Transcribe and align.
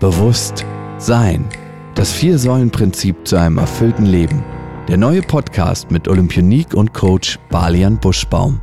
Bewusst 0.00 0.64
sein. 0.96 1.46
Das 1.94 2.10
Vier-Säulen-Prinzip 2.14 3.16
zu 3.28 3.36
einem 3.36 3.58
erfüllten 3.58 4.06
Leben. 4.06 4.42
Der 4.88 4.96
neue 4.96 5.20
Podcast 5.20 5.90
mit 5.90 6.08
Olympionik 6.08 6.72
und 6.72 6.94
Coach 6.94 7.38
Balian 7.50 8.00
Buschbaum. 8.00 8.62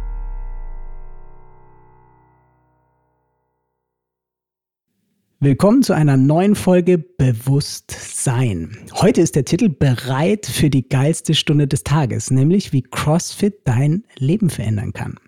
Willkommen 5.39 5.83
zu 5.83 5.93
einer 5.93 6.17
neuen 6.17 6.55
Folge 6.55 6.97
Bewusstsein. 6.97 8.75
Heute 8.95 9.21
ist 9.21 9.35
der 9.35 9.45
Titel 9.45 9.69
Bereit 9.69 10.47
für 10.47 10.71
die 10.71 10.89
geilste 10.89 11.35
Stunde 11.35 11.67
des 11.67 11.83
Tages, 11.83 12.31
nämlich 12.31 12.73
wie 12.73 12.81
CrossFit 12.81 13.59
dein 13.63 14.05
Leben 14.17 14.49
verändern 14.49 14.91
kann. 14.91 15.19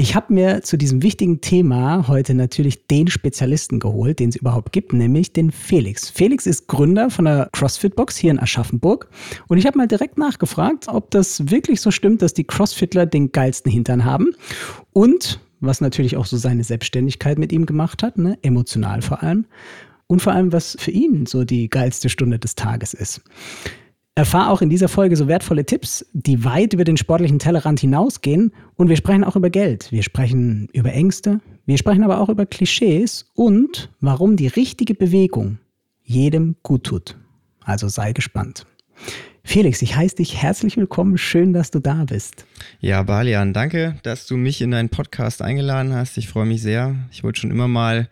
Ich 0.00 0.14
habe 0.14 0.32
mir 0.32 0.62
zu 0.62 0.78
diesem 0.78 1.02
wichtigen 1.02 1.42
Thema 1.42 2.08
heute 2.08 2.32
natürlich 2.32 2.86
den 2.86 3.08
Spezialisten 3.08 3.80
geholt, 3.80 4.18
den 4.18 4.30
es 4.30 4.36
überhaupt 4.36 4.72
gibt, 4.72 4.94
nämlich 4.94 5.34
den 5.34 5.50
Felix. 5.52 6.08
Felix 6.08 6.46
ist 6.46 6.68
Gründer 6.68 7.10
von 7.10 7.26
der 7.26 7.50
CrossFit-Box 7.52 8.16
hier 8.16 8.30
in 8.30 8.40
Aschaffenburg. 8.40 9.10
Und 9.48 9.58
ich 9.58 9.66
habe 9.66 9.76
mal 9.76 9.86
direkt 9.86 10.16
nachgefragt, 10.16 10.88
ob 10.88 11.10
das 11.10 11.50
wirklich 11.50 11.82
so 11.82 11.90
stimmt, 11.90 12.22
dass 12.22 12.32
die 12.32 12.44
CrossFitler 12.44 13.04
den 13.04 13.30
geilsten 13.30 13.70
Hintern 13.70 14.06
haben. 14.06 14.30
Und 14.94 15.38
was 15.60 15.82
natürlich 15.82 16.16
auch 16.16 16.24
so 16.24 16.38
seine 16.38 16.64
Selbstständigkeit 16.64 17.38
mit 17.38 17.52
ihm 17.52 17.66
gemacht 17.66 18.02
hat, 18.02 18.16
ne? 18.16 18.38
emotional 18.40 19.02
vor 19.02 19.22
allem. 19.22 19.44
Und 20.06 20.22
vor 20.22 20.32
allem, 20.32 20.50
was 20.50 20.78
für 20.80 20.92
ihn 20.92 21.26
so 21.26 21.44
die 21.44 21.68
geilste 21.68 22.08
Stunde 22.08 22.38
des 22.38 22.54
Tages 22.54 22.94
ist. 22.94 23.20
Erfahr 24.20 24.50
auch 24.50 24.60
in 24.60 24.68
dieser 24.68 24.88
Folge 24.88 25.16
so 25.16 25.28
wertvolle 25.28 25.64
Tipps, 25.64 26.04
die 26.12 26.44
weit 26.44 26.74
über 26.74 26.84
den 26.84 26.98
sportlichen 26.98 27.38
Tellerrand 27.38 27.80
hinausgehen. 27.80 28.52
Und 28.76 28.90
wir 28.90 28.96
sprechen 28.96 29.24
auch 29.24 29.34
über 29.34 29.48
Geld. 29.48 29.90
Wir 29.92 30.02
sprechen 30.02 30.68
über 30.74 30.92
Ängste. 30.92 31.40
Wir 31.64 31.78
sprechen 31.78 32.04
aber 32.04 32.20
auch 32.20 32.28
über 32.28 32.44
Klischees 32.44 33.30
und 33.34 33.90
warum 34.02 34.36
die 34.36 34.48
richtige 34.48 34.94
Bewegung 34.94 35.58
jedem 36.02 36.56
gut 36.62 36.84
tut. 36.84 37.16
Also 37.64 37.88
sei 37.88 38.12
gespannt. 38.12 38.66
Felix, 39.42 39.82
ich 39.82 39.96
heiße 39.96 40.16
dich 40.16 40.40
herzlich 40.40 40.76
willkommen. 40.76 41.18
Schön, 41.18 41.52
dass 41.52 41.70
du 41.70 41.80
da 41.80 42.04
bist. 42.04 42.44
Ja, 42.80 43.02
Balian, 43.02 43.52
danke, 43.52 43.96
dass 44.02 44.26
du 44.26 44.36
mich 44.36 44.60
in 44.60 44.70
deinen 44.70 44.90
Podcast 44.90 45.42
eingeladen 45.42 45.94
hast. 45.94 46.18
Ich 46.18 46.28
freue 46.28 46.46
mich 46.46 46.62
sehr. 46.62 46.94
Ich 47.10 47.24
wollte 47.24 47.40
schon 47.40 47.50
immer 47.50 47.66
mal 47.66 48.08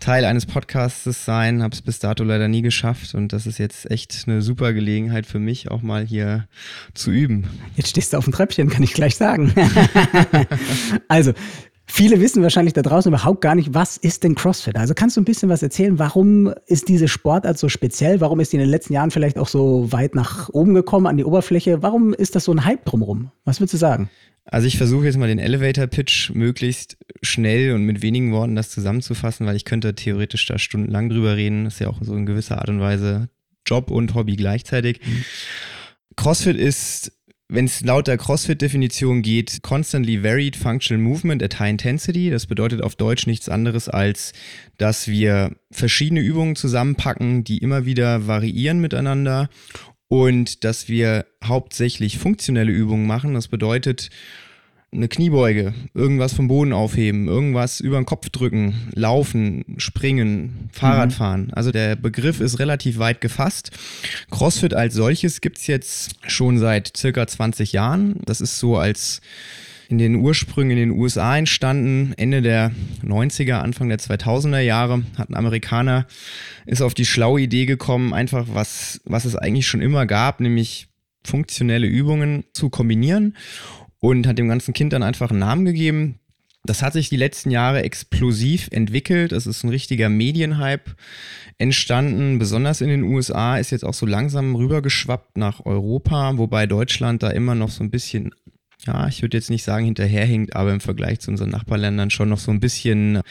Teil 0.00 0.24
eines 0.24 0.46
Podcasts 0.46 1.24
sein, 1.24 1.62
habe 1.62 1.74
es 1.74 1.82
bis 1.82 2.00
dato 2.00 2.24
leider 2.24 2.48
nie 2.48 2.62
geschafft 2.62 3.14
und 3.14 3.32
das 3.32 3.46
ist 3.46 3.58
jetzt 3.58 3.90
echt 3.90 4.24
eine 4.26 4.42
super 4.42 4.72
Gelegenheit 4.72 5.26
für 5.26 5.38
mich, 5.38 5.70
auch 5.70 5.82
mal 5.82 6.04
hier 6.04 6.48
zu 6.92 7.10
üben. 7.10 7.48
Jetzt 7.76 7.90
stehst 7.90 8.12
du 8.12 8.18
auf 8.18 8.24
dem 8.24 8.32
Treppchen, 8.32 8.68
kann 8.68 8.82
ich 8.82 8.94
gleich 8.94 9.16
sagen. 9.16 9.54
also, 11.08 11.32
Viele 11.96 12.20
wissen 12.20 12.42
wahrscheinlich 12.42 12.72
da 12.72 12.82
draußen 12.82 13.08
überhaupt 13.08 13.40
gar 13.40 13.54
nicht, 13.54 13.72
was 13.72 13.96
ist 13.96 14.24
denn 14.24 14.34
CrossFit? 14.34 14.74
Also 14.74 14.94
kannst 14.94 15.16
du 15.16 15.20
ein 15.20 15.24
bisschen 15.24 15.48
was 15.48 15.62
erzählen? 15.62 15.96
Warum 15.96 16.52
ist 16.66 16.88
diese 16.88 17.06
Sportart 17.06 17.56
so 17.56 17.68
speziell? 17.68 18.20
Warum 18.20 18.40
ist 18.40 18.52
die 18.52 18.56
in 18.56 18.62
den 18.62 18.68
letzten 18.68 18.94
Jahren 18.94 19.12
vielleicht 19.12 19.38
auch 19.38 19.46
so 19.46 19.92
weit 19.92 20.16
nach 20.16 20.48
oben 20.48 20.74
gekommen, 20.74 21.06
an 21.06 21.16
die 21.16 21.24
Oberfläche? 21.24 21.84
Warum 21.84 22.12
ist 22.12 22.34
das 22.34 22.46
so 22.46 22.52
ein 22.52 22.64
Hype 22.64 22.84
drumherum? 22.84 23.30
Was 23.44 23.60
würdest 23.60 23.74
du 23.74 23.78
sagen? 23.78 24.10
Also 24.44 24.66
ich 24.66 24.76
versuche 24.76 25.04
jetzt 25.04 25.18
mal 25.18 25.28
den 25.28 25.38
Elevator-Pitch 25.38 26.34
möglichst 26.34 26.96
schnell 27.22 27.72
und 27.74 27.84
mit 27.84 28.02
wenigen 28.02 28.32
Worten 28.32 28.56
das 28.56 28.70
zusammenzufassen, 28.70 29.46
weil 29.46 29.54
ich 29.54 29.64
könnte 29.64 29.94
theoretisch 29.94 30.46
da 30.46 30.58
stundenlang 30.58 31.10
drüber 31.10 31.36
reden. 31.36 31.62
Das 31.62 31.74
ist 31.74 31.78
ja 31.78 31.86
auch 31.90 31.98
so 32.00 32.16
in 32.16 32.26
gewisser 32.26 32.58
Art 32.58 32.70
und 32.70 32.80
Weise 32.80 33.28
Job 33.64 33.92
und 33.92 34.16
Hobby 34.16 34.34
gleichzeitig. 34.34 34.98
Mhm. 35.00 35.24
CrossFit 36.16 36.56
ist 36.56 37.12
wenn 37.48 37.66
es 37.66 37.82
laut 37.82 38.06
der 38.06 38.16
CrossFit-Definition 38.16 39.22
geht, 39.22 39.62
constantly 39.62 40.22
varied 40.22 40.56
functional 40.56 41.02
movement 41.02 41.42
at 41.42 41.58
high 41.58 41.70
intensity. 41.70 42.30
Das 42.30 42.46
bedeutet 42.46 42.82
auf 42.82 42.96
Deutsch 42.96 43.26
nichts 43.26 43.48
anderes 43.48 43.88
als, 43.88 44.32
dass 44.78 45.08
wir 45.08 45.54
verschiedene 45.70 46.20
Übungen 46.20 46.56
zusammenpacken, 46.56 47.44
die 47.44 47.58
immer 47.58 47.84
wieder 47.84 48.26
variieren 48.26 48.80
miteinander 48.80 49.50
und 50.08 50.64
dass 50.64 50.88
wir 50.88 51.26
hauptsächlich 51.44 52.18
funktionelle 52.18 52.72
Übungen 52.72 53.06
machen. 53.06 53.34
Das 53.34 53.48
bedeutet, 53.48 54.10
eine 54.94 55.08
Kniebeuge, 55.08 55.74
irgendwas 55.92 56.32
vom 56.32 56.48
Boden 56.48 56.72
aufheben, 56.72 57.28
irgendwas 57.28 57.80
über 57.80 57.96
den 57.96 58.06
Kopf 58.06 58.30
drücken, 58.30 58.74
laufen, 58.94 59.64
springen, 59.76 60.70
Fahrradfahren. 60.72 61.46
Mhm. 61.46 61.54
Also 61.54 61.72
der 61.72 61.96
Begriff 61.96 62.40
ist 62.40 62.58
relativ 62.58 62.98
weit 62.98 63.20
gefasst. 63.20 63.70
CrossFit 64.30 64.74
als 64.74 64.94
solches 64.94 65.40
gibt 65.40 65.58
es 65.58 65.66
jetzt 65.66 66.16
schon 66.26 66.58
seit 66.58 66.96
circa 66.96 67.26
20 67.26 67.72
Jahren. 67.72 68.20
Das 68.24 68.40
ist 68.40 68.58
so 68.58 68.76
als 68.76 69.20
in 69.88 69.98
den 69.98 70.14
Ursprüngen 70.16 70.78
in 70.78 70.90
den 70.90 70.98
USA 70.98 71.36
entstanden, 71.36 72.14
Ende 72.16 72.40
der 72.40 72.72
90er, 73.02 73.56
Anfang 73.56 73.90
der 73.90 73.98
2000er 73.98 74.60
Jahre, 74.60 75.04
hat 75.18 75.28
ein 75.28 75.36
Amerikaner, 75.36 76.06
ist 76.64 76.80
auf 76.80 76.94
die 76.94 77.04
schlaue 77.04 77.42
Idee 77.42 77.66
gekommen, 77.66 78.14
einfach 78.14 78.46
was, 78.50 79.00
was 79.04 79.26
es 79.26 79.36
eigentlich 79.36 79.66
schon 79.66 79.82
immer 79.82 80.06
gab, 80.06 80.40
nämlich 80.40 80.88
funktionelle 81.22 81.86
Übungen 81.86 82.44
zu 82.52 82.70
kombinieren 82.70 83.34
und 84.04 84.26
hat 84.26 84.36
dem 84.36 84.48
ganzen 84.48 84.74
Kind 84.74 84.92
dann 84.92 85.02
einfach 85.02 85.30
einen 85.30 85.38
Namen 85.38 85.64
gegeben. 85.64 86.18
Das 86.66 86.82
hat 86.82 86.92
sich 86.92 87.08
die 87.08 87.16
letzten 87.16 87.50
Jahre 87.50 87.84
explosiv 87.84 88.68
entwickelt. 88.70 89.32
Es 89.32 89.46
ist 89.46 89.64
ein 89.64 89.70
richtiger 89.70 90.10
Medienhype 90.10 90.94
entstanden, 91.56 92.38
besonders 92.38 92.82
in 92.82 92.88
den 92.88 93.04
USA, 93.04 93.56
ist 93.56 93.70
jetzt 93.70 93.84
auch 93.84 93.94
so 93.94 94.04
langsam 94.04 94.56
rübergeschwappt 94.56 95.38
nach 95.38 95.64
Europa, 95.64 96.36
wobei 96.36 96.66
Deutschland 96.66 97.22
da 97.22 97.30
immer 97.30 97.54
noch 97.54 97.70
so 97.70 97.82
ein 97.82 97.90
bisschen, 97.90 98.34
ja, 98.84 99.08
ich 99.08 99.22
würde 99.22 99.38
jetzt 99.38 99.48
nicht 99.48 99.64
sagen 99.64 99.86
hinterherhinkt, 99.86 100.54
aber 100.54 100.74
im 100.74 100.80
Vergleich 100.80 101.20
zu 101.20 101.30
unseren 101.30 101.48
Nachbarländern 101.48 102.10
schon 102.10 102.28
noch 102.28 102.38
so 102.38 102.50
ein 102.50 102.60
bisschen 102.60 103.22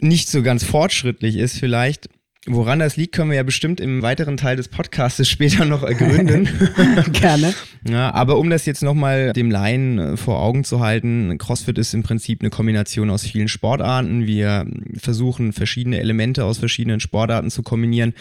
nicht 0.00 0.30
so 0.30 0.42
ganz 0.42 0.64
fortschrittlich 0.64 1.36
ist 1.36 1.58
vielleicht. 1.58 2.08
Woran 2.46 2.80
das 2.80 2.96
liegt, 2.96 3.14
können 3.14 3.30
wir 3.30 3.36
ja 3.36 3.44
bestimmt 3.44 3.80
im 3.80 4.02
weiteren 4.02 4.36
Teil 4.36 4.56
des 4.56 4.66
Podcasts 4.66 5.28
später 5.28 5.64
noch 5.64 5.84
ergründen. 5.84 6.48
Gerne. 7.12 7.54
Ja, 7.88 8.12
aber 8.12 8.36
um 8.38 8.50
das 8.50 8.66
jetzt 8.66 8.82
nochmal 8.82 9.32
dem 9.32 9.50
Laien 9.50 9.98
äh, 9.98 10.16
vor 10.16 10.40
Augen 10.40 10.64
zu 10.64 10.80
halten, 10.80 11.38
CrossFit 11.38 11.78
ist 11.78 11.94
im 11.94 12.02
Prinzip 12.02 12.40
eine 12.40 12.50
Kombination 12.50 13.10
aus 13.10 13.22
vielen 13.22 13.46
Sportarten. 13.46 14.26
Wir 14.26 14.66
versuchen 14.96 15.52
verschiedene 15.52 16.00
Elemente 16.00 16.44
aus 16.44 16.58
verschiedenen 16.58 16.98
Sportarten 16.98 17.50
zu 17.50 17.62
kombinieren 17.62 18.12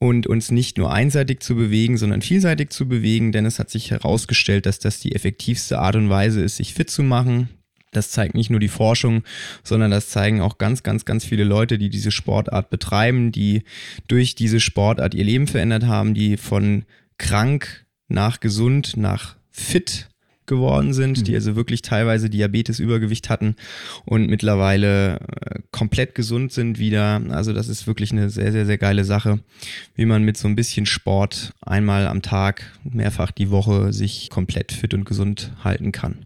und 0.00 0.26
uns 0.26 0.50
nicht 0.50 0.76
nur 0.76 0.92
einseitig 0.92 1.40
zu 1.40 1.54
bewegen, 1.54 1.96
sondern 1.98 2.22
vielseitig 2.22 2.70
zu 2.70 2.88
bewegen, 2.88 3.30
denn 3.30 3.46
es 3.46 3.60
hat 3.60 3.70
sich 3.70 3.92
herausgestellt, 3.92 4.66
dass 4.66 4.80
das 4.80 4.98
die 4.98 5.14
effektivste 5.14 5.78
Art 5.78 5.94
und 5.94 6.10
Weise 6.10 6.42
ist, 6.42 6.56
sich 6.56 6.74
fit 6.74 6.90
zu 6.90 7.04
machen. 7.04 7.48
Das 7.96 8.10
zeigt 8.10 8.34
nicht 8.34 8.50
nur 8.50 8.60
die 8.60 8.68
Forschung, 8.68 9.22
sondern 9.64 9.90
das 9.90 10.10
zeigen 10.10 10.40
auch 10.40 10.58
ganz, 10.58 10.82
ganz, 10.82 11.04
ganz 11.04 11.24
viele 11.24 11.44
Leute, 11.44 11.78
die 11.78 11.88
diese 11.88 12.10
Sportart 12.10 12.70
betreiben, 12.70 13.32
die 13.32 13.62
durch 14.08 14.34
diese 14.34 14.60
Sportart 14.60 15.14
ihr 15.14 15.24
Leben 15.24 15.46
verändert 15.46 15.86
haben, 15.86 16.14
die 16.14 16.36
von 16.36 16.84
krank 17.18 17.86
nach 18.08 18.40
gesund 18.40 18.96
nach 18.96 19.36
fit 19.50 20.08
geworden 20.46 20.92
sind, 20.92 21.18
mhm. 21.18 21.24
die 21.24 21.34
also 21.34 21.56
wirklich 21.56 21.82
teilweise 21.82 22.30
Diabetes, 22.30 22.78
Übergewicht 22.78 23.28
hatten 23.28 23.56
und 24.04 24.28
mittlerweile 24.28 25.18
äh, 25.18 25.60
komplett 25.72 26.14
gesund 26.14 26.52
sind 26.52 26.78
wieder. 26.78 27.20
Also 27.30 27.52
das 27.52 27.68
ist 27.68 27.86
wirklich 27.86 28.12
eine 28.12 28.30
sehr, 28.30 28.52
sehr, 28.52 28.66
sehr 28.66 28.78
geile 28.78 29.04
Sache, 29.04 29.40
wie 29.94 30.06
man 30.06 30.22
mit 30.22 30.36
so 30.36 30.48
ein 30.48 30.56
bisschen 30.56 30.86
Sport 30.86 31.52
einmal 31.60 32.06
am 32.06 32.22
Tag, 32.22 32.72
mehrfach 32.84 33.32
die 33.32 33.50
Woche 33.50 33.92
sich 33.92 34.30
komplett 34.30 34.72
fit 34.72 34.94
und 34.94 35.04
gesund 35.04 35.52
halten 35.62 35.92
kann. 35.92 36.25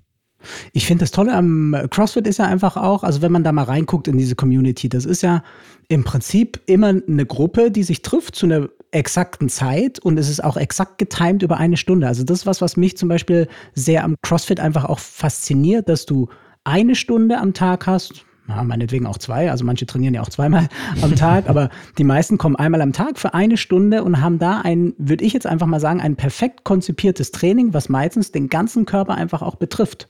Ich 0.72 0.86
finde 0.86 1.02
das 1.02 1.10
Tolle 1.10 1.34
am 1.34 1.76
CrossFit 1.90 2.26
ist 2.26 2.38
ja 2.38 2.46
einfach 2.46 2.76
auch, 2.76 3.04
also 3.04 3.22
wenn 3.22 3.32
man 3.32 3.44
da 3.44 3.52
mal 3.52 3.64
reinguckt 3.64 4.08
in 4.08 4.18
diese 4.18 4.34
Community, 4.34 4.88
das 4.88 5.04
ist 5.04 5.22
ja 5.22 5.42
im 5.88 6.04
Prinzip 6.04 6.60
immer 6.66 6.88
eine 6.88 7.26
Gruppe, 7.26 7.70
die 7.70 7.82
sich 7.82 8.02
trifft 8.02 8.36
zu 8.36 8.46
einer 8.46 8.68
exakten 8.92 9.48
Zeit 9.48 9.98
und 9.98 10.18
es 10.18 10.28
ist 10.28 10.42
auch 10.42 10.56
exakt 10.56 10.98
getimed 10.98 11.42
über 11.42 11.58
eine 11.58 11.76
Stunde. 11.76 12.06
Also 12.06 12.24
das 12.24 12.40
ist 12.40 12.46
was, 12.46 12.60
was 12.60 12.76
mich 12.76 12.96
zum 12.96 13.08
Beispiel 13.08 13.48
sehr 13.74 14.04
am 14.04 14.16
CrossFit 14.22 14.60
einfach 14.60 14.84
auch 14.84 14.98
fasziniert, 14.98 15.88
dass 15.88 16.06
du 16.06 16.28
eine 16.64 16.94
Stunde 16.94 17.38
am 17.38 17.54
Tag 17.54 17.86
hast, 17.86 18.24
meinetwegen 18.64 19.06
auch 19.06 19.18
zwei, 19.18 19.50
also 19.50 19.64
manche 19.64 19.86
trainieren 19.86 20.14
ja 20.14 20.22
auch 20.22 20.28
zweimal 20.28 20.68
am 21.02 21.14
Tag, 21.14 21.48
aber 21.48 21.70
die 21.98 22.04
meisten 22.04 22.38
kommen 22.38 22.56
einmal 22.56 22.82
am 22.82 22.92
Tag 22.92 23.18
für 23.18 23.34
eine 23.34 23.56
Stunde 23.56 24.02
und 24.02 24.20
haben 24.20 24.38
da 24.38 24.60
ein, 24.60 24.94
würde 24.98 25.24
ich 25.24 25.32
jetzt 25.32 25.46
einfach 25.46 25.66
mal 25.66 25.80
sagen, 25.80 26.00
ein 26.00 26.16
perfekt 26.16 26.64
konzipiertes 26.64 27.30
Training, 27.30 27.74
was 27.74 27.88
meistens 27.88 28.32
den 28.32 28.48
ganzen 28.48 28.86
Körper 28.86 29.14
einfach 29.14 29.42
auch 29.42 29.54
betrifft. 29.54 30.08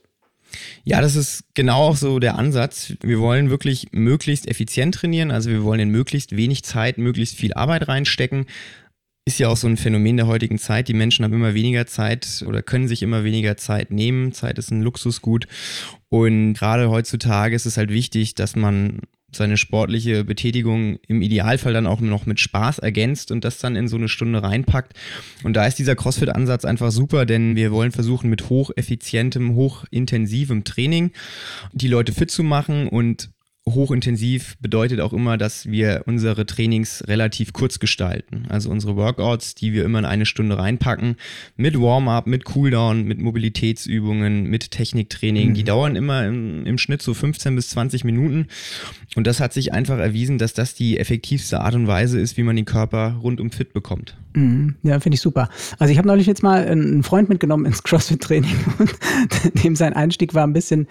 Ja, 0.83 1.01
das 1.01 1.15
ist 1.15 1.43
genau 1.53 1.89
auch 1.89 1.95
so 1.95 2.19
der 2.19 2.37
Ansatz. 2.37 2.93
Wir 3.01 3.19
wollen 3.19 3.49
wirklich 3.49 3.87
möglichst 3.91 4.47
effizient 4.47 4.95
trainieren, 4.95 5.31
also 5.31 5.49
wir 5.49 5.63
wollen 5.63 5.79
in 5.79 5.89
möglichst 5.89 6.35
wenig 6.35 6.63
Zeit 6.63 6.97
möglichst 6.97 7.35
viel 7.35 7.53
Arbeit 7.53 7.87
reinstecken. 7.87 8.45
Ist 9.25 9.39
ja 9.39 9.49
auch 9.49 9.57
so 9.57 9.67
ein 9.67 9.77
Phänomen 9.77 10.17
der 10.17 10.27
heutigen 10.27 10.57
Zeit. 10.57 10.87
Die 10.87 10.95
Menschen 10.95 11.23
haben 11.23 11.33
immer 11.33 11.53
weniger 11.53 11.85
Zeit 11.85 12.43
oder 12.47 12.63
können 12.63 12.87
sich 12.87 13.03
immer 13.03 13.23
weniger 13.23 13.55
Zeit 13.55 13.91
nehmen. 13.91 14.33
Zeit 14.33 14.57
ist 14.57 14.71
ein 14.71 14.81
Luxusgut. 14.81 15.47
Und 16.09 16.53
gerade 16.53 16.89
heutzutage 16.89 17.55
ist 17.55 17.67
es 17.67 17.77
halt 17.77 17.91
wichtig, 17.91 18.33
dass 18.33 18.55
man 18.55 19.01
seine 19.31 19.57
sportliche 19.57 20.23
Betätigung 20.23 20.99
im 21.07 21.21
Idealfall 21.21 21.73
dann 21.73 21.87
auch 21.87 22.01
noch 22.01 22.25
mit 22.25 22.39
Spaß 22.39 22.79
ergänzt 22.79 23.31
und 23.31 23.45
das 23.45 23.59
dann 23.59 23.75
in 23.75 23.87
so 23.87 23.95
eine 23.95 24.09
Stunde 24.09 24.43
reinpackt. 24.43 24.93
Und 25.43 25.53
da 25.53 25.65
ist 25.65 25.79
dieser 25.79 25.95
CrossFit-Ansatz 25.95 26.65
einfach 26.65 26.91
super, 26.91 27.25
denn 27.25 27.55
wir 27.55 27.71
wollen 27.71 27.91
versuchen, 27.91 28.29
mit 28.29 28.49
hocheffizientem, 28.49 29.55
hochintensivem 29.55 30.63
Training 30.63 31.11
die 31.71 31.87
Leute 31.87 32.11
fit 32.13 32.31
zu 32.31 32.43
machen 32.43 32.87
und 32.87 33.29
hochintensiv 33.67 34.57
bedeutet 34.59 34.99
auch 35.01 35.13
immer, 35.13 35.37
dass 35.37 35.67
wir 35.69 36.03
unsere 36.07 36.47
Trainings 36.47 37.03
relativ 37.07 37.53
kurz 37.53 37.77
gestalten. 37.77 38.45
Also 38.49 38.71
unsere 38.71 38.95
Workouts, 38.95 39.53
die 39.53 39.71
wir 39.71 39.85
immer 39.85 39.99
in 39.99 40.05
eine 40.05 40.25
Stunde 40.25 40.57
reinpacken, 40.57 41.15
mit 41.57 41.79
Warm-up, 41.79 42.25
mit 42.25 42.43
Cooldown, 42.43 43.03
mit 43.03 43.19
Mobilitätsübungen, 43.19 44.45
mit 44.49 44.71
Techniktraining, 44.71 45.49
mhm. 45.49 45.53
die 45.53 45.63
dauern 45.63 45.95
immer 45.95 46.25
im, 46.25 46.65
im, 46.65 46.79
Schnitt 46.79 47.03
so 47.03 47.13
15 47.13 47.55
bis 47.55 47.69
20 47.69 48.03
Minuten. 48.03 48.47
Und 49.15 49.27
das 49.27 49.39
hat 49.39 49.53
sich 49.53 49.73
einfach 49.73 49.99
erwiesen, 49.99 50.39
dass 50.39 50.53
das 50.53 50.73
die 50.73 50.97
effektivste 50.97 51.61
Art 51.61 51.75
und 51.75 51.85
Weise 51.85 52.19
ist, 52.19 52.37
wie 52.37 52.43
man 52.43 52.55
den 52.55 52.65
Körper 52.65 53.19
rundum 53.21 53.51
fit 53.51 53.73
bekommt. 53.73 54.17
Mhm. 54.33 54.75
Ja, 54.81 54.99
finde 54.99 55.15
ich 55.15 55.21
super. 55.21 55.49
Also 55.77 55.91
ich 55.91 55.97
habe 55.97 56.07
neulich 56.07 56.25
jetzt 56.25 56.41
mal 56.41 56.65
einen 56.65 57.03
Freund 57.03 57.29
mitgenommen 57.29 57.65
ins 57.65 57.83
CrossFit-Training 57.83 58.55
und 58.79 58.93
dem 59.63 59.75
sein 59.75 59.93
Einstieg 59.93 60.33
war 60.33 60.47
ein 60.47 60.53
bisschen, 60.53 60.87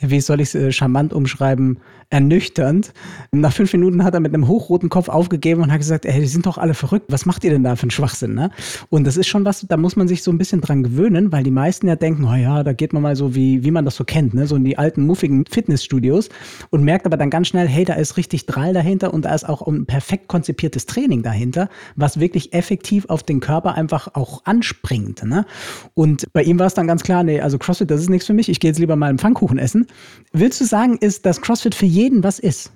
wie 0.00 0.20
soll 0.20 0.40
ich 0.40 0.48
es 0.48 0.54
äh, 0.54 0.72
charmant 0.72 1.12
umschreiben, 1.12 1.78
ernüchternd. 2.10 2.92
Nach 3.32 3.52
fünf 3.52 3.72
Minuten 3.72 4.04
hat 4.04 4.14
er 4.14 4.20
mit 4.20 4.32
einem 4.34 4.46
hochroten 4.46 4.88
Kopf 4.88 5.08
aufgegeben 5.08 5.62
und 5.62 5.72
hat 5.72 5.78
gesagt, 5.78 6.06
ey, 6.06 6.20
die 6.20 6.26
sind 6.26 6.46
doch 6.46 6.58
alle 6.58 6.74
verrückt. 6.74 7.06
Was 7.08 7.26
macht 7.26 7.44
ihr 7.44 7.50
denn 7.50 7.64
da 7.64 7.76
für 7.76 7.84
einen 7.84 7.90
Schwachsinn? 7.90 8.34
Ne? 8.34 8.50
Und 8.90 9.04
das 9.04 9.16
ist 9.16 9.26
schon 9.26 9.44
was, 9.44 9.66
da 9.68 9.76
muss 9.76 9.96
man 9.96 10.06
sich 10.06 10.22
so 10.22 10.30
ein 10.30 10.38
bisschen 10.38 10.60
dran 10.60 10.82
gewöhnen, 10.82 11.32
weil 11.32 11.42
die 11.42 11.50
meisten 11.50 11.88
ja 11.88 11.96
denken, 11.96 12.24
oh 12.24 12.34
ja, 12.34 12.62
da 12.62 12.72
geht 12.72 12.92
man 12.92 13.02
mal 13.02 13.16
so, 13.16 13.34
wie, 13.34 13.64
wie 13.64 13.70
man 13.70 13.84
das 13.84 13.96
so 13.96 14.04
kennt, 14.04 14.34
ne? 14.34 14.46
so 14.46 14.56
in 14.56 14.64
die 14.64 14.78
alten, 14.78 15.06
muffigen 15.06 15.44
Fitnessstudios 15.50 16.28
und 16.70 16.84
merkt 16.84 17.06
aber 17.06 17.16
dann 17.16 17.30
ganz 17.30 17.48
schnell, 17.48 17.66
hey, 17.66 17.84
da 17.84 17.94
ist 17.94 18.16
richtig 18.16 18.46
Drall 18.46 18.72
dahinter 18.72 19.12
und 19.12 19.24
da 19.24 19.34
ist 19.34 19.48
auch 19.48 19.66
ein 19.66 19.86
perfekt 19.86 20.28
konzipiertes 20.28 20.86
Training 20.86 21.22
dahinter, 21.22 21.68
was 21.96 22.20
wirklich 22.20 22.52
effektiv 22.52 23.06
auf 23.08 23.22
den 23.22 23.40
Körper 23.40 23.74
einfach 23.74 24.14
auch 24.14 24.44
anspringt. 24.44 25.24
Ne? 25.24 25.46
Und 25.94 26.32
bei 26.32 26.42
ihm 26.42 26.58
war 26.58 26.66
es 26.66 26.74
dann 26.74 26.86
ganz 26.86 27.02
klar, 27.02 27.24
nee, 27.24 27.40
also 27.40 27.58
CrossFit, 27.58 27.90
das 27.90 28.00
ist 28.00 28.10
nichts 28.10 28.26
für 28.26 28.34
mich, 28.34 28.48
ich 28.48 28.60
gehe 28.60 28.70
jetzt 28.70 28.78
lieber 28.78 28.96
mal 28.96 29.08
einen 29.08 29.18
Pfannkuchen 29.18 29.58
essen. 29.58 29.83
Willst 30.32 30.60
du 30.60 30.64
sagen, 30.64 30.98
ist, 30.98 31.26
dass 31.26 31.40
CrossFit 31.40 31.74
für 31.74 31.86
jeden 31.86 32.22
was 32.22 32.38
ist? 32.38 32.72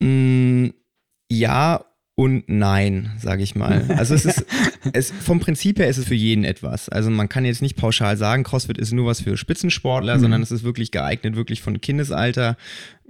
Mm, 0.00 0.68
ja 1.30 1.84
und 2.14 2.44
nein, 2.46 3.10
sage 3.18 3.42
ich 3.42 3.54
mal. 3.54 3.86
Also 3.96 4.14
es 4.14 4.26
ist 4.26 4.44
es, 4.92 5.10
vom 5.10 5.40
Prinzip 5.40 5.78
her 5.78 5.88
ist 5.88 5.96
es 5.96 6.04
für 6.04 6.14
jeden 6.14 6.44
etwas. 6.44 6.90
Also 6.90 7.08
man 7.08 7.28
kann 7.28 7.44
jetzt 7.46 7.62
nicht 7.62 7.76
pauschal 7.76 8.18
sagen, 8.18 8.42
CrossFit 8.42 8.76
ist 8.76 8.92
nur 8.92 9.06
was 9.06 9.22
für 9.22 9.36
Spitzensportler, 9.36 10.16
mhm. 10.16 10.20
sondern 10.20 10.42
es 10.42 10.50
ist 10.50 10.62
wirklich 10.62 10.90
geeignet, 10.90 11.36
wirklich 11.36 11.62
von 11.62 11.80
Kindesalter 11.80 12.56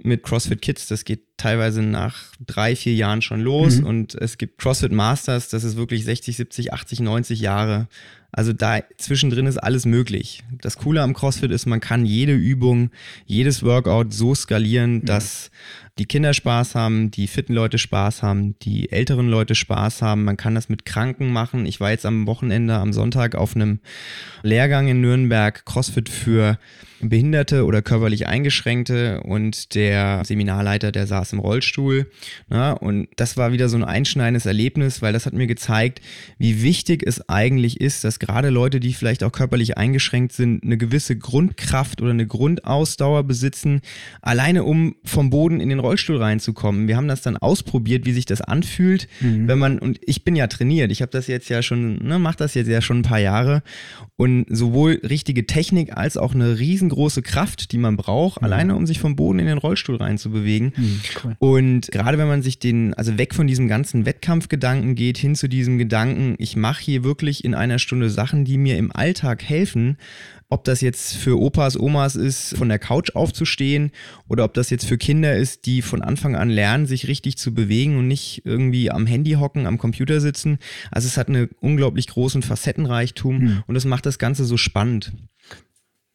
mit 0.01 0.23
CrossFit 0.23 0.61
Kids. 0.61 0.87
Das 0.87 1.03
geht 1.03 1.23
teilweise 1.35 1.81
nach 1.81 2.31
drei, 2.45 2.77
vier 2.77 2.93
Jahren 2.93 3.21
schon 3.21 3.41
los 3.41 3.79
mhm. 3.79 3.87
und 3.87 4.15
es 4.15 4.37
gibt 4.37 4.57
CrossFit 4.57 4.93
Masters, 4.93 5.49
das 5.49 5.65
ist 5.65 5.75
wirklich 5.75 6.05
60, 6.05 6.37
70, 6.37 6.73
80, 6.73 6.99
90 7.01 7.39
Jahre. 7.41 7.87
Also 8.35 8.51
da 8.51 8.79
zwischendrin 8.97 9.45
ist 9.45 9.57
alles 9.57 9.85
möglich. 9.85 10.43
Das 10.59 10.77
Coole 10.77 11.03
am 11.03 11.13
CrossFit 11.13 11.51
ist, 11.51 11.67
man 11.67 11.79
kann 11.79 12.03
jede 12.03 12.33
Übung, 12.33 12.89
jedes 13.27 13.61
Workout 13.61 14.11
so 14.11 14.33
skalieren, 14.33 14.95
mhm. 14.95 15.05
dass 15.05 15.51
die 15.99 16.05
Kinder 16.05 16.33
Spaß 16.33 16.73
haben, 16.73 17.11
die 17.11 17.27
fitten 17.27 17.53
Leute 17.53 17.77
Spaß 17.77 18.23
haben, 18.23 18.57
die 18.59 18.91
älteren 18.91 19.29
Leute 19.29 19.53
Spaß 19.53 20.01
haben. 20.01 20.23
Man 20.23 20.37
kann 20.37 20.55
das 20.55 20.67
mit 20.67 20.83
Kranken 20.83 21.31
machen. 21.31 21.67
Ich 21.67 21.79
war 21.79 21.91
jetzt 21.91 22.07
am 22.07 22.25
Wochenende, 22.25 22.73
am 22.73 22.91
Sonntag 22.91 23.35
auf 23.35 23.55
einem 23.55 23.79
Lehrgang 24.41 24.87
in 24.87 24.99
Nürnberg, 24.99 25.63
CrossFit 25.63 26.09
für 26.09 26.57
Behinderte 27.09 27.65
oder 27.65 27.81
körperlich 27.81 28.27
Eingeschränkte 28.27 29.21
und 29.21 29.75
der 29.75 30.23
Seminarleiter, 30.25 30.91
der 30.91 31.07
saß 31.07 31.33
im 31.33 31.39
Rollstuhl. 31.39 32.09
Na, 32.49 32.71
und 32.73 33.07
das 33.15 33.37
war 33.37 33.51
wieder 33.51 33.69
so 33.69 33.77
ein 33.77 33.83
einschneidendes 33.83 34.45
Erlebnis, 34.45 35.01
weil 35.01 35.13
das 35.13 35.25
hat 35.25 35.33
mir 35.33 35.47
gezeigt, 35.47 36.01
wie 36.37 36.63
wichtig 36.63 37.03
es 37.05 37.29
eigentlich 37.29 37.79
ist, 37.79 38.03
dass 38.03 38.19
gerade 38.19 38.49
Leute, 38.49 38.79
die 38.79 38.93
vielleicht 38.93 39.23
auch 39.23 39.31
körperlich 39.31 39.77
eingeschränkt 39.77 40.33
sind, 40.33 40.63
eine 40.63 40.77
gewisse 40.77 41.17
Grundkraft 41.17 42.01
oder 42.01 42.11
eine 42.11 42.27
Grundausdauer 42.27 43.23
besitzen, 43.23 43.81
alleine 44.21 44.63
um 44.63 44.95
vom 45.03 45.29
Boden 45.29 45.59
in 45.59 45.69
den 45.69 45.79
Rollstuhl 45.79 46.17
reinzukommen. 46.17 46.87
Wir 46.87 46.97
haben 46.97 47.07
das 47.07 47.21
dann 47.21 47.37
ausprobiert, 47.37 48.05
wie 48.05 48.13
sich 48.13 48.25
das 48.25 48.41
anfühlt, 48.41 49.07
mhm. 49.21 49.47
wenn 49.47 49.59
man, 49.59 49.79
und 49.79 49.99
ich 50.01 50.23
bin 50.23 50.35
ja 50.35 50.47
trainiert, 50.47 50.91
ich 50.91 51.01
habe 51.01 51.11
das 51.11 51.27
jetzt 51.27 51.49
ja 51.49 51.61
schon, 51.61 51.97
ne, 52.05 52.19
mach 52.19 52.35
das 52.35 52.53
jetzt 52.53 52.67
ja 52.67 52.81
schon 52.81 52.99
ein 52.99 53.03
paar 53.03 53.19
Jahre 53.19 53.63
und 54.15 54.45
sowohl 54.49 55.01
richtige 55.03 55.45
Technik 55.45 55.95
als 55.95 56.17
auch 56.17 56.33
eine 56.33 56.59
riesengroße 56.59 56.92
Kraft, 57.21 57.71
die 57.71 57.77
man 57.77 57.97
braucht, 57.97 58.41
mhm. 58.41 58.45
alleine 58.45 58.75
um 58.75 58.85
sich 58.85 58.99
vom 58.99 59.15
Boden 59.15 59.39
in 59.39 59.45
den 59.45 59.57
Rollstuhl 59.57 59.97
reinzubewegen. 59.97 60.73
Mhm, 60.75 60.99
cool. 61.23 61.35
Und 61.39 61.91
gerade 61.91 62.17
wenn 62.17 62.27
man 62.27 62.41
sich 62.41 62.59
den, 62.59 62.93
also 62.93 63.17
weg 63.17 63.33
von 63.33 63.47
diesem 63.47 63.67
ganzen 63.67 64.05
Wettkampfgedanken 64.05 64.95
geht, 64.95 65.17
hin 65.17 65.35
zu 65.35 65.47
diesem 65.47 65.77
Gedanken, 65.77 66.35
ich 66.37 66.55
mache 66.55 66.83
hier 66.83 67.03
wirklich 67.03 67.43
in 67.43 67.55
einer 67.55 67.79
Stunde 67.79 68.09
Sachen, 68.09 68.45
die 68.45 68.57
mir 68.57 68.77
im 68.77 68.91
Alltag 68.91 69.43
helfen, 69.43 69.97
ob 70.53 70.63
das 70.65 70.81
jetzt 70.81 71.15
für 71.15 71.39
Opas, 71.39 71.79
Omas 71.79 72.15
ist, 72.15 72.55
von 72.55 72.69
der 72.69 72.77
Couch 72.77 73.15
aufzustehen 73.15 73.91
oder 74.27 74.43
ob 74.43 74.53
das 74.53 74.69
jetzt 74.69 74.85
für 74.85 74.99
Kinder 74.99 75.35
ist, 75.35 75.65
die 75.65 75.81
von 75.81 76.03
Anfang 76.03 76.35
an 76.35 76.49
lernen, 76.49 76.85
sich 76.85 77.07
richtig 77.07 77.37
zu 77.37 77.55
bewegen 77.55 77.97
und 77.97 78.07
nicht 78.07 78.43
irgendwie 78.45 78.91
am 78.91 79.07
Handy 79.07 79.31
hocken, 79.31 79.65
am 79.65 79.79
Computer 79.79 80.21
sitzen. 80.21 80.59
Also 80.91 81.07
es 81.07 81.17
hat 81.17 81.27
einen 81.27 81.49
unglaublich 81.59 82.07
großen 82.07 82.43
Facettenreichtum 82.43 83.39
hm. 83.39 83.63
und 83.65 83.73
das 83.73 83.85
macht 83.85 84.05
das 84.05 84.19
Ganze 84.19 84.45
so 84.45 84.57
spannend. 84.57 85.13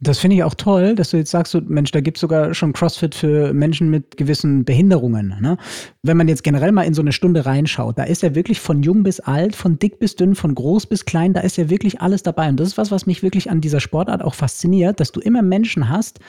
Das 0.00 0.20
finde 0.20 0.36
ich 0.36 0.44
auch 0.44 0.54
toll, 0.54 0.94
dass 0.94 1.10
du 1.10 1.16
jetzt 1.16 1.32
sagst, 1.32 1.50
so, 1.50 1.60
Mensch, 1.60 1.90
da 1.90 2.00
gibt 2.00 2.18
es 2.18 2.20
sogar 2.20 2.54
schon 2.54 2.72
CrossFit 2.72 3.16
für 3.16 3.52
Menschen 3.52 3.90
mit 3.90 4.16
gewissen 4.16 4.64
Behinderungen. 4.64 5.34
Ne? 5.40 5.56
Wenn 6.04 6.16
man 6.16 6.28
jetzt 6.28 6.44
generell 6.44 6.70
mal 6.70 6.84
in 6.84 6.94
so 6.94 7.02
eine 7.02 7.10
Stunde 7.10 7.46
reinschaut, 7.46 7.98
da 7.98 8.04
ist 8.04 8.22
ja 8.22 8.36
wirklich 8.36 8.60
von 8.60 8.84
jung 8.84 9.02
bis 9.02 9.18
alt, 9.18 9.56
von 9.56 9.80
dick 9.80 9.98
bis 9.98 10.14
dünn, 10.14 10.36
von 10.36 10.54
groß 10.54 10.86
bis 10.86 11.04
klein, 11.04 11.32
da 11.32 11.40
ist 11.40 11.56
ja 11.56 11.68
wirklich 11.68 12.00
alles 12.00 12.22
dabei. 12.22 12.48
Und 12.48 12.60
das 12.60 12.68
ist 12.68 12.78
was, 12.78 12.92
was 12.92 13.06
mich 13.06 13.24
wirklich 13.24 13.50
an 13.50 13.60
dieser 13.60 13.80
Sportart 13.80 14.22
auch 14.22 14.34
fasziniert, 14.34 15.00
dass 15.00 15.10
du 15.10 15.18
immer 15.18 15.42
Menschen 15.42 15.88
hast, 15.88 16.20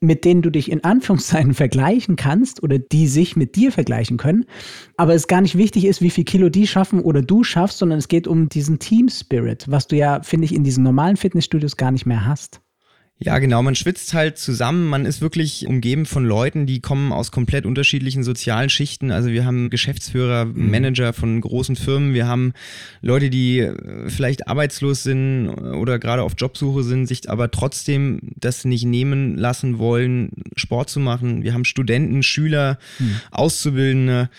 mit 0.00 0.26
denen 0.26 0.42
du 0.42 0.50
dich 0.50 0.70
in 0.70 0.84
Anführungszeichen 0.84 1.54
vergleichen 1.54 2.16
kannst 2.16 2.62
oder 2.62 2.78
die 2.78 3.06
sich 3.06 3.34
mit 3.34 3.56
dir 3.56 3.72
vergleichen 3.72 4.18
können, 4.18 4.44
aber 4.98 5.14
es 5.14 5.26
gar 5.26 5.40
nicht 5.40 5.56
wichtig 5.56 5.86
ist, 5.86 6.02
wie 6.02 6.10
viel 6.10 6.24
Kilo 6.24 6.50
die 6.50 6.66
schaffen 6.66 7.00
oder 7.00 7.22
du 7.22 7.44
schaffst, 7.44 7.78
sondern 7.78 7.98
es 7.98 8.08
geht 8.08 8.26
um 8.26 8.50
diesen 8.50 8.78
Team 8.78 9.08
Spirit, 9.08 9.64
was 9.70 9.86
du 9.86 9.96
ja, 9.96 10.22
finde 10.22 10.44
ich, 10.44 10.54
in 10.54 10.64
diesen 10.64 10.84
normalen 10.84 11.16
Fitnessstudios 11.16 11.78
gar 11.78 11.92
nicht 11.92 12.04
mehr 12.04 12.26
hast. 12.26 12.60
Ja, 13.22 13.38
genau. 13.38 13.62
Man 13.62 13.74
schwitzt 13.74 14.14
halt 14.14 14.38
zusammen. 14.38 14.86
Man 14.86 15.04
ist 15.04 15.20
wirklich 15.20 15.66
umgeben 15.66 16.06
von 16.06 16.24
Leuten, 16.24 16.64
die 16.64 16.80
kommen 16.80 17.12
aus 17.12 17.30
komplett 17.30 17.66
unterschiedlichen 17.66 18.24
sozialen 18.24 18.70
Schichten. 18.70 19.10
Also 19.10 19.28
wir 19.28 19.44
haben 19.44 19.68
Geschäftsführer, 19.68 20.46
mhm. 20.46 20.70
Manager 20.70 21.12
von 21.12 21.38
großen 21.38 21.76
Firmen. 21.76 22.14
Wir 22.14 22.26
haben 22.26 22.54
Leute, 23.02 23.28
die 23.28 23.58
äh, 23.58 24.08
vielleicht 24.08 24.48
arbeitslos 24.48 25.02
sind 25.02 25.50
oder 25.50 25.98
gerade 25.98 26.22
auf 26.22 26.32
Jobsuche 26.38 26.82
sind, 26.82 27.06
sich 27.06 27.28
aber 27.28 27.50
trotzdem 27.50 28.20
das 28.36 28.64
nicht 28.64 28.86
nehmen 28.86 29.36
lassen 29.36 29.78
wollen, 29.78 30.30
Sport 30.56 30.88
zu 30.88 30.98
machen. 30.98 31.42
Wir 31.42 31.52
haben 31.52 31.66
Studenten, 31.66 32.22
Schüler, 32.22 32.78
mhm. 32.98 33.20
Auszubildende 33.32 34.30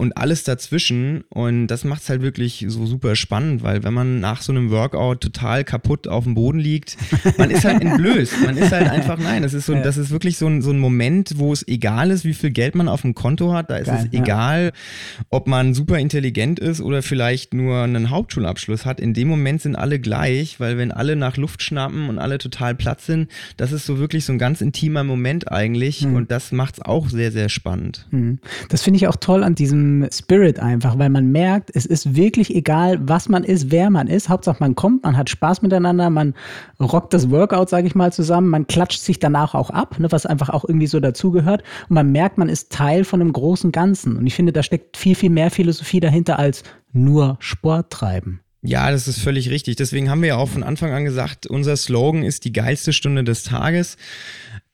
und 0.00 0.16
alles 0.16 0.44
dazwischen. 0.44 1.24
Und 1.28 1.66
das 1.66 1.84
macht 1.84 2.02
es 2.02 2.08
halt 2.08 2.22
wirklich 2.22 2.64
so 2.68 2.86
super 2.86 3.14
spannend, 3.16 3.62
weil 3.62 3.82
wenn 3.82 3.92
man 3.92 4.18
nach 4.18 4.40
so 4.40 4.50
einem 4.50 4.70
Workout 4.70 5.20
total 5.20 5.62
kaputt 5.62 6.08
auf 6.08 6.24
dem 6.24 6.32
Boden 6.32 6.58
liegt, 6.58 6.96
man 7.36 7.50
ist 7.50 7.66
halt 7.66 7.82
entblößt. 7.82 8.40
Man 8.42 8.56
ist 8.56 8.72
halt 8.72 8.88
einfach, 8.88 9.18
nein, 9.18 9.42
das 9.42 9.52
ist 9.52 9.66
so, 9.66 9.74
das 9.74 9.98
ist 9.98 10.10
wirklich 10.10 10.38
so 10.38 10.46
ein, 10.46 10.62
so 10.62 10.70
ein 10.70 10.78
Moment, 10.78 11.34
wo 11.36 11.52
es 11.52 11.68
egal 11.68 12.10
ist, 12.10 12.24
wie 12.24 12.32
viel 12.32 12.50
Geld 12.50 12.74
man 12.74 12.88
auf 12.88 13.02
dem 13.02 13.14
Konto 13.14 13.52
hat. 13.52 13.70
Da 13.70 13.76
ist 13.76 13.88
Geil, 13.88 14.08
es 14.10 14.18
egal, 14.18 14.72
ja. 14.74 15.24
ob 15.28 15.46
man 15.46 15.74
super 15.74 15.98
intelligent 15.98 16.58
ist 16.58 16.80
oder 16.80 17.02
vielleicht 17.02 17.52
nur 17.52 17.82
einen 17.82 18.08
Hauptschulabschluss 18.08 18.86
hat. 18.86 19.00
In 19.00 19.12
dem 19.12 19.28
Moment 19.28 19.60
sind 19.60 19.76
alle 19.76 19.98
gleich, 19.98 20.60
weil 20.60 20.78
wenn 20.78 20.92
alle 20.92 21.14
nach 21.14 21.36
Luft 21.36 21.62
schnappen 21.62 22.08
und 22.08 22.18
alle 22.18 22.38
total 22.38 22.74
platt 22.74 23.02
sind, 23.02 23.30
das 23.58 23.70
ist 23.70 23.84
so 23.84 23.98
wirklich 23.98 24.24
so 24.24 24.32
ein 24.32 24.38
ganz 24.38 24.62
intimer 24.62 25.04
Moment 25.04 25.52
eigentlich. 25.52 26.06
Mhm. 26.06 26.14
Und 26.16 26.30
das 26.30 26.52
macht 26.52 26.76
es 26.78 26.82
auch 26.82 27.10
sehr, 27.10 27.32
sehr 27.32 27.50
spannend. 27.50 28.06
Mhm. 28.10 28.38
Das 28.70 28.80
finde 28.80 28.96
ich 28.96 29.06
auch 29.06 29.16
toll 29.16 29.44
an 29.44 29.54
diesem 29.54 29.89
Spirit 30.12 30.58
einfach, 30.58 30.98
weil 30.98 31.10
man 31.10 31.32
merkt, 31.32 31.70
es 31.74 31.86
ist 31.86 32.14
wirklich 32.14 32.54
egal, 32.54 32.98
was 33.02 33.28
man 33.28 33.44
ist, 33.44 33.70
wer 33.70 33.90
man 33.90 34.06
ist. 34.06 34.28
Hauptsache 34.28 34.58
man 34.60 34.74
kommt, 34.74 35.04
man 35.04 35.16
hat 35.16 35.30
Spaß 35.30 35.62
miteinander, 35.62 36.10
man 36.10 36.34
rockt 36.80 37.14
das 37.14 37.30
Workout, 37.30 37.68
sage 37.68 37.86
ich 37.86 37.94
mal, 37.94 38.12
zusammen, 38.12 38.48
man 38.48 38.66
klatscht 38.66 39.00
sich 39.00 39.18
danach 39.18 39.54
auch 39.54 39.70
ab, 39.70 39.98
ne, 39.98 40.10
was 40.12 40.26
einfach 40.26 40.48
auch 40.50 40.64
irgendwie 40.64 40.86
so 40.86 41.00
dazugehört. 41.00 41.62
Und 41.88 41.94
man 41.94 42.12
merkt, 42.12 42.38
man 42.38 42.48
ist 42.48 42.72
Teil 42.72 43.04
von 43.04 43.20
einem 43.20 43.32
großen 43.32 43.72
Ganzen. 43.72 44.16
Und 44.16 44.26
ich 44.26 44.34
finde, 44.34 44.52
da 44.52 44.62
steckt 44.62 44.96
viel, 44.96 45.14
viel 45.14 45.30
mehr 45.30 45.50
Philosophie 45.50 46.00
dahinter 46.00 46.38
als 46.38 46.62
nur 46.92 47.36
Sport 47.40 47.90
treiben. 47.90 48.40
Ja, 48.62 48.90
das 48.90 49.08
ist 49.08 49.20
völlig 49.20 49.48
richtig. 49.48 49.76
Deswegen 49.76 50.10
haben 50.10 50.20
wir 50.20 50.28
ja 50.28 50.36
auch 50.36 50.48
von 50.48 50.62
Anfang 50.62 50.92
an 50.92 51.04
gesagt, 51.04 51.46
unser 51.46 51.76
Slogan 51.78 52.22
ist 52.22 52.44
die 52.44 52.52
geilste 52.52 52.92
Stunde 52.92 53.24
des 53.24 53.42
Tages. 53.42 53.96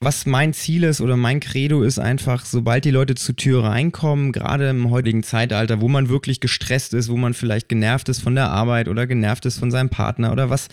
Was 0.00 0.26
mein 0.26 0.52
Ziel 0.52 0.82
ist 0.82 1.00
oder 1.00 1.16
mein 1.16 1.38
Credo 1.38 1.82
ist 1.82 2.00
einfach, 2.00 2.44
sobald 2.44 2.84
die 2.84 2.90
Leute 2.90 3.14
zur 3.14 3.36
Tür 3.36 3.62
reinkommen, 3.62 4.32
gerade 4.32 4.68
im 4.68 4.90
heutigen 4.90 5.22
Zeitalter, 5.22 5.80
wo 5.80 5.88
man 5.88 6.08
wirklich 6.08 6.40
gestresst 6.40 6.94
ist, 6.94 7.08
wo 7.08 7.16
man 7.16 7.32
vielleicht 7.32 7.68
genervt 7.68 8.08
ist 8.08 8.20
von 8.20 8.34
der 8.34 8.50
Arbeit 8.50 8.88
oder 8.88 9.06
genervt 9.06 9.46
ist 9.46 9.58
von 9.58 9.70
seinem 9.70 9.88
Partner 9.88 10.32
oder 10.32 10.50
was, 10.50 10.66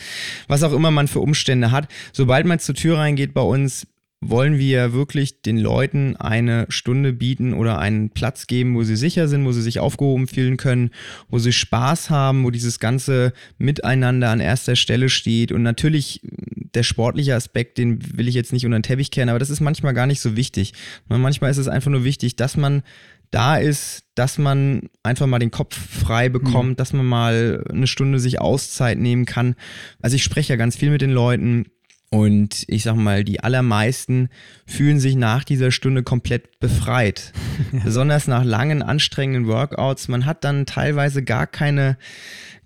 was 0.47 0.63
auch 0.63 0.73
immer 0.73 0.89
man 0.89 1.07
für 1.07 1.19
Umstände 1.19 1.71
hat, 1.71 1.87
sobald 2.13 2.47
man 2.47 2.59
zur 2.59 2.75
Tür 2.75 2.97
reingeht 2.97 3.33
bei 3.33 3.41
uns, 3.41 3.87
wollen 4.29 4.57
wir 4.57 4.93
wirklich 4.93 5.41
den 5.41 5.57
Leuten 5.57 6.15
eine 6.15 6.65
Stunde 6.69 7.13
bieten 7.13 7.53
oder 7.53 7.79
einen 7.79 8.09
Platz 8.09 8.47
geben, 8.47 8.75
wo 8.75 8.83
sie 8.83 8.95
sicher 8.95 9.27
sind, 9.27 9.45
wo 9.45 9.51
sie 9.51 9.61
sich 9.61 9.79
aufgehoben 9.79 10.27
fühlen 10.27 10.57
können, 10.57 10.91
wo 11.29 11.39
sie 11.39 11.53
Spaß 11.53 12.09
haben, 12.09 12.43
wo 12.43 12.51
dieses 12.51 12.79
ganze 12.79 13.33
Miteinander 13.57 14.29
an 14.29 14.39
erster 14.39 14.75
Stelle 14.75 15.09
steht. 15.09 15.51
Und 15.51 15.63
natürlich 15.63 16.21
der 16.73 16.83
sportliche 16.83 17.35
Aspekt, 17.35 17.77
den 17.77 18.17
will 18.17 18.27
ich 18.27 18.35
jetzt 18.35 18.53
nicht 18.53 18.65
unter 18.65 18.79
den 18.79 18.83
Teppich 18.83 19.11
kehren, 19.11 19.29
aber 19.29 19.39
das 19.39 19.49
ist 19.49 19.61
manchmal 19.61 19.93
gar 19.93 20.07
nicht 20.07 20.21
so 20.21 20.35
wichtig. 20.35 20.73
Manchmal 21.07 21.51
ist 21.51 21.57
es 21.57 21.67
einfach 21.67 21.91
nur 21.91 22.03
wichtig, 22.03 22.35
dass 22.35 22.57
man 22.57 22.83
da 23.33 23.57
ist, 23.57 24.03
dass 24.13 24.37
man 24.37 24.89
einfach 25.01 25.25
mal 25.25 25.39
den 25.39 25.49
Kopf 25.49 25.75
frei 25.75 26.29
bekommt, 26.29 26.69
mhm. 26.69 26.75
dass 26.75 26.93
man 26.93 27.05
mal 27.05 27.63
eine 27.67 27.87
Stunde 27.87 28.19
sich 28.19 28.39
Auszeit 28.39 28.99
nehmen 28.99 29.25
kann. 29.25 29.55
Also 30.01 30.15
ich 30.15 30.23
spreche 30.23 30.53
ja 30.53 30.57
ganz 30.57 30.75
viel 30.75 30.91
mit 30.91 31.01
den 31.01 31.09
Leuten 31.09 31.65
und 32.13 32.65
ich 32.67 32.83
sag 32.83 32.95
mal, 32.95 33.23
die 33.23 33.39
allermeisten 33.39 34.29
fühlen 34.67 34.99
sich 34.99 35.15
nach 35.15 35.43
dieser 35.43 35.71
Stunde 35.71 36.03
komplett 36.03 36.59
befreit. 36.59 37.33
Ja. 37.71 37.79
Besonders 37.85 38.27
nach 38.27 38.43
langen, 38.43 38.83
anstrengenden 38.83 39.47
Workouts. 39.47 40.09
Man 40.09 40.27
hat 40.27 40.43
dann 40.43 40.67
teilweise 40.67 41.23
gar 41.23 41.47
keine 41.47 41.97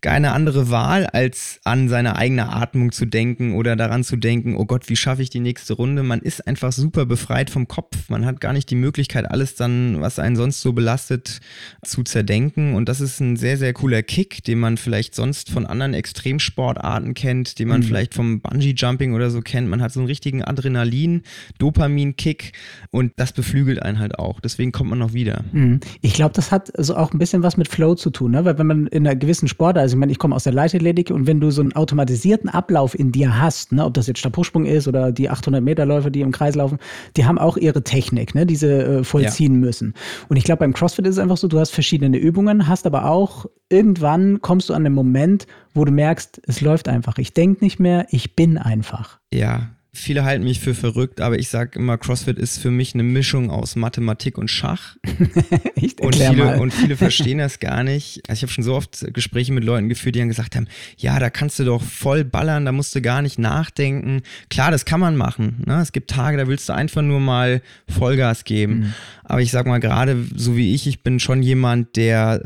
keine 0.02 0.32
andere 0.32 0.70
Wahl, 0.70 1.06
als 1.08 1.60
an 1.64 1.90
seine 1.90 2.16
eigene 2.16 2.54
Atmung 2.54 2.92
zu 2.92 3.06
denken 3.06 3.56
oder 3.56 3.76
daran 3.76 4.04
zu 4.04 4.16
denken, 4.16 4.56
oh 4.56 4.66
Gott, 4.66 4.90
wie 4.90 4.96
schaffe 4.96 5.22
ich 5.22 5.30
die 5.30 5.40
nächste 5.40 5.74
Runde? 5.74 6.04
Man 6.04 6.20
ist 6.20 6.48
einfach 6.48 6.72
super 6.72 7.06
befreit 7.06 7.50
vom 7.50 7.68
Kopf. 7.68 8.10
Man 8.10 8.26
hat 8.26 8.40
gar 8.40 8.54
nicht 8.54 8.70
die 8.70 8.76
Möglichkeit, 8.76 9.30
alles 9.30 9.56
dann, 9.56 10.00
was 10.02 10.20
einen 10.20 10.36
sonst 10.36 10.62
so 10.62 10.74
belastet, 10.74 11.40
zu 11.84 12.04
zerdenken. 12.04 12.76
Und 12.76 12.90
das 12.90 13.02
ist 13.02 13.20
ein 13.20 13.38
sehr, 13.38 13.58
sehr 13.58 13.74
cooler 13.74 14.04
Kick, 14.04 14.44
den 14.44 14.60
man 14.60 14.78
vielleicht 14.78 15.16
sonst 15.16 15.50
von 15.50 15.66
anderen 15.66 15.94
Extremsportarten 15.94 17.14
kennt, 17.14 17.60
den 17.60 17.68
man 17.68 17.82
mhm. 17.82 17.86
vielleicht 17.86 18.14
vom 18.14 18.42
Bungee-Jumping 18.42 19.14
oder 19.14 19.32
so 19.32 19.42
kennt. 19.42 19.68
Man 19.68 19.82
hat 19.82 19.92
so 19.92 20.00
einen 20.00 20.08
richtigen 20.08 20.44
Adrenalin, 20.44 21.24
Dopamin-Kick 21.58 22.54
und 22.92 23.14
das 23.16 23.34
beflügelt 23.34 23.82
einen 23.82 24.00
halt 24.00 24.20
auch. 24.20 24.40
Deswegen 24.40 24.72
kommt 24.72 24.90
man 24.90 25.00
noch 25.00 25.14
wieder. 25.14 25.44
Mhm. 25.52 25.80
Ich 26.02 26.14
glaube, 26.14 26.34
das 26.34 26.52
hat 26.52 26.78
also 26.78 26.96
auch 26.96 27.14
ein 27.14 27.18
bisschen 27.18 27.42
was 27.42 27.58
mit 27.58 27.68
Flow 27.68 27.96
zu 27.96 28.12
tun, 28.12 28.32
ne? 28.32 28.46
weil 28.46 28.58
wenn 28.60 28.68
man 28.68 28.88
in 28.88 29.08
einer 29.08 29.16
gewissen 29.16 29.48
Sportart 29.48 29.87
also 29.88 29.96
ich 29.96 30.00
meine, 30.02 30.12
ich 30.12 30.20
komme 30.20 30.36
aus 30.36 30.44
der 30.44 30.52
Leichtathletik 30.52 31.12
und 31.12 31.28
wenn 31.28 31.40
du 31.40 31.50
so 31.50 31.62
einen 31.62 31.72
automatisierten 31.72 32.50
Ablauf 32.50 32.94
in 32.94 33.14
dir 33.14 33.40
hast, 33.40 33.72
ne, 33.72 33.86
ob 33.86 33.94
das 33.94 34.08
jetzt 34.08 34.20
Stabhochsprung 34.20 34.66
ist 34.66 34.86
oder 34.86 35.14
die 35.14 35.30
800 35.30 35.64
Meter 35.64 35.86
Läufer, 35.86 36.10
die 36.10 36.20
im 36.20 36.34
Kreis 36.34 36.56
laufen, 36.56 36.78
die 37.16 37.24
haben 37.24 37.38
auch 37.38 37.56
ihre 37.56 37.84
Technik, 37.84 38.36
ne, 38.36 38.46
die 38.46 38.58
sie 38.58 38.68
äh, 38.68 39.04
vollziehen 39.06 39.54
ja. 39.54 39.60
müssen. 39.60 39.94
Und 40.28 40.36
ich 40.36 40.44
glaube, 40.44 40.60
beim 40.60 40.74
CrossFit 40.74 41.08
ist 41.08 41.16
es 41.16 41.20
einfach 41.20 41.38
so, 41.38 41.48
du 41.48 41.58
hast 41.58 41.70
verschiedene 41.70 42.18
Übungen, 42.18 42.68
hast 42.68 42.86
aber 42.86 43.10
auch 43.10 43.46
irgendwann 43.70 44.42
kommst 44.42 44.68
du 44.68 44.74
an 44.74 44.84
den 44.84 44.92
Moment, 44.92 45.48
wo 45.74 45.86
du 45.86 45.94
merkst, 45.94 46.42
es 46.46 46.60
läuft 46.60 46.90
einfach. 46.90 47.18
Ich 47.18 47.34
denke 47.34 47.64
nicht 47.64 47.80
mehr, 47.80 48.08
ich 48.10 48.36
bin 48.36 48.58
einfach. 48.58 49.20
Ja, 49.34 49.70
Viele 49.98 50.24
halten 50.24 50.44
mich 50.44 50.60
für 50.60 50.76
verrückt, 50.76 51.22
aber 51.22 51.40
ich 51.40 51.50
sage 51.50 51.80
immer, 51.80 51.98
CrossFit 51.98 52.38
ist 52.38 52.60
für 52.60 52.70
mich 52.70 52.94
eine 52.94 53.02
Mischung 53.02 53.50
aus 53.50 53.76
Mathematik 53.76 54.38
und 54.38 54.48
Schach. 54.48 54.96
ich 55.76 56.00
und, 56.00 56.16
viele, 56.16 56.60
und 56.60 56.72
viele 56.72 56.96
verstehen 56.96 57.40
das 57.40 57.60
gar 57.60 57.84
nicht. 57.84 58.22
Also 58.30 58.38
ich 58.38 58.44
habe 58.44 58.54
schon 58.54 58.64
so 58.64 58.76
oft 58.76 59.12
Gespräche 59.12 59.52
mit 59.54 59.64
Leuten 59.64 59.90
geführt, 59.90 60.14
die 60.14 60.20
dann 60.20 60.28
gesagt 60.28 60.56
haben, 60.56 60.68
ja, 60.98 61.20
da 61.20 61.32
kannst 61.32 61.58
du 61.58 61.64
doch 61.64 61.82
voll 61.82 62.24
ballern, 62.24 62.64
da 62.66 62.72
musst 62.72 62.94
du 62.94 63.02
gar 63.02 63.24
nicht 63.24 63.40
nachdenken. 63.40 64.22
Klar, 64.52 64.70
das 64.70 64.86
kann 64.86 65.00
man 65.00 65.18
machen. 65.18 65.64
Ne? 65.66 65.82
Es 65.82 65.92
gibt 65.92 66.12
Tage, 66.12 66.38
da 66.38 66.48
willst 66.48 66.70
du 66.70 66.74
einfach 66.74 67.02
nur 67.02 67.20
mal 67.20 67.64
Vollgas 67.90 68.44
geben. 68.44 68.74
Mhm. 68.80 68.94
Aber 69.24 69.42
ich 69.42 69.50
sag 69.50 69.66
mal, 69.66 69.80
gerade 69.80 70.24
so 70.36 70.56
wie 70.56 70.76
ich, 70.76 70.86
ich 70.86 71.02
bin 71.02 71.20
schon 71.20 71.42
jemand, 71.42 71.96
der 71.96 72.44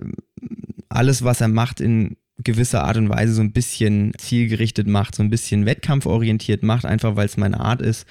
alles, 0.87 1.25
was 1.25 1.41
er 1.41 1.49
macht, 1.49 1.81
in 1.81 2.15
gewisser 2.37 2.83
Art 2.83 2.97
und 2.97 3.09
Weise 3.09 3.33
so 3.33 3.41
ein 3.41 3.53
bisschen 3.53 4.13
zielgerichtet 4.17 4.87
macht, 4.87 5.15
so 5.15 5.23
ein 5.23 5.29
bisschen 5.29 5.65
wettkampforientiert 5.65 6.63
macht, 6.63 6.85
einfach 6.85 7.15
weil 7.15 7.25
es 7.25 7.37
meine 7.37 7.59
Art 7.59 7.81
ist. 7.81 8.05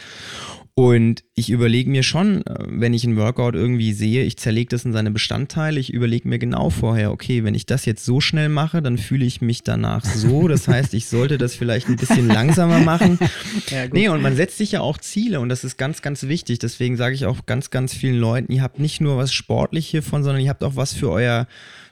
Und 0.74 1.24
ich 1.34 1.50
überlege 1.50 1.90
mir 1.90 2.02
schon, 2.02 2.46
äh, 2.46 2.54
wenn 2.66 2.94
ich 2.94 3.04
ein 3.04 3.16
Workout 3.16 3.54
irgendwie 3.54 3.92
sehe, 3.92 4.24
ich 4.24 4.38
zerlege 4.38 4.70
das 4.70 4.84
in 4.86 4.94
seine 4.94 5.10
Bestandteile, 5.10 5.78
ich 5.78 5.92
überlege 5.92 6.26
mir 6.26 6.38
genau 6.38 6.70
vorher, 6.70 7.10
okay, 7.10 7.44
wenn 7.44 7.54
ich 7.54 7.66
das 7.66 7.84
jetzt 7.84 8.04
so 8.04 8.20
schnell 8.20 8.48
mache, 8.48 8.80
dann 8.80 8.96
fühle 8.96 9.26
ich 9.26 9.42
mich 9.42 9.62
danach 9.62 10.04
so. 10.04 10.48
Das 10.48 10.68
heißt, 10.68 10.94
ich 10.94 11.06
sollte 11.06 11.36
das 11.36 11.54
vielleicht 11.54 11.88
ein 11.88 11.96
bisschen 11.96 12.28
langsamer 12.28 12.80
machen. 12.80 13.18
Ja, 13.68 13.86
nee, 13.92 14.08
und 14.08 14.22
man 14.22 14.36
setzt 14.36 14.58
sich 14.58 14.72
ja 14.72 14.80
auch 14.80 14.98
Ziele 14.98 15.40
und 15.40 15.48
das 15.48 15.64
ist 15.64 15.76
ganz, 15.76 16.02
ganz 16.02 16.24
wichtig. 16.24 16.58
Deswegen 16.58 16.96
sage 16.96 17.14
ich 17.14 17.26
auch 17.26 17.46
ganz, 17.46 17.70
ganz 17.70 17.94
vielen 17.94 18.18
Leuten, 18.18 18.52
ihr 18.52 18.62
habt 18.62 18.78
nicht 18.78 19.00
nur 19.00 19.16
was 19.16 19.32
sportlich 19.32 19.86
hiervon, 19.86 20.24
sondern 20.24 20.42
ihr 20.42 20.50
habt 20.50 20.64
auch 20.64 20.76
was 20.76 20.92
für 20.92 21.10
euer 21.10 21.46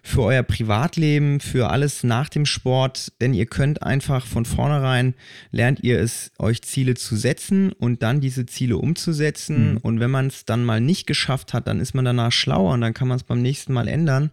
für 0.09 0.23
euer 0.23 0.43
Privatleben, 0.43 1.39
für 1.39 1.69
alles 1.71 2.03
nach 2.03 2.29
dem 2.29 2.47
Sport, 2.47 3.13
denn 3.21 3.35
ihr 3.35 3.47
könnt 3.47 3.83
einfach 3.83 4.27
von 4.27 4.47
vornherein, 4.47 5.15
lernt 5.51 5.81
ihr 5.85 6.01
es, 6.01 6.33
euch 6.39 6.63
Ziele 6.63 6.95
zu 6.95 7.15
setzen 7.15 7.73
und 7.73 8.03
dann 8.03 8.21
diese 8.21 8.47
Ziele 8.47 8.79
umzusetzen. 8.79 9.73
Mhm. 9.73 9.77
Und 9.79 10.01
wenn 10.01 10.11
man 10.11 10.29
es 10.29 10.47
dann 10.47 10.65
mal 10.65 10.81
nicht 10.81 11.07
geschafft 11.07 11.53
hat, 11.53 11.69
dann 11.69 11.79
ist 11.79 11.95
man 11.95 12.07
danach 12.07 12.33
schlauer 12.33 12.73
und 12.73 12.81
dann 12.81 12.95
kann 12.95 13.09
man 13.09 13.19
es 13.19 13.25
beim 13.25 13.43
nächsten 13.43 13.75
Mal 13.75 13.87
ändern. 13.87 14.31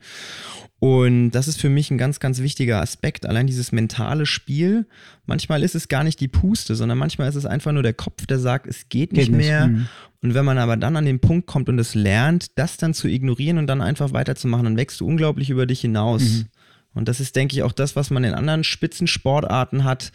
Und 0.86 1.32
das 1.32 1.48
ist 1.48 1.60
für 1.60 1.70
mich 1.70 1.90
ein 1.90 1.98
ganz, 1.98 2.20
ganz 2.20 2.42
wichtiger 2.42 2.80
Aspekt. 2.80 3.26
Allein 3.26 3.48
dieses 3.48 3.72
mentale 3.72 4.28
Spiel. 4.28 4.86
Manchmal 5.26 5.64
ist 5.64 5.74
es 5.74 5.88
gar 5.88 6.04
nicht 6.04 6.20
die 6.20 6.28
Puste, 6.28 6.76
sondern 6.76 7.00
manchmal 7.00 7.28
ist 7.28 7.34
es 7.34 7.48
einfach 7.48 7.72
nur 7.72 7.82
der 7.82 7.96
Kopf, 7.96 8.28
der 8.28 8.38
sagt, 8.38 8.68
es 8.68 8.88
geht 8.88 9.12
nicht 9.12 9.30
geht 9.30 9.36
mehr. 9.36 9.66
Nicht. 9.66 9.80
Mhm. 9.80 9.88
Und 10.22 10.34
wenn 10.36 10.46
man 10.46 10.60
aber 10.60 10.78
dann 10.78 10.96
an 10.96 11.06
den 11.06 11.20
Punkt 11.20 11.48
kommt 11.48 11.70
und 11.70 11.80
es 11.80 11.96
lernt, 11.96 12.60
das 12.60 12.78
dann 12.78 12.94
zu 12.94 13.08
ignorieren 13.08 13.58
und 13.58 13.66
dann 13.66 13.82
einfach 13.82 14.14
weiterzumachen, 14.14 14.66
dann 14.66 14.78
wächst 14.78 15.00
du 15.00 15.08
unglaublich 15.08 15.50
über 15.50 15.66
dich 15.66 15.82
hinaus. 15.82 16.22
Mhm. 16.22 16.46
Und 16.94 17.08
das 17.08 17.20
ist, 17.20 17.36
denke 17.36 17.56
ich, 17.56 17.64
auch 17.64 17.72
das, 17.72 17.96
was 17.96 18.12
man 18.12 18.24
in 18.24 18.36
anderen 18.36 18.64
Spitzensportarten 18.64 19.86
hat. 19.86 20.12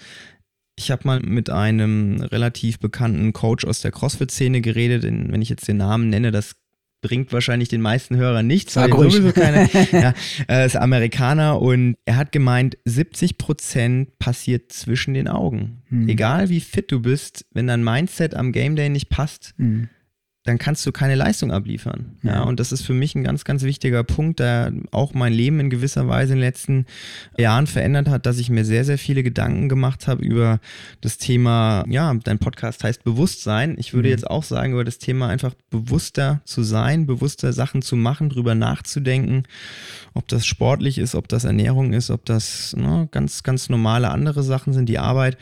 Ich 0.78 0.92
habe 0.92 1.02
mal 1.04 1.18
mit 1.18 1.50
einem 1.50 2.20
relativ 2.20 2.78
bekannten 2.78 3.32
Coach 3.32 3.64
aus 3.64 3.80
der 3.80 3.90
CrossFit-Szene 3.90 4.60
geredet. 4.60 5.02
wenn 5.02 5.42
ich 5.42 5.48
jetzt 5.48 5.66
den 5.66 5.78
Namen 5.78 6.10
nenne, 6.10 6.30
das 6.30 6.59
bringt 7.00 7.32
wahrscheinlich 7.32 7.68
den 7.68 7.80
meisten 7.80 8.16
Hörern 8.16 8.46
nichts, 8.46 8.76
weil 8.76 8.90
sowieso 8.90 9.32
keine, 9.32 9.68
ja, 9.92 10.14
er 10.46 10.66
ist 10.66 10.76
Amerikaner 10.76 11.60
und 11.60 11.96
er 12.04 12.16
hat 12.16 12.32
gemeint, 12.32 12.76
70 12.84 13.38
Prozent 13.38 14.18
passiert 14.18 14.72
zwischen 14.72 15.14
den 15.14 15.28
Augen. 15.28 15.82
Hm. 15.88 16.08
Egal 16.08 16.48
wie 16.48 16.60
fit 16.60 16.92
du 16.92 17.00
bist, 17.00 17.46
wenn 17.52 17.66
dein 17.66 17.82
Mindset 17.82 18.34
am 18.34 18.52
Game 18.52 18.76
Day 18.76 18.88
nicht 18.88 19.08
passt, 19.08 19.54
hm 19.56 19.88
dann 20.44 20.56
kannst 20.56 20.86
du 20.86 20.92
keine 20.92 21.16
Leistung 21.16 21.52
abliefern. 21.52 22.16
Ja. 22.22 22.36
ja. 22.36 22.42
und 22.42 22.58
das 22.60 22.72
ist 22.72 22.82
für 22.82 22.94
mich 22.94 23.14
ein 23.14 23.22
ganz, 23.22 23.44
ganz 23.44 23.62
wichtiger 23.62 24.02
Punkt, 24.04 24.40
der 24.40 24.72
auch 24.90 25.12
mein 25.12 25.34
Leben 25.34 25.60
in 25.60 25.68
gewisser 25.68 26.08
Weise 26.08 26.32
in 26.32 26.38
den 26.38 26.46
letzten 26.46 26.86
Jahren 27.36 27.66
verändert 27.66 28.08
hat, 28.08 28.24
dass 28.24 28.38
ich 28.38 28.48
mir 28.48 28.64
sehr, 28.64 28.86
sehr 28.86 28.96
viele 28.96 29.22
Gedanken 29.22 29.68
gemacht 29.68 30.08
habe 30.08 30.24
über 30.24 30.58
das 31.02 31.18
Thema, 31.18 31.84
ja, 31.88 32.14
dein 32.24 32.38
Podcast 32.38 32.84
heißt 32.84 33.04
Bewusstsein. 33.04 33.76
Ich 33.78 33.92
würde 33.92 34.08
mhm. 34.08 34.12
jetzt 34.12 34.30
auch 34.30 34.42
sagen, 34.42 34.72
über 34.72 34.84
das 34.84 34.96
Thema 34.96 35.28
einfach 35.28 35.52
bewusster 35.68 36.40
zu 36.44 36.62
sein, 36.62 37.06
bewusster 37.06 37.52
Sachen 37.52 37.82
zu 37.82 37.96
machen, 37.96 38.30
drüber 38.30 38.54
nachzudenken, 38.54 39.42
ob 40.14 40.26
das 40.28 40.46
sportlich 40.46 40.96
ist, 40.96 41.14
ob 41.14 41.28
das 41.28 41.44
Ernährung 41.44 41.92
ist, 41.92 42.08
ob 42.10 42.24
das 42.24 42.74
ne, 42.76 43.08
ganz, 43.10 43.42
ganz 43.42 43.68
normale 43.68 44.10
andere 44.10 44.42
Sachen 44.42 44.72
sind, 44.72 44.88
die 44.88 44.98
Arbeit. 44.98 45.36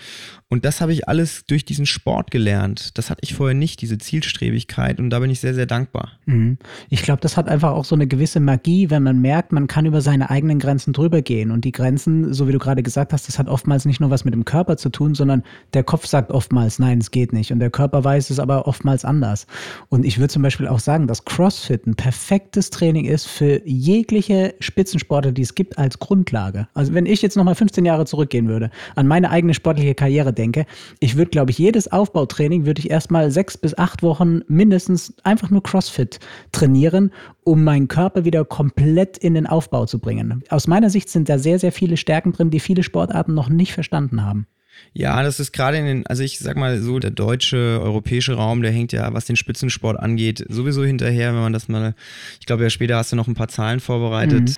Und 0.49 0.64
das 0.64 0.81
habe 0.81 0.95
ich 0.95 1.09
alles 1.09 1.45
durch 1.47 1.64
diesen 1.64 1.85
Sport 1.85 2.31
gelernt. 2.31 2.97
Das 2.97 3.11
hatte 3.11 3.21
ich 3.23 3.35
vorher 3.35 3.55
nicht, 3.55 3.83
diese 3.83 3.99
Zielstrebigkeit. 3.99 4.88
Und 4.97 5.11
da 5.11 5.18
bin 5.18 5.30
ich 5.30 5.40
sehr, 5.40 5.54
sehr 5.54 5.66
dankbar. 5.66 6.12
Mhm. 6.26 6.59
Ich 6.88 7.02
glaube, 7.02 7.21
das 7.21 7.37
hat 7.37 7.49
einfach 7.49 7.73
auch 7.73 7.85
so 7.85 7.95
eine 7.95 8.07
gewisse 8.07 8.40
Magie, 8.40 8.90
wenn 8.90 9.02
man 9.02 9.21
merkt, 9.21 9.52
man 9.52 9.66
kann 9.66 9.87
über 9.87 10.00
seine 10.00 10.30
eigenen 10.30 10.59
Grenzen 10.59 10.92
drüber 10.92 11.23
gehen. 11.23 11.50
Und 11.50 11.64
die 11.64 11.73
Grenzen, 11.73 12.33
so 12.33 12.49
wie 12.49 12.52
du 12.52 12.59
gerade 12.59 12.83
gesagt 12.83 13.12
hast, 13.12 13.28
das 13.28 13.38
hat 13.38 13.49
oftmals 13.49 13.85
nicht 13.85 14.00
nur 14.00 14.11
was 14.11 14.25
mit 14.25 14.33
dem 14.33 14.45
Körper 14.45 14.76
zu 14.78 14.88
tun, 14.88 15.14
sondern 15.14 15.42
der 15.75 15.85
Kopf 15.85 16.07
sagt 16.07 16.30
oftmals, 16.30 16.78
nein, 16.78 16.99
es 16.99 17.11
geht 17.11 17.33
nicht. 17.33 17.52
Und 17.52 17.61
der 17.61 17.71
Körper 17.71 18.02
weiß 18.02 18.30
es 18.30 18.40
aber 18.40 18.66
oftmals 18.66 19.04
anders. 19.04 19.47
Und 19.90 20.07
ich 20.07 20.18
würde 20.18 20.33
zum 20.33 20.42
Beispiel 20.42 20.68
auch 20.68 20.80
sagen, 20.80 21.07
dass 21.07 21.25
CrossFit 21.25 21.87
ein 21.87 21.95
perfektes 21.95 22.71
Training 22.71 23.04
ist 23.04 23.26
für 23.26 23.61
jegliche 23.66 24.54
Spitzensportler, 24.61 25.33
die 25.33 25.42
es 25.42 25.54
gibt, 25.54 25.76
als 25.76 25.99
Grundlage. 25.99 26.68
Also 26.75 26.95
wenn 26.95 27.07
ich 27.07 27.21
jetzt 27.21 27.37
nochmal 27.37 27.54
15 27.54 27.85
Jahre 27.85 28.07
zurückgehen 28.07 28.49
würde, 28.49 28.71
an 28.95 29.07
meine 29.07 29.30
eigene 29.30 29.54
sportliche 29.54 29.95
Karriere 29.95 30.33
denke, 30.33 30.64
ich 31.00 31.16
würde, 31.16 31.30
glaube 31.30 31.50
ich, 31.50 31.59
jedes 31.59 31.90
Aufbautraining 31.92 32.64
würde 32.64 32.80
ich 32.80 32.90
erstmal 32.90 33.30
sechs 33.30 33.59
bis 33.59 33.76
acht 33.76 34.02
Wochen 34.02 34.40
mindestens 34.49 34.77
einfach 35.25 35.50
nur 35.50 35.62
CrossFit 35.62 36.20
trainieren, 36.52 37.12
um 37.44 37.64
meinen 37.64 37.88
Körper 37.88 38.25
wieder 38.25 38.44
komplett 38.44 39.18
in 39.18 39.35
den 39.35 39.47
Aufbau 39.47 39.87
zu 39.87 39.99
bringen. 39.99 40.42
Aus 40.50 40.66
meiner 40.66 40.90
Sicht 40.90 41.08
sind 41.08 41.28
da 41.28 41.38
sehr, 41.38 41.58
sehr 41.58 41.73
viele 41.73 41.97
Stärken 41.97 42.32
drin, 42.32 42.50
die 42.50 42.61
viele 42.61 42.82
Sportarten 42.82 43.35
noch 43.35 43.49
nicht 43.49 43.73
verstanden 43.73 44.25
haben. 44.25 44.47
Ja, 44.92 45.23
das 45.23 45.38
ist 45.38 45.52
gerade 45.52 45.76
in 45.76 45.87
den, 45.87 46.06
also 46.06 46.23
ich 46.23 46.38
sag 46.38 46.56
mal 46.56 46.80
so, 46.80 46.99
der 46.99 47.11
deutsche, 47.11 47.80
europäische 47.80 48.35
Raum, 48.35 48.62
der 48.62 48.73
hängt 48.73 48.92
ja, 48.92 49.12
was 49.14 49.26
den 49.26 49.37
Spitzensport 49.37 49.99
angeht, 49.99 50.44
sowieso 50.49 50.85
hinterher, 50.85 51.32
wenn 51.35 51.40
man 51.40 51.52
das 51.52 51.68
mal, 51.68 51.94
ich 52.40 52.47
glaube 52.47 52.64
ja 52.64 52.70
später 52.70 52.97
hast 52.97 53.12
du 53.12 53.16
noch 53.16 53.28
ein 53.28 53.35
paar 53.35 53.49
Zahlen 53.49 53.80
vorbereitet. 53.80 54.50
Mhm. 54.50 54.54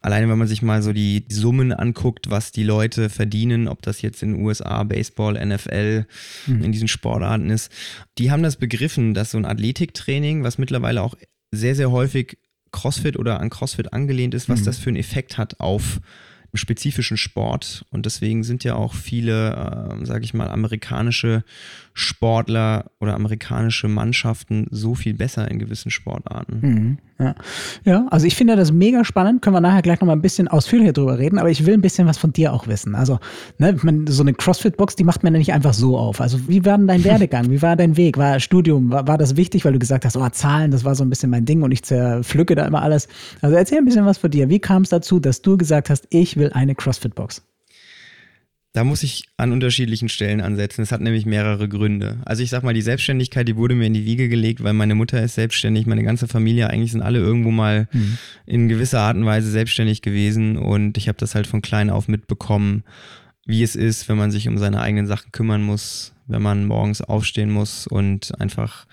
Alleine 0.00 0.28
wenn 0.28 0.38
man 0.38 0.48
sich 0.48 0.62
mal 0.62 0.82
so 0.82 0.92
die 0.92 1.24
Summen 1.28 1.72
anguckt, 1.72 2.30
was 2.30 2.50
die 2.50 2.64
Leute 2.64 3.08
verdienen, 3.08 3.68
ob 3.68 3.82
das 3.82 4.02
jetzt 4.02 4.22
in 4.22 4.32
den 4.32 4.44
USA, 4.44 4.82
Baseball, 4.82 5.34
NFL, 5.34 6.06
mhm. 6.46 6.64
in 6.64 6.72
diesen 6.72 6.88
Sportarten 6.88 7.50
ist, 7.50 7.70
die 8.18 8.30
haben 8.30 8.42
das 8.42 8.56
begriffen, 8.56 9.14
dass 9.14 9.30
so 9.30 9.38
ein 9.38 9.44
Athletiktraining, 9.44 10.42
was 10.42 10.58
mittlerweile 10.58 11.02
auch 11.02 11.14
sehr, 11.52 11.74
sehr 11.74 11.90
häufig 11.90 12.38
CrossFit 12.72 13.16
oder 13.16 13.40
an 13.40 13.50
CrossFit 13.50 13.92
angelehnt 13.92 14.34
ist, 14.34 14.48
was 14.48 14.60
mhm. 14.60 14.64
das 14.64 14.78
für 14.78 14.90
einen 14.90 14.96
Effekt 14.96 15.38
hat 15.38 15.60
auf 15.60 16.00
spezifischen 16.54 17.16
Sport 17.16 17.84
und 17.90 18.06
deswegen 18.06 18.44
sind 18.44 18.64
ja 18.64 18.74
auch 18.74 18.94
viele, 18.94 19.98
äh, 20.00 20.06
sage 20.06 20.24
ich 20.24 20.34
mal, 20.34 20.48
amerikanische 20.48 21.44
Sportler 21.92 22.90
oder 23.00 23.14
amerikanische 23.14 23.88
Mannschaften 23.88 24.66
so 24.70 24.94
viel 24.94 25.14
besser 25.14 25.50
in 25.50 25.58
gewissen 25.58 25.90
Sportarten. 25.90 26.58
Mhm, 26.60 26.98
ja. 27.18 27.34
ja, 27.84 28.06
also 28.10 28.26
ich 28.26 28.34
finde 28.34 28.56
das 28.56 28.72
mega 28.72 29.04
spannend. 29.04 29.40
Können 29.40 29.54
wir 29.54 29.60
nachher 29.60 29.82
gleich 29.82 30.00
nochmal 30.00 30.16
ein 30.16 30.22
bisschen 30.22 30.48
ausführlicher 30.48 30.92
drüber 30.92 31.18
reden, 31.18 31.38
aber 31.38 31.48
ich 31.48 31.64
will 31.64 31.74
ein 31.74 31.80
bisschen 31.80 32.08
was 32.08 32.18
von 32.18 32.32
dir 32.32 32.52
auch 32.52 32.66
wissen. 32.66 32.96
Also, 32.96 33.20
ne, 33.58 33.76
man, 33.82 34.06
so 34.08 34.22
eine 34.22 34.34
CrossFit-Box, 34.34 34.96
die 34.96 35.04
macht 35.04 35.22
man 35.22 35.32
ja 35.32 35.38
nicht 35.38 35.52
einfach 35.52 35.74
so 35.74 35.96
auf. 35.96 36.20
Also, 36.20 36.48
wie 36.48 36.64
war 36.64 36.76
denn 36.76 36.88
dein 36.88 37.04
Werdegang? 37.04 37.50
Wie 37.50 37.62
war 37.62 37.76
dein 37.76 37.96
Weg? 37.96 38.18
War 38.18 38.40
Studium? 38.40 38.90
War, 38.90 39.06
war 39.06 39.16
das 39.16 39.36
wichtig, 39.36 39.64
weil 39.64 39.72
du 39.72 39.78
gesagt 39.78 40.04
hast, 40.04 40.16
oh, 40.16 40.28
Zahlen, 40.30 40.72
das 40.72 40.84
war 40.84 40.96
so 40.96 41.04
ein 41.04 41.10
bisschen 41.10 41.30
mein 41.30 41.44
Ding 41.44 41.62
und 41.62 41.70
ich 41.70 41.84
zerpflücke 41.84 42.56
da 42.56 42.66
immer 42.66 42.82
alles. 42.82 43.06
Also, 43.40 43.54
erzähl 43.54 43.78
ein 43.78 43.84
bisschen 43.84 44.06
was 44.06 44.18
von 44.18 44.30
dir. 44.30 44.48
Wie 44.48 44.58
kam 44.58 44.82
es 44.82 44.88
dazu, 44.88 45.20
dass 45.20 45.40
du 45.40 45.56
gesagt 45.56 45.90
hast, 45.90 46.06
ich 46.10 46.36
will 46.36 46.50
eine 46.52 46.74
CrossFit-Box? 46.74 47.42
Da 48.74 48.82
muss 48.82 49.04
ich 49.04 49.26
an 49.36 49.52
unterschiedlichen 49.52 50.08
Stellen 50.08 50.40
ansetzen. 50.40 50.82
Es 50.82 50.90
hat 50.90 51.00
nämlich 51.00 51.26
mehrere 51.26 51.68
Gründe. 51.68 52.18
Also 52.24 52.42
ich 52.42 52.50
sag 52.50 52.64
mal, 52.64 52.74
die 52.74 52.82
Selbstständigkeit, 52.82 53.46
die 53.46 53.54
wurde 53.54 53.76
mir 53.76 53.86
in 53.86 53.94
die 53.94 54.04
Wiege 54.04 54.28
gelegt, 54.28 54.64
weil 54.64 54.72
meine 54.72 54.96
Mutter 54.96 55.22
ist 55.22 55.36
selbstständig, 55.36 55.86
meine 55.86 56.02
ganze 56.02 56.26
Familie, 56.26 56.68
eigentlich 56.68 56.90
sind 56.90 57.00
alle 57.00 57.20
irgendwo 57.20 57.52
mal 57.52 57.86
mhm. 57.92 58.18
in 58.46 58.68
gewisser 58.68 58.98
Art 58.98 59.16
und 59.16 59.26
Weise 59.26 59.48
selbstständig 59.48 60.02
gewesen 60.02 60.58
und 60.58 60.98
ich 60.98 61.06
habe 61.06 61.16
das 61.18 61.36
halt 61.36 61.46
von 61.46 61.62
klein 61.62 61.88
auf 61.88 62.08
mitbekommen, 62.08 62.82
wie 63.46 63.62
es 63.62 63.76
ist, 63.76 64.08
wenn 64.08 64.18
man 64.18 64.32
sich 64.32 64.48
um 64.48 64.58
seine 64.58 64.80
eigenen 64.80 65.06
Sachen 65.06 65.30
kümmern 65.30 65.62
muss, 65.62 66.12
wenn 66.26 66.42
man 66.42 66.66
morgens 66.66 67.00
aufstehen 67.00 67.52
muss 67.52 67.86
und 67.86 68.38
einfach 68.40 68.86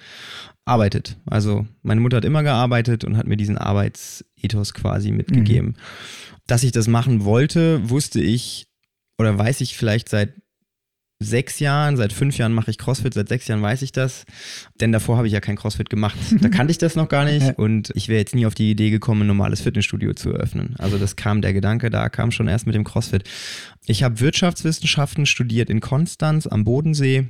arbeitet. 0.64 1.18
Also 1.26 1.66
meine 1.82 2.02
Mutter 2.02 2.18
hat 2.18 2.26
immer 2.26 2.44
gearbeitet 2.44 3.04
und 3.04 3.18
hat 3.18 3.26
mir 3.26 3.38
diesen 3.38 3.58
Arbeitsethos 3.58 4.76
quasi 4.76 5.12
mitgegeben. 5.12 5.70
Mhm. 5.70 5.76
Dass 6.46 6.62
ich 6.62 6.72
das 6.72 6.88
machen 6.88 7.26
wollte, 7.26 7.90
wusste 7.90 8.22
ich 8.22 8.68
oder 9.22 9.38
weiß 9.38 9.62
ich 9.62 9.78
vielleicht 9.78 10.10
seit 10.10 10.34
sechs 11.22 11.60
Jahren, 11.60 11.98
seit 11.98 12.14
fünf 12.14 12.38
Jahren 12.38 12.52
mache 12.52 12.72
ich 12.72 12.80
CrossFit, 12.80 13.14
seit 13.14 13.30
sechs 13.30 13.48
Jahren 13.48 13.62
weiß 13.62 13.84
ich 13.84 13.92
das, 13.92 14.26
denn 14.80 14.92
davor 14.92 15.18
habe 15.18 15.28
ich 15.28 15.34
ja 15.34 15.40
kein 15.40 15.56
CrossFit 15.56 15.90
gemacht. 15.90 16.18
Da 16.42 16.50
kannte 16.50 16.72
ich 16.72 16.80
das 16.80 16.96
noch 16.96 17.08
gar 17.08 17.24
nicht 17.26 17.60
und 17.60 17.92
ich 17.94 18.08
wäre 18.08 18.20
jetzt 18.20 18.34
nie 18.34 18.48
auf 18.48 18.56
die 18.56 18.72
Idee 18.72 18.90
gekommen, 18.90 19.22
ein 19.22 19.28
normales 19.28 19.62
Fitnessstudio 19.62 20.14
zu 20.14 20.32
eröffnen. 20.32 20.76
Also 20.80 20.98
das 20.98 21.16
kam 21.16 21.42
der 21.42 21.54
Gedanke, 21.54 21.92
da 21.92 22.10
kam 22.10 22.32
schon 22.32 22.48
erst 22.48 22.66
mit 22.66 22.74
dem 22.74 22.84
CrossFit. 22.84 23.30
Ich 23.86 24.02
habe 24.02 24.20
Wirtschaftswissenschaften 24.20 25.28
studiert 25.28 25.70
in 25.70 25.80
Konstanz 25.80 26.48
am 26.48 26.64
Bodensee 26.64 27.30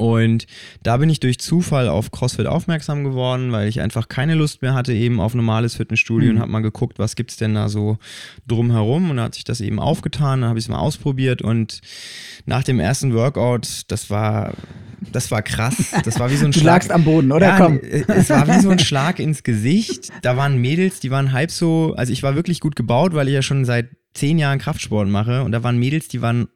und 0.00 0.46
da 0.84 0.96
bin 0.96 1.10
ich 1.10 1.18
durch 1.18 1.40
Zufall 1.40 1.88
auf 1.88 2.12
CrossFit 2.12 2.46
aufmerksam 2.46 3.02
geworden, 3.02 3.50
weil 3.50 3.66
ich 3.66 3.80
einfach 3.80 4.06
keine 4.06 4.34
Lust 4.34 4.62
mehr 4.62 4.72
hatte 4.72 4.92
eben 4.92 5.20
auf 5.20 5.34
normales 5.34 5.74
Fitnessstudio 5.74 6.30
mhm. 6.30 6.36
und 6.36 6.40
habe 6.40 6.52
mal 6.52 6.60
geguckt, 6.60 7.00
was 7.00 7.16
gibt's 7.16 7.36
denn 7.36 7.54
da 7.54 7.68
so 7.68 7.98
drumherum 8.46 9.10
und 9.10 9.16
da 9.16 9.24
hat 9.24 9.34
sich 9.34 9.42
das 9.42 9.60
eben 9.60 9.80
aufgetan, 9.80 10.42
dann 10.42 10.50
habe 10.50 10.58
ich 10.60 10.66
es 10.66 10.68
mal 10.68 10.78
ausprobiert 10.78 11.42
und 11.42 11.80
nach 12.46 12.62
dem 12.62 12.78
ersten 12.78 13.12
Workout, 13.12 13.82
das 13.88 14.08
war 14.08 14.52
das 15.12 15.30
war 15.30 15.42
krass, 15.42 15.92
das 16.04 16.20
war 16.20 16.30
wie 16.30 16.36
so 16.36 16.44
ein 16.44 16.52
du 16.52 16.60
Schlag. 16.60 16.74
lagst 16.74 16.92
am 16.92 17.04
Boden, 17.04 17.32
oder? 17.32 17.46
Ja, 17.46 17.56
Komm. 17.56 17.80
Es 17.80 18.30
war 18.30 18.46
wie 18.46 18.60
so 18.60 18.70
ein 18.70 18.78
Schlag 18.80 19.18
ins 19.18 19.42
Gesicht. 19.42 20.10
Da 20.22 20.36
waren 20.36 20.58
Mädels, 20.58 21.00
die 21.00 21.10
waren 21.10 21.32
halb 21.32 21.50
so, 21.50 21.94
also 21.96 22.12
ich 22.12 22.22
war 22.22 22.34
wirklich 22.34 22.60
gut 22.60 22.76
gebaut, 22.76 23.14
weil 23.14 23.28
ich 23.28 23.34
ja 23.34 23.42
schon 23.42 23.64
seit 23.64 23.90
zehn 24.14 24.38
Jahren 24.38 24.58
Kraftsport 24.58 25.08
mache 25.08 25.42
und 25.42 25.52
da 25.52 25.62
waren 25.62 25.78
Mädels, 25.78 26.08
die 26.08 26.22
waren 26.22 26.48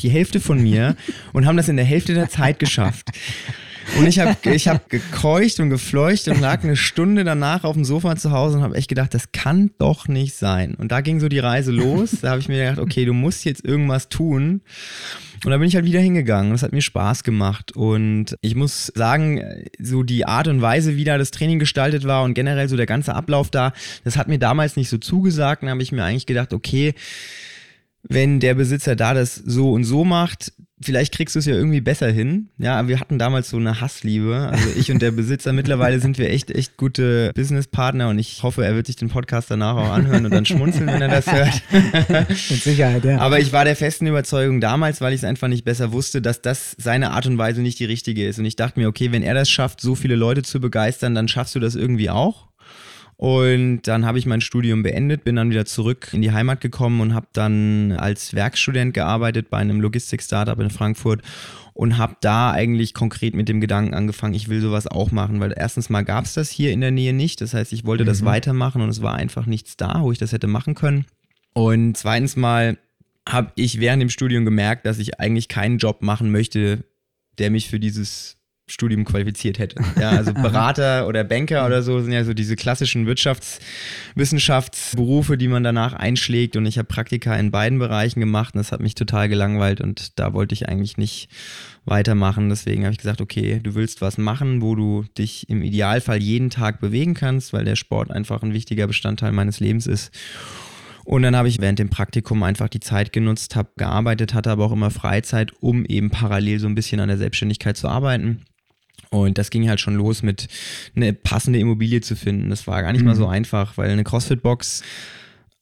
die 0.00 0.10
Hälfte 0.10 0.40
von 0.40 0.62
mir 0.62 0.96
und 1.32 1.46
haben 1.46 1.56
das 1.56 1.68
in 1.68 1.76
der 1.76 1.84
Hälfte 1.84 2.14
der 2.14 2.28
Zeit 2.28 2.58
geschafft. 2.58 3.10
Und 3.96 4.06
ich 4.06 4.18
habe 4.18 4.36
ich 4.50 4.68
hab 4.68 4.90
gekeucht 4.90 5.60
und 5.60 5.70
gefleucht 5.70 6.28
und 6.28 6.40
lag 6.40 6.62
eine 6.62 6.76
Stunde 6.76 7.24
danach 7.24 7.64
auf 7.64 7.74
dem 7.74 7.84
Sofa 7.84 8.16
zu 8.16 8.32
Hause 8.32 8.58
und 8.58 8.62
habe 8.62 8.76
echt 8.76 8.88
gedacht, 8.88 9.14
das 9.14 9.32
kann 9.32 9.70
doch 9.78 10.08
nicht 10.08 10.34
sein. 10.34 10.74
Und 10.74 10.92
da 10.92 11.00
ging 11.00 11.20
so 11.20 11.28
die 11.28 11.38
Reise 11.38 11.72
los. 11.72 12.16
Da 12.20 12.30
habe 12.30 12.40
ich 12.40 12.48
mir 12.48 12.58
gedacht, 12.58 12.78
okay, 12.78 13.04
du 13.04 13.14
musst 13.14 13.44
jetzt 13.44 13.64
irgendwas 13.64 14.08
tun. 14.08 14.60
Und 15.44 15.50
da 15.50 15.56
bin 15.56 15.68
ich 15.68 15.74
halt 15.74 15.84
wieder 15.84 16.00
hingegangen. 16.00 16.52
Das 16.52 16.62
hat 16.62 16.72
mir 16.72 16.82
Spaß 16.82 17.22
gemacht. 17.22 17.72
Und 17.72 18.36
ich 18.40 18.54
muss 18.54 18.92
sagen, 18.94 19.42
so 19.80 20.02
die 20.02 20.26
Art 20.26 20.48
und 20.48 20.60
Weise, 20.60 20.96
wie 20.96 21.04
da 21.04 21.16
das 21.16 21.30
Training 21.30 21.58
gestaltet 21.58 22.04
war 22.04 22.24
und 22.24 22.34
generell 22.34 22.68
so 22.68 22.76
der 22.76 22.86
ganze 22.86 23.14
Ablauf 23.14 23.50
da, 23.50 23.72
das 24.04 24.16
hat 24.16 24.28
mir 24.28 24.38
damals 24.38 24.76
nicht 24.76 24.88
so 24.88 24.98
zugesagt. 24.98 25.62
Da 25.62 25.68
habe 25.68 25.82
ich 25.82 25.92
mir 25.92 26.04
eigentlich 26.04 26.26
gedacht, 26.26 26.52
okay, 26.52 26.94
wenn 28.02 28.40
der 28.40 28.54
Besitzer 28.54 28.96
da 28.96 29.14
das 29.14 29.34
so 29.34 29.72
und 29.72 29.84
so 29.84 30.04
macht, 30.04 30.52
vielleicht 30.80 31.14
kriegst 31.14 31.34
du 31.34 31.40
es 31.40 31.46
ja 31.46 31.54
irgendwie 31.54 31.80
besser 31.80 32.10
hin. 32.10 32.48
Ja, 32.58 32.86
wir 32.88 33.00
hatten 33.00 33.18
damals 33.18 33.50
so 33.50 33.56
eine 33.56 33.80
Hassliebe. 33.80 34.48
Also 34.50 34.68
ich 34.76 34.90
und 34.90 35.02
der 35.02 35.10
Besitzer, 35.10 35.52
mittlerweile 35.52 36.00
sind 36.00 36.18
wir 36.18 36.30
echt, 36.30 36.50
echt 36.50 36.76
gute 36.76 37.32
Businesspartner 37.34 38.08
und 38.08 38.18
ich 38.18 38.42
hoffe, 38.42 38.64
er 38.64 38.74
wird 38.74 38.86
sich 38.86 38.96
den 38.96 39.08
Podcast 39.08 39.50
danach 39.50 39.76
auch 39.76 39.90
anhören 39.90 40.24
und 40.24 40.32
dann 40.32 40.46
schmunzeln, 40.46 40.86
wenn 40.86 41.02
er 41.02 41.08
das 41.08 41.30
hört. 41.30 41.62
Mit 42.28 42.62
Sicherheit, 42.62 43.04
ja. 43.04 43.18
Aber 43.18 43.40
ich 43.40 43.52
war 43.52 43.64
der 43.64 43.76
festen 43.76 44.06
Überzeugung 44.06 44.60
damals, 44.60 45.00
weil 45.00 45.12
ich 45.12 45.20
es 45.20 45.24
einfach 45.24 45.48
nicht 45.48 45.64
besser 45.64 45.92
wusste, 45.92 46.22
dass 46.22 46.40
das 46.40 46.76
seine 46.78 47.10
Art 47.10 47.26
und 47.26 47.38
Weise 47.38 47.60
nicht 47.60 47.78
die 47.78 47.84
richtige 47.84 48.26
ist. 48.26 48.38
Und 48.38 48.44
ich 48.44 48.56
dachte 48.56 48.78
mir, 48.78 48.88
okay, 48.88 49.12
wenn 49.12 49.22
er 49.22 49.34
das 49.34 49.50
schafft, 49.50 49.80
so 49.80 49.94
viele 49.94 50.16
Leute 50.16 50.42
zu 50.42 50.60
begeistern, 50.60 51.14
dann 51.14 51.28
schaffst 51.28 51.54
du 51.54 51.60
das 51.60 51.74
irgendwie 51.74 52.10
auch. 52.10 52.48
Und 53.18 53.82
dann 53.82 54.06
habe 54.06 54.20
ich 54.20 54.26
mein 54.26 54.40
Studium 54.40 54.84
beendet, 54.84 55.24
bin 55.24 55.34
dann 55.34 55.50
wieder 55.50 55.66
zurück 55.66 56.10
in 56.12 56.22
die 56.22 56.30
Heimat 56.30 56.60
gekommen 56.60 57.00
und 57.00 57.14
habe 57.14 57.26
dann 57.32 57.90
als 57.90 58.32
Werkstudent 58.32 58.94
gearbeitet 58.94 59.50
bei 59.50 59.58
einem 59.58 59.80
Logistik-Startup 59.80 60.58
in 60.60 60.70
Frankfurt 60.70 61.22
und 61.74 61.98
habe 61.98 62.14
da 62.20 62.52
eigentlich 62.52 62.94
konkret 62.94 63.34
mit 63.34 63.48
dem 63.48 63.60
Gedanken 63.60 63.92
angefangen, 63.92 64.34
ich 64.34 64.48
will 64.48 64.60
sowas 64.60 64.86
auch 64.86 65.10
machen, 65.10 65.40
weil 65.40 65.52
erstens 65.56 65.90
mal 65.90 66.04
gab 66.04 66.26
es 66.26 66.34
das 66.34 66.48
hier 66.48 66.70
in 66.70 66.80
der 66.80 66.92
Nähe 66.92 67.12
nicht, 67.12 67.40
das 67.40 67.54
heißt, 67.54 67.72
ich 67.72 67.84
wollte 67.84 68.04
mhm. 68.04 68.08
das 68.08 68.24
weitermachen 68.24 68.82
und 68.82 68.88
es 68.88 69.02
war 69.02 69.14
einfach 69.14 69.46
nichts 69.46 69.76
da, 69.76 70.00
wo 70.02 70.12
ich 70.12 70.18
das 70.18 70.30
hätte 70.30 70.46
machen 70.46 70.76
können. 70.76 71.04
Und 71.54 71.96
zweitens 71.96 72.36
mal 72.36 72.78
habe 73.28 73.50
ich 73.56 73.80
während 73.80 74.00
dem 74.00 74.10
Studium 74.10 74.44
gemerkt, 74.44 74.86
dass 74.86 75.00
ich 75.00 75.18
eigentlich 75.18 75.48
keinen 75.48 75.78
Job 75.78 76.02
machen 76.02 76.30
möchte, 76.30 76.84
der 77.38 77.50
mich 77.50 77.68
für 77.68 77.80
dieses 77.80 78.37
Studium 78.68 79.04
qualifiziert 79.04 79.58
hätte. 79.58 79.82
Ja, 79.98 80.10
also 80.10 80.32
Berater 80.32 81.08
oder 81.08 81.24
Banker 81.24 81.66
oder 81.66 81.82
so 81.82 82.00
sind 82.00 82.12
ja 82.12 82.22
so 82.24 82.34
diese 82.34 82.54
klassischen 82.56 83.06
Wirtschaftswissenschaftsberufe, 83.06 85.38
die 85.38 85.48
man 85.48 85.64
danach 85.64 85.94
einschlägt. 85.94 86.56
Und 86.56 86.66
ich 86.66 86.76
habe 86.78 86.86
Praktika 86.86 87.34
in 87.36 87.50
beiden 87.50 87.78
Bereichen 87.78 88.20
gemacht 88.20 88.54
und 88.54 88.58
das 88.58 88.72
hat 88.72 88.80
mich 88.80 88.94
total 88.94 89.28
gelangweilt 89.28 89.80
und 89.80 90.18
da 90.18 90.34
wollte 90.34 90.54
ich 90.54 90.68
eigentlich 90.68 90.98
nicht 90.98 91.28
weitermachen. 91.84 92.48
Deswegen 92.48 92.84
habe 92.84 92.92
ich 92.92 92.98
gesagt, 92.98 93.20
okay, 93.20 93.60
du 93.62 93.74
willst 93.74 94.00
was 94.00 94.18
machen, 94.18 94.62
wo 94.62 94.74
du 94.74 95.04
dich 95.16 95.48
im 95.48 95.62
Idealfall 95.62 96.20
jeden 96.22 96.50
Tag 96.50 96.80
bewegen 96.80 97.14
kannst, 97.14 97.52
weil 97.52 97.64
der 97.64 97.76
Sport 97.76 98.10
einfach 98.10 98.42
ein 98.42 98.52
wichtiger 98.52 98.86
Bestandteil 98.86 99.32
meines 99.32 99.60
Lebens 99.60 99.86
ist. 99.86 100.12
Und 101.08 101.22
dann 101.22 101.34
habe 101.34 101.48
ich 101.48 101.58
während 101.58 101.78
dem 101.78 101.88
Praktikum 101.88 102.42
einfach 102.42 102.68
die 102.68 102.80
Zeit 102.80 103.14
genutzt, 103.14 103.56
habe 103.56 103.70
gearbeitet, 103.78 104.34
hatte 104.34 104.50
aber 104.50 104.66
auch 104.66 104.72
immer 104.72 104.90
Freizeit, 104.90 105.54
um 105.58 105.86
eben 105.86 106.10
parallel 106.10 106.60
so 106.60 106.66
ein 106.66 106.74
bisschen 106.74 107.00
an 107.00 107.08
der 107.08 107.16
Selbstständigkeit 107.16 107.78
zu 107.78 107.88
arbeiten. 107.88 108.44
Und 109.10 109.38
das 109.38 109.50
ging 109.50 109.68
halt 109.68 109.80
schon 109.80 109.94
los 109.94 110.22
mit 110.22 110.48
eine 110.94 111.12
passende 111.12 111.58
Immobilie 111.58 112.00
zu 112.00 112.16
finden. 112.16 112.50
Das 112.50 112.66
war 112.66 112.82
gar 112.82 112.92
nicht 112.92 113.00
mhm. 113.00 113.08
mal 113.08 113.14
so 113.14 113.26
einfach, 113.26 113.76
weil 113.76 113.90
eine 113.90 114.04
CrossFit-Box, 114.04 114.82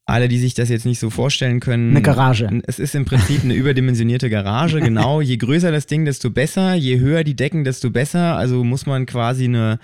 alle, 0.04 0.28
die 0.28 0.38
sich 0.38 0.54
das 0.54 0.68
jetzt 0.68 0.87
nicht 0.87 1.00
so 1.00 1.11
vorstellen 1.11 1.59
können. 1.59 1.90
Eine 1.90 2.02
Garage. 2.02 2.48
Es 2.66 2.78
ist 2.78 2.94
im 2.94 3.04
Prinzip 3.04 3.42
eine 3.42 3.54
überdimensionierte 3.54 4.30
Garage, 4.30 4.80
genau. 4.80 5.20
Je 5.20 5.37
größer 5.37 5.72
das 5.72 5.87
Ding, 5.87 6.04
desto 6.04 6.30
besser. 6.30 6.74
Je 6.74 7.00
höher 7.00 7.24
die 7.24 7.35
Decken, 7.35 7.64
desto 7.64 7.90
besser. 7.90 8.37
Also 8.37 8.62
muss 8.62 8.87
man 8.87 9.06
quasi 9.06 9.44
eine, 9.44 9.80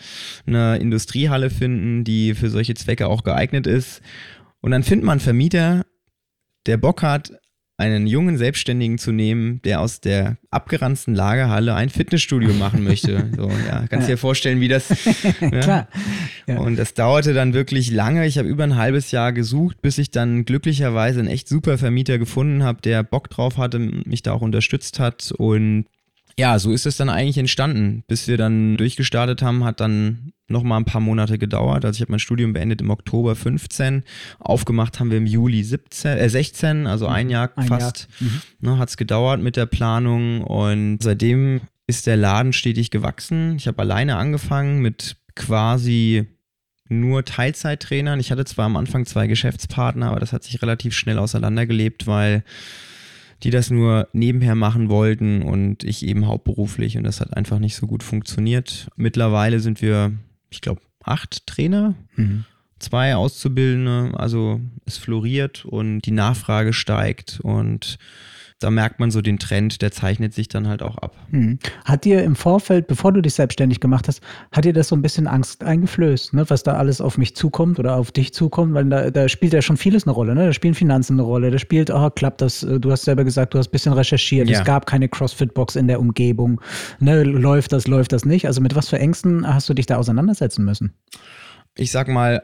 eine 0.46 0.76
Industriehalle 0.76 1.50
finden, 1.50 2.04
die 2.04 2.34
für 2.34 2.50
solche 2.50 2.74
Zwecke 2.74 3.08
auch 3.08 3.24
geeignet 3.24 3.66
ist. 3.66 4.00
Und 4.60 4.70
dann 4.70 4.84
findet 4.84 5.04
man 5.04 5.18
Vermieter, 5.18 5.84
der 6.66 6.76
Bock 6.76 7.02
hat, 7.02 7.32
einen 7.82 8.06
jungen 8.06 8.38
Selbstständigen 8.38 8.96
zu 8.96 9.10
nehmen, 9.10 9.60
der 9.62 9.80
aus 9.80 10.00
der 10.00 10.36
abgeranzten 10.52 11.16
Lagerhalle 11.16 11.74
ein 11.74 11.90
Fitnessstudio 11.90 12.54
machen 12.54 12.84
möchte. 12.84 13.02
So, 13.36 13.48
ja, 13.48 13.86
kannst 13.88 14.08
ja. 14.08 14.14
dir 14.14 14.18
vorstellen, 14.18 14.60
wie 14.60 14.68
das. 14.68 14.88
Ne? 15.40 15.60
Klar. 15.60 15.88
Ja. 16.46 16.58
Und 16.58 16.76
das 16.76 16.94
dauerte 16.94 17.34
dann 17.34 17.54
wirklich 17.54 17.90
lange. 17.90 18.26
Ich 18.26 18.38
habe 18.38 18.48
über 18.48 18.62
ein 18.62 18.76
halbes 18.76 19.10
Jahr 19.10 19.32
gesucht, 19.32 19.82
bis 19.82 19.98
ich 19.98 20.10
dann 20.10 20.44
glücklicherweise 20.44 21.18
einen 21.18 21.28
echt 21.28 21.48
super 21.48 21.78
Vermieter 21.78 22.18
gefunden 22.18 22.62
habe, 22.62 22.80
der 22.82 23.02
Bock 23.02 23.28
drauf 23.30 23.56
hatte, 23.58 23.78
mich 23.78 24.22
da 24.22 24.32
auch 24.32 24.42
unterstützt 24.42 25.00
hat. 25.00 25.32
Und 25.36 25.86
ja, 26.38 26.58
so 26.58 26.72
ist 26.72 26.86
es 26.86 26.96
dann 26.96 27.08
eigentlich 27.08 27.38
entstanden. 27.38 28.04
Bis 28.06 28.28
wir 28.28 28.36
dann 28.36 28.76
durchgestartet 28.76 29.42
haben, 29.42 29.64
hat 29.64 29.80
dann 29.80 30.31
noch 30.48 30.62
mal 30.62 30.76
ein 30.76 30.84
paar 30.84 31.00
Monate 31.00 31.38
gedauert. 31.38 31.84
Also 31.84 31.96
ich 31.96 32.00
habe 32.02 32.12
mein 32.12 32.18
Studium 32.18 32.52
beendet 32.52 32.80
im 32.80 32.90
Oktober 32.90 33.34
15. 33.34 34.04
Aufgemacht 34.38 35.00
haben 35.00 35.10
wir 35.10 35.18
im 35.18 35.26
Juli 35.26 35.62
17, 35.62 36.18
äh 36.18 36.28
16, 36.28 36.86
also 36.86 37.06
ein 37.06 37.30
Jahr 37.30 37.50
ein 37.56 37.66
fast. 37.66 38.08
Jahr. 38.20 38.30
Mhm. 38.30 38.42
Ne, 38.60 38.78
hat 38.78 38.90
es 38.90 38.96
gedauert 38.96 39.40
mit 39.40 39.56
der 39.56 39.66
Planung 39.66 40.42
und 40.42 40.98
seitdem 41.02 41.62
ist 41.86 42.06
der 42.06 42.16
Laden 42.16 42.52
stetig 42.52 42.90
gewachsen. 42.90 43.56
Ich 43.56 43.66
habe 43.66 43.82
alleine 43.82 44.16
angefangen 44.16 44.80
mit 44.80 45.16
quasi 45.34 46.26
nur 46.88 47.24
Teilzeittrainern. 47.24 48.20
Ich 48.20 48.30
hatte 48.30 48.44
zwar 48.44 48.66
am 48.66 48.76
Anfang 48.76 49.06
zwei 49.06 49.26
Geschäftspartner, 49.26 50.10
aber 50.10 50.20
das 50.20 50.32
hat 50.32 50.44
sich 50.44 50.60
relativ 50.62 50.94
schnell 50.94 51.18
auseinandergelebt, 51.18 52.06
weil 52.06 52.44
die 53.42 53.50
das 53.50 53.70
nur 53.70 54.08
nebenher 54.12 54.54
machen 54.54 54.88
wollten 54.88 55.42
und 55.42 55.82
ich 55.82 56.06
eben 56.06 56.26
hauptberuflich 56.26 56.96
und 56.96 57.04
das 57.04 57.20
hat 57.20 57.36
einfach 57.36 57.58
nicht 57.58 57.74
so 57.74 57.86
gut 57.86 58.02
funktioniert. 58.02 58.88
Mittlerweile 58.96 59.58
sind 59.58 59.82
wir 59.82 60.12
ich 60.52 60.60
glaube, 60.60 60.80
acht 61.02 61.46
Trainer. 61.46 61.94
Mhm. 62.16 62.44
zwei 62.78 63.14
Auszubildende, 63.16 64.12
also 64.18 64.60
es 64.86 64.98
floriert 64.98 65.64
und 65.64 66.02
die 66.02 66.10
Nachfrage 66.10 66.72
steigt 66.72 67.40
und 67.42 67.98
da 68.62 68.70
merkt 68.70 69.00
man 69.00 69.10
so 69.10 69.20
den 69.20 69.38
Trend, 69.38 69.82
der 69.82 69.90
zeichnet 69.90 70.34
sich 70.34 70.48
dann 70.48 70.68
halt 70.68 70.82
auch 70.82 70.98
ab. 70.98 71.16
Hm. 71.30 71.58
Hat 71.84 72.04
dir 72.04 72.22
im 72.22 72.36
Vorfeld, 72.36 72.86
bevor 72.86 73.12
du 73.12 73.20
dich 73.20 73.34
selbstständig 73.34 73.80
gemacht 73.80 74.08
hast, 74.08 74.20
hat 74.52 74.64
dir 74.64 74.72
das 74.72 74.88
so 74.88 74.96
ein 74.96 75.02
bisschen 75.02 75.26
Angst 75.26 75.64
eingeflößt, 75.64 76.34
ne? 76.34 76.48
was 76.48 76.62
da 76.62 76.74
alles 76.74 77.00
auf 77.00 77.18
mich 77.18 77.34
zukommt 77.34 77.78
oder 77.78 77.96
auf 77.96 78.12
dich 78.12 78.32
zukommt? 78.32 78.74
Weil 78.74 78.86
da, 78.86 79.10
da 79.10 79.28
spielt 79.28 79.52
ja 79.52 79.62
schon 79.62 79.76
vieles 79.76 80.04
eine 80.04 80.12
Rolle. 80.12 80.34
Ne? 80.34 80.46
Da 80.46 80.52
spielen 80.52 80.74
Finanzen 80.74 81.14
eine 81.14 81.22
Rolle. 81.22 81.50
Da 81.50 81.58
spielt, 81.58 81.90
oh, 81.90 82.10
klappt 82.10 82.40
das? 82.40 82.60
Du 82.60 82.90
hast 82.90 83.02
selber 83.04 83.24
gesagt, 83.24 83.54
du 83.54 83.58
hast 83.58 83.68
ein 83.68 83.72
bisschen 83.72 83.92
recherchiert. 83.92 84.48
Ja. 84.48 84.60
Es 84.60 84.64
gab 84.64 84.86
keine 84.86 85.08
CrossFit-Box 85.08 85.76
in 85.76 85.88
der 85.88 86.00
Umgebung. 86.00 86.60
Ne? 87.00 87.22
Läuft 87.22 87.72
das, 87.72 87.86
läuft 87.86 88.12
das 88.12 88.24
nicht? 88.24 88.46
Also 88.46 88.60
mit 88.60 88.74
was 88.74 88.88
für 88.88 88.98
Ängsten 88.98 89.46
hast 89.46 89.68
du 89.68 89.74
dich 89.74 89.86
da 89.86 89.96
auseinandersetzen 89.96 90.64
müssen? 90.64 90.92
Ich 91.76 91.90
sag 91.90 92.08
mal, 92.08 92.42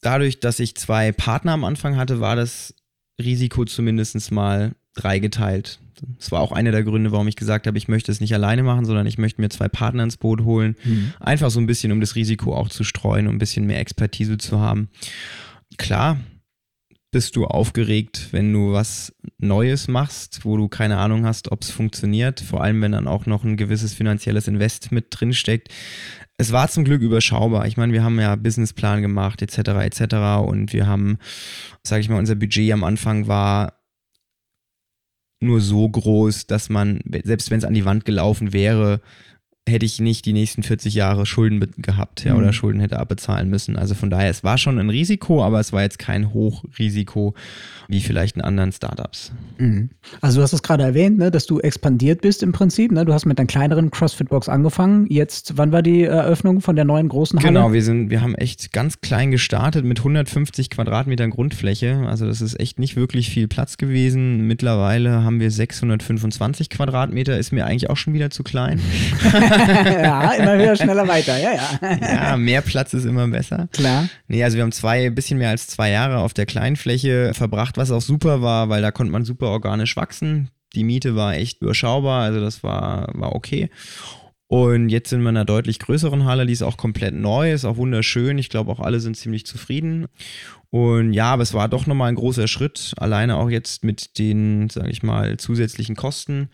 dadurch, 0.00 0.40
dass 0.40 0.60
ich 0.60 0.74
zwei 0.76 1.12
Partner 1.12 1.52
am 1.52 1.64
Anfang 1.64 1.96
hatte, 1.96 2.20
war 2.20 2.36
das 2.36 2.74
Risiko 3.20 3.64
zumindest 3.64 4.30
mal 4.32 4.72
dreigeteilt. 4.94 5.80
Das 6.18 6.32
war 6.32 6.40
auch 6.40 6.52
einer 6.52 6.72
der 6.72 6.82
Gründe, 6.82 7.12
warum 7.12 7.28
ich 7.28 7.36
gesagt 7.36 7.66
habe, 7.66 7.78
ich 7.78 7.88
möchte 7.88 8.10
es 8.10 8.20
nicht 8.20 8.34
alleine 8.34 8.62
machen, 8.62 8.84
sondern 8.84 9.06
ich 9.06 9.18
möchte 9.18 9.40
mir 9.40 9.48
zwei 9.50 9.68
Partner 9.68 10.02
ins 10.02 10.16
Boot 10.16 10.42
holen. 10.42 10.76
Mhm. 10.84 11.12
Einfach 11.20 11.50
so 11.50 11.60
ein 11.60 11.66
bisschen, 11.66 11.92
um 11.92 12.00
das 12.00 12.16
Risiko 12.16 12.56
auch 12.56 12.68
zu 12.68 12.84
streuen, 12.84 13.28
um 13.28 13.36
ein 13.36 13.38
bisschen 13.38 13.66
mehr 13.66 13.80
Expertise 13.80 14.38
zu 14.38 14.60
haben. 14.60 14.88
Klar, 15.78 16.18
bist 17.12 17.36
du 17.36 17.46
aufgeregt, 17.46 18.28
wenn 18.32 18.52
du 18.52 18.72
was 18.72 19.14
Neues 19.38 19.86
machst, 19.86 20.44
wo 20.44 20.56
du 20.56 20.68
keine 20.68 20.96
Ahnung 20.96 21.26
hast, 21.26 21.52
ob 21.52 21.62
es 21.62 21.70
funktioniert. 21.70 22.40
Vor 22.40 22.62
allem, 22.62 22.80
wenn 22.80 22.92
dann 22.92 23.06
auch 23.06 23.26
noch 23.26 23.44
ein 23.44 23.58
gewisses 23.58 23.92
finanzielles 23.92 24.48
Invest 24.48 24.92
mit 24.92 25.06
drin 25.10 25.34
steckt. 25.34 25.68
Es 26.38 26.52
war 26.52 26.68
zum 26.68 26.84
Glück 26.84 27.02
überschaubar. 27.02 27.66
Ich 27.66 27.76
meine, 27.76 27.92
wir 27.92 28.02
haben 28.02 28.18
ja 28.18 28.34
Businessplan 28.34 29.02
gemacht, 29.02 29.42
etc., 29.42 29.58
etc. 29.58 30.14
Und 30.44 30.72
wir 30.72 30.86
haben, 30.86 31.18
sage 31.82 32.00
ich 32.00 32.08
mal, 32.08 32.18
unser 32.18 32.34
Budget 32.34 32.72
am 32.72 32.82
Anfang 32.82 33.28
war 33.28 33.74
nur 35.42 35.60
so 35.60 35.88
groß, 35.88 36.46
dass 36.46 36.68
man, 36.68 37.00
selbst 37.24 37.50
wenn 37.50 37.58
es 37.58 37.64
an 37.64 37.74
die 37.74 37.84
Wand 37.84 38.04
gelaufen 38.04 38.52
wäre, 38.52 39.00
hätte 39.68 39.86
ich 39.86 40.00
nicht 40.00 40.26
die 40.26 40.32
nächsten 40.32 40.62
40 40.62 40.94
Jahre 40.94 41.24
Schulden 41.24 41.60
gehabt 41.78 42.24
ja, 42.24 42.34
mhm. 42.34 42.40
oder 42.40 42.52
Schulden 42.52 42.80
hätte 42.80 42.98
abbezahlen 42.98 43.48
müssen. 43.48 43.76
Also 43.76 43.94
von 43.94 44.10
daher, 44.10 44.28
es 44.28 44.42
war 44.42 44.58
schon 44.58 44.78
ein 44.78 44.90
Risiko, 44.90 45.42
aber 45.42 45.60
es 45.60 45.72
war 45.72 45.82
jetzt 45.82 45.98
kein 45.98 46.34
Hochrisiko 46.34 47.34
wie 47.88 48.00
vielleicht 48.00 48.36
in 48.36 48.42
anderen 48.42 48.72
Startups. 48.72 49.32
Mhm. 49.58 49.90
Also 50.20 50.38
du 50.38 50.42
hast 50.42 50.52
es 50.52 50.62
gerade 50.62 50.82
erwähnt, 50.82 51.18
ne, 51.18 51.30
dass 51.30 51.46
du 51.46 51.60
expandiert 51.60 52.22
bist 52.22 52.42
im 52.42 52.52
Prinzip. 52.52 52.90
Ne? 52.90 53.04
Du 53.04 53.12
hast 53.12 53.24
mit 53.24 53.38
einer 53.38 53.46
kleineren 53.46 53.90
CrossFit-Box 53.90 54.48
angefangen. 54.48 55.06
Jetzt, 55.08 55.56
wann 55.56 55.70
war 55.70 55.82
die 55.82 56.04
Eröffnung 56.04 56.60
von 56.60 56.74
der 56.74 56.84
neuen 56.84 57.08
großen 57.08 57.38
Halle? 57.38 57.48
Genau, 57.48 57.72
wir, 57.72 57.82
sind, 57.82 58.10
wir 58.10 58.20
haben 58.20 58.34
echt 58.34 58.72
ganz 58.72 59.00
klein 59.00 59.30
gestartet 59.30 59.84
mit 59.84 59.98
150 59.98 60.70
Quadratmetern 60.70 61.30
Grundfläche. 61.30 62.04
Also 62.06 62.26
das 62.26 62.40
ist 62.40 62.58
echt 62.58 62.80
nicht 62.80 62.96
wirklich 62.96 63.30
viel 63.30 63.46
Platz 63.46 63.76
gewesen. 63.76 64.46
Mittlerweile 64.46 65.22
haben 65.22 65.38
wir 65.38 65.50
625 65.50 66.70
Quadratmeter. 66.70 67.38
Ist 67.38 67.52
mir 67.52 67.66
eigentlich 67.66 67.90
auch 67.90 67.96
schon 67.96 68.14
wieder 68.14 68.30
zu 68.30 68.42
klein. 68.42 68.80
ja, 70.02 70.32
immer 70.32 70.58
wieder 70.58 70.76
schneller 70.76 71.06
weiter, 71.06 71.38
ja, 71.38 71.52
ja. 71.52 71.98
ja, 72.00 72.36
mehr 72.36 72.62
Platz 72.62 72.94
ist 72.94 73.04
immer 73.04 73.28
besser. 73.28 73.68
Klar. 73.72 74.08
Nee, 74.28 74.42
also 74.44 74.56
wir 74.56 74.62
haben 74.62 74.72
zwei, 74.72 75.10
bisschen 75.10 75.38
mehr 75.38 75.50
als 75.50 75.66
zwei 75.66 75.90
Jahre 75.90 76.18
auf 76.18 76.34
der 76.34 76.46
kleinen 76.46 76.76
Fläche 76.76 77.32
verbracht, 77.34 77.76
was 77.76 77.90
auch 77.90 78.02
super 78.02 78.42
war, 78.42 78.68
weil 78.68 78.82
da 78.82 78.90
konnte 78.90 79.12
man 79.12 79.24
super 79.24 79.48
organisch 79.48 79.96
wachsen. 79.96 80.50
Die 80.74 80.84
Miete 80.84 81.16
war 81.16 81.34
echt 81.34 81.60
überschaubar, 81.60 82.22
also 82.22 82.40
das 82.40 82.62
war, 82.62 83.08
war 83.14 83.34
okay. 83.34 83.68
Und 84.52 84.90
jetzt 84.90 85.08
sind 85.08 85.22
wir 85.22 85.30
in 85.30 85.38
einer 85.38 85.46
deutlich 85.46 85.78
größeren 85.78 86.26
Halle, 86.26 86.44
die 86.44 86.52
ist 86.52 86.62
auch 86.62 86.76
komplett 86.76 87.14
neu, 87.14 87.54
ist 87.54 87.64
auch 87.64 87.78
wunderschön. 87.78 88.36
Ich 88.36 88.50
glaube, 88.50 88.70
auch 88.70 88.80
alle 88.80 89.00
sind 89.00 89.16
ziemlich 89.16 89.46
zufrieden. 89.46 90.08
Und 90.68 91.14
ja, 91.14 91.32
aber 91.32 91.42
es 91.42 91.54
war 91.54 91.68
doch 91.68 91.86
nochmal 91.86 92.10
ein 92.10 92.16
großer 92.16 92.48
Schritt, 92.48 92.92
alleine 92.98 93.36
auch 93.36 93.48
jetzt 93.48 93.82
mit 93.82 94.18
den, 94.18 94.68
sage 94.68 94.90
ich 94.90 95.02
mal, 95.02 95.38
zusätzlichen 95.38 95.96
Kosten. 95.96 96.50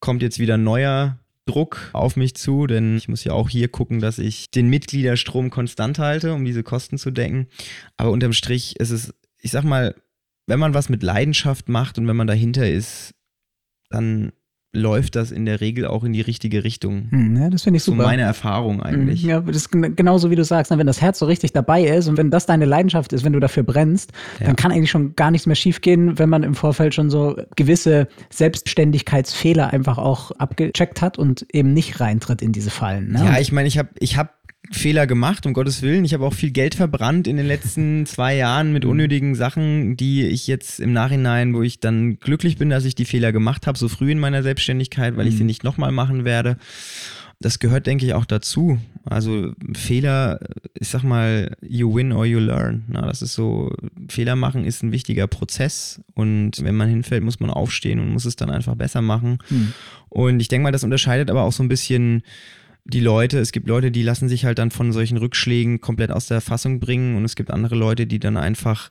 Kommt 0.00 0.22
jetzt 0.22 0.38
wieder 0.38 0.54
ein 0.54 0.64
neuer 0.64 1.18
Druck 1.46 1.90
auf 1.92 2.16
mich 2.16 2.34
zu, 2.34 2.66
denn 2.66 2.96
ich 2.96 3.08
muss 3.08 3.24
ja 3.24 3.32
auch 3.32 3.48
hier 3.48 3.68
gucken, 3.68 4.00
dass 4.00 4.18
ich 4.18 4.50
den 4.50 4.68
Mitgliederstrom 4.68 5.50
konstant 5.50 5.98
halte, 5.98 6.34
um 6.34 6.44
diese 6.44 6.62
Kosten 6.62 6.98
zu 6.98 7.10
decken. 7.10 7.48
Aber 7.96 8.10
unterm 8.10 8.32
Strich 8.32 8.78
ist 8.78 8.90
es, 8.90 9.14
ich 9.38 9.50
sag 9.50 9.64
mal, 9.64 9.94
wenn 10.46 10.60
man 10.60 10.74
was 10.74 10.88
mit 10.88 11.02
Leidenschaft 11.02 11.68
macht 11.68 11.98
und 11.98 12.06
wenn 12.06 12.16
man 12.16 12.26
dahinter 12.26 12.68
ist, 12.68 13.14
dann 13.90 14.32
läuft 14.74 15.16
das 15.16 15.30
in 15.30 15.44
der 15.44 15.60
Regel 15.60 15.86
auch 15.86 16.02
in 16.02 16.14
die 16.14 16.22
richtige 16.22 16.64
Richtung. 16.64 17.08
Hm, 17.10 17.36
ja, 17.36 17.50
das 17.50 17.62
finde 17.62 17.76
ich 17.76 17.84
super. 17.84 17.98
So 17.98 18.08
meine 18.08 18.22
Erfahrung 18.22 18.82
eigentlich. 18.82 19.22
Hm, 19.22 19.28
ja, 19.28 19.40
das 19.40 19.56
ist 19.56 19.70
genauso 19.70 20.30
wie 20.30 20.36
du 20.36 20.44
sagst, 20.44 20.70
ne, 20.70 20.78
wenn 20.78 20.86
das 20.86 21.02
Herz 21.02 21.18
so 21.18 21.26
richtig 21.26 21.52
dabei 21.52 21.84
ist 21.84 22.08
und 22.08 22.16
wenn 22.16 22.30
das 22.30 22.46
deine 22.46 22.64
Leidenschaft 22.64 23.12
ist, 23.12 23.22
wenn 23.24 23.34
du 23.34 23.40
dafür 23.40 23.64
brennst, 23.64 24.12
ja. 24.40 24.46
dann 24.46 24.56
kann 24.56 24.72
eigentlich 24.72 24.90
schon 24.90 25.14
gar 25.14 25.30
nichts 25.30 25.46
mehr 25.46 25.56
schiefgehen, 25.56 26.18
wenn 26.18 26.30
man 26.30 26.42
im 26.42 26.54
Vorfeld 26.54 26.94
schon 26.94 27.10
so 27.10 27.36
gewisse 27.54 28.08
Selbstständigkeitsfehler 28.30 29.72
einfach 29.72 29.98
auch 29.98 30.30
abgecheckt 30.32 31.02
hat 31.02 31.18
und 31.18 31.46
eben 31.52 31.74
nicht 31.74 32.00
reintritt 32.00 32.40
in 32.40 32.52
diese 32.52 32.70
Fallen. 32.70 33.12
Ne? 33.12 33.24
Ja, 33.24 33.38
ich 33.38 33.52
meine, 33.52 33.68
ich 33.68 33.76
habe 33.76 33.90
ich 33.98 34.16
hab 34.16 34.41
Fehler 34.70 35.06
gemacht, 35.06 35.44
um 35.44 35.54
Gottes 35.54 35.82
Willen. 35.82 36.04
Ich 36.04 36.14
habe 36.14 36.24
auch 36.24 36.34
viel 36.34 36.52
Geld 36.52 36.74
verbrannt 36.74 37.26
in 37.26 37.36
den 37.36 37.46
letzten 37.46 38.06
zwei 38.06 38.36
Jahren 38.36 38.72
mit 38.72 38.84
unnötigen 38.84 39.34
Sachen, 39.34 39.96
die 39.96 40.24
ich 40.26 40.46
jetzt 40.46 40.78
im 40.78 40.92
Nachhinein, 40.92 41.52
wo 41.54 41.62
ich 41.62 41.80
dann 41.80 42.18
glücklich 42.20 42.58
bin, 42.58 42.70
dass 42.70 42.84
ich 42.84 42.94
die 42.94 43.04
Fehler 43.04 43.32
gemacht 43.32 43.66
habe, 43.66 43.76
so 43.76 43.88
früh 43.88 44.12
in 44.12 44.20
meiner 44.20 44.42
Selbstständigkeit, 44.42 45.16
weil 45.16 45.26
ich 45.26 45.34
sie 45.34 45.40
mhm. 45.40 45.48
nicht 45.48 45.64
nochmal 45.64 45.90
machen 45.90 46.24
werde. 46.24 46.58
Das 47.40 47.58
gehört, 47.58 47.88
denke 47.88 48.06
ich, 48.06 48.14
auch 48.14 48.24
dazu. 48.24 48.78
Also 49.04 49.52
Fehler, 49.74 50.38
ich 50.78 50.88
sag 50.88 51.02
mal, 51.02 51.56
you 51.60 51.92
win 51.92 52.12
or 52.12 52.24
you 52.24 52.38
learn. 52.38 52.84
Na, 52.86 53.02
das 53.02 53.20
ist 53.20 53.34
so, 53.34 53.74
Fehler 54.08 54.36
machen 54.36 54.64
ist 54.64 54.84
ein 54.84 54.92
wichtiger 54.92 55.26
Prozess 55.26 56.00
und 56.14 56.62
wenn 56.62 56.76
man 56.76 56.88
hinfällt, 56.88 57.24
muss 57.24 57.40
man 57.40 57.50
aufstehen 57.50 57.98
und 57.98 58.12
muss 58.12 58.26
es 58.26 58.36
dann 58.36 58.48
einfach 58.48 58.76
besser 58.76 59.02
machen. 59.02 59.38
Mhm. 59.50 59.72
Und 60.08 60.40
ich 60.40 60.46
denke 60.46 60.62
mal, 60.62 60.72
das 60.72 60.84
unterscheidet 60.84 61.30
aber 61.30 61.42
auch 61.42 61.52
so 61.52 61.64
ein 61.64 61.68
bisschen 61.68 62.22
die 62.84 63.00
Leute, 63.00 63.38
es 63.38 63.52
gibt 63.52 63.68
Leute, 63.68 63.90
die 63.90 64.02
lassen 64.02 64.28
sich 64.28 64.44
halt 64.44 64.58
dann 64.58 64.70
von 64.70 64.92
solchen 64.92 65.16
Rückschlägen 65.16 65.80
komplett 65.80 66.10
aus 66.10 66.26
der 66.26 66.40
Fassung 66.40 66.80
bringen 66.80 67.16
und 67.16 67.24
es 67.24 67.36
gibt 67.36 67.50
andere 67.50 67.76
Leute, 67.76 68.06
die 68.06 68.18
dann 68.18 68.36
einfach 68.36 68.90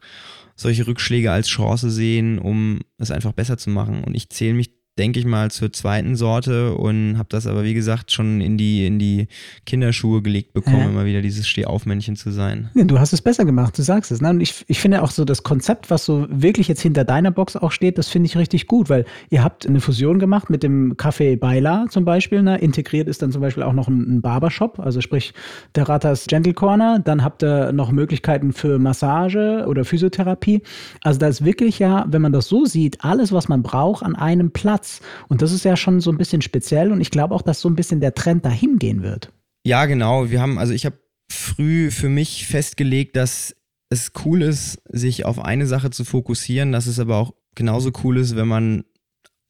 solche 0.56 0.88
Rückschläge 0.88 1.32
als 1.32 1.48
Chance 1.48 1.90
sehen, 1.90 2.40
um 2.40 2.80
es 2.98 3.12
einfach 3.12 3.34
besser 3.34 3.58
zu 3.58 3.70
machen. 3.70 4.04
Und 4.04 4.16
ich 4.16 4.30
zähle 4.30 4.54
mich 4.54 4.81
denke 4.98 5.20
ich 5.20 5.26
mal, 5.26 5.50
zur 5.52 5.72
zweiten 5.72 6.16
Sorte 6.16 6.76
und 6.76 7.18
habe 7.18 7.30
das 7.30 7.48
aber, 7.48 7.64
wie 7.64 7.74
gesagt, 7.74 8.12
schon 8.12 8.42
in 8.42 8.58
die, 8.58 8.86
in 8.86 9.00
die 9.00 9.28
Kinderschuhe 9.66 10.22
gelegt 10.22 10.54
bekommen, 10.54 10.80
ja. 10.80 10.90
immer 10.90 11.06
wieder 11.06 11.22
dieses 11.22 11.48
Stehaufmännchen 11.48 12.18
zu 12.18 12.30
sein. 12.30 12.70
Ja, 12.74 12.84
du 12.84 13.00
hast 13.00 13.14
es 13.14 13.22
besser 13.22 13.46
gemacht, 13.46 13.78
du 13.78 13.84
sagst 13.84 14.12
es. 14.12 14.20
Ne? 14.20 14.30
Und 14.30 14.42
ich, 14.42 14.66
ich 14.68 14.80
finde 14.80 15.02
auch 15.02 15.12
so 15.12 15.24
das 15.24 15.44
Konzept, 15.44 15.90
was 15.90 16.04
so 16.04 16.28
wirklich 16.30 16.68
jetzt 16.68 16.82
hinter 16.82 17.06
deiner 17.06 17.32
Box 17.32 17.56
auch 17.56 17.72
steht, 17.72 17.98
das 17.98 18.10
finde 18.10 18.28
ich 18.28 18.38
richtig 18.38 18.68
gut, 18.68 18.90
weil 18.90 19.06
ihr 19.30 19.44
habt 19.44 19.66
eine 19.66 19.80
Fusion 19.80 20.20
gemacht 20.20 20.50
mit 20.50 20.62
dem 20.62 20.96
Café 20.96 21.40
Baila 21.40 21.86
zum 21.90 22.04
Beispiel. 22.04 22.44
Ne? 22.44 22.58
Integriert 22.58 23.08
ist 23.08 23.22
dann 23.22 23.32
zum 23.32 23.42
Beispiel 23.42 23.64
auch 23.64 23.74
noch 23.74 23.88
ein, 23.88 24.18
ein 24.18 24.22
Barbershop, 24.22 24.78
also 24.80 25.00
sprich 25.00 25.34
der 25.76 25.88
Ratas 25.88 26.28
Gentle 26.28 26.54
Corner. 26.54 27.00
Dann 27.00 27.24
habt 27.24 27.44
ihr 27.44 27.72
noch 27.72 27.92
Möglichkeiten 27.92 28.52
für 28.52 28.78
Massage 28.78 29.66
oder 29.68 29.86
Physiotherapie. 29.86 30.62
Also 31.02 31.18
da 31.18 31.28
ist 31.30 31.46
wirklich 31.46 31.80
ja, 31.80 32.06
wenn 32.10 32.22
man 32.22 32.34
das 32.34 32.48
so 32.48 32.66
sieht, 32.66 33.04
alles, 33.06 33.32
was 33.32 33.48
man 33.48 33.64
braucht, 33.64 34.04
an 34.04 34.18
einem 34.18 34.52
Platz. 34.52 34.81
Platz. 34.82 35.02
Und 35.28 35.41
das 35.41 35.52
ist 35.52 35.63
ja 35.63 35.78
schon 35.78 36.02
so 36.02 36.12
ein 36.12 36.17
bisschen 36.17 36.41
speziell 36.41 36.91
und 36.91 37.02
ich 37.02 37.12
glaube 37.12 37.36
auch, 37.36 37.41
dass 37.41 37.62
so 37.62 37.70
ein 37.70 37.76
bisschen 37.76 38.00
der 38.02 38.13
Trend 38.13 38.46
dahin 38.46 38.80
gehen 38.80 39.04
wird. 39.04 39.32
Ja, 39.63 39.86
genau. 39.86 40.32
Wir 40.32 40.41
haben, 40.41 40.58
also 40.58 40.74
ich 40.74 40.86
habe 40.86 40.98
früh 41.32 41.91
für 41.91 42.10
mich 42.10 42.48
festgelegt, 42.48 43.15
dass 43.15 43.56
es 43.89 44.12
cool 44.26 44.41
ist, 44.41 44.82
sich 44.89 45.26
auf 45.26 45.39
eine 45.39 45.67
Sache 45.67 45.91
zu 45.91 46.04
fokussieren, 46.04 46.72
dass 46.72 46.88
es 46.88 47.00
aber 47.00 47.17
auch 47.17 47.34
genauso 47.56 47.91
cool 48.04 48.17
ist, 48.17 48.36
wenn 48.36 48.48
man 48.48 48.84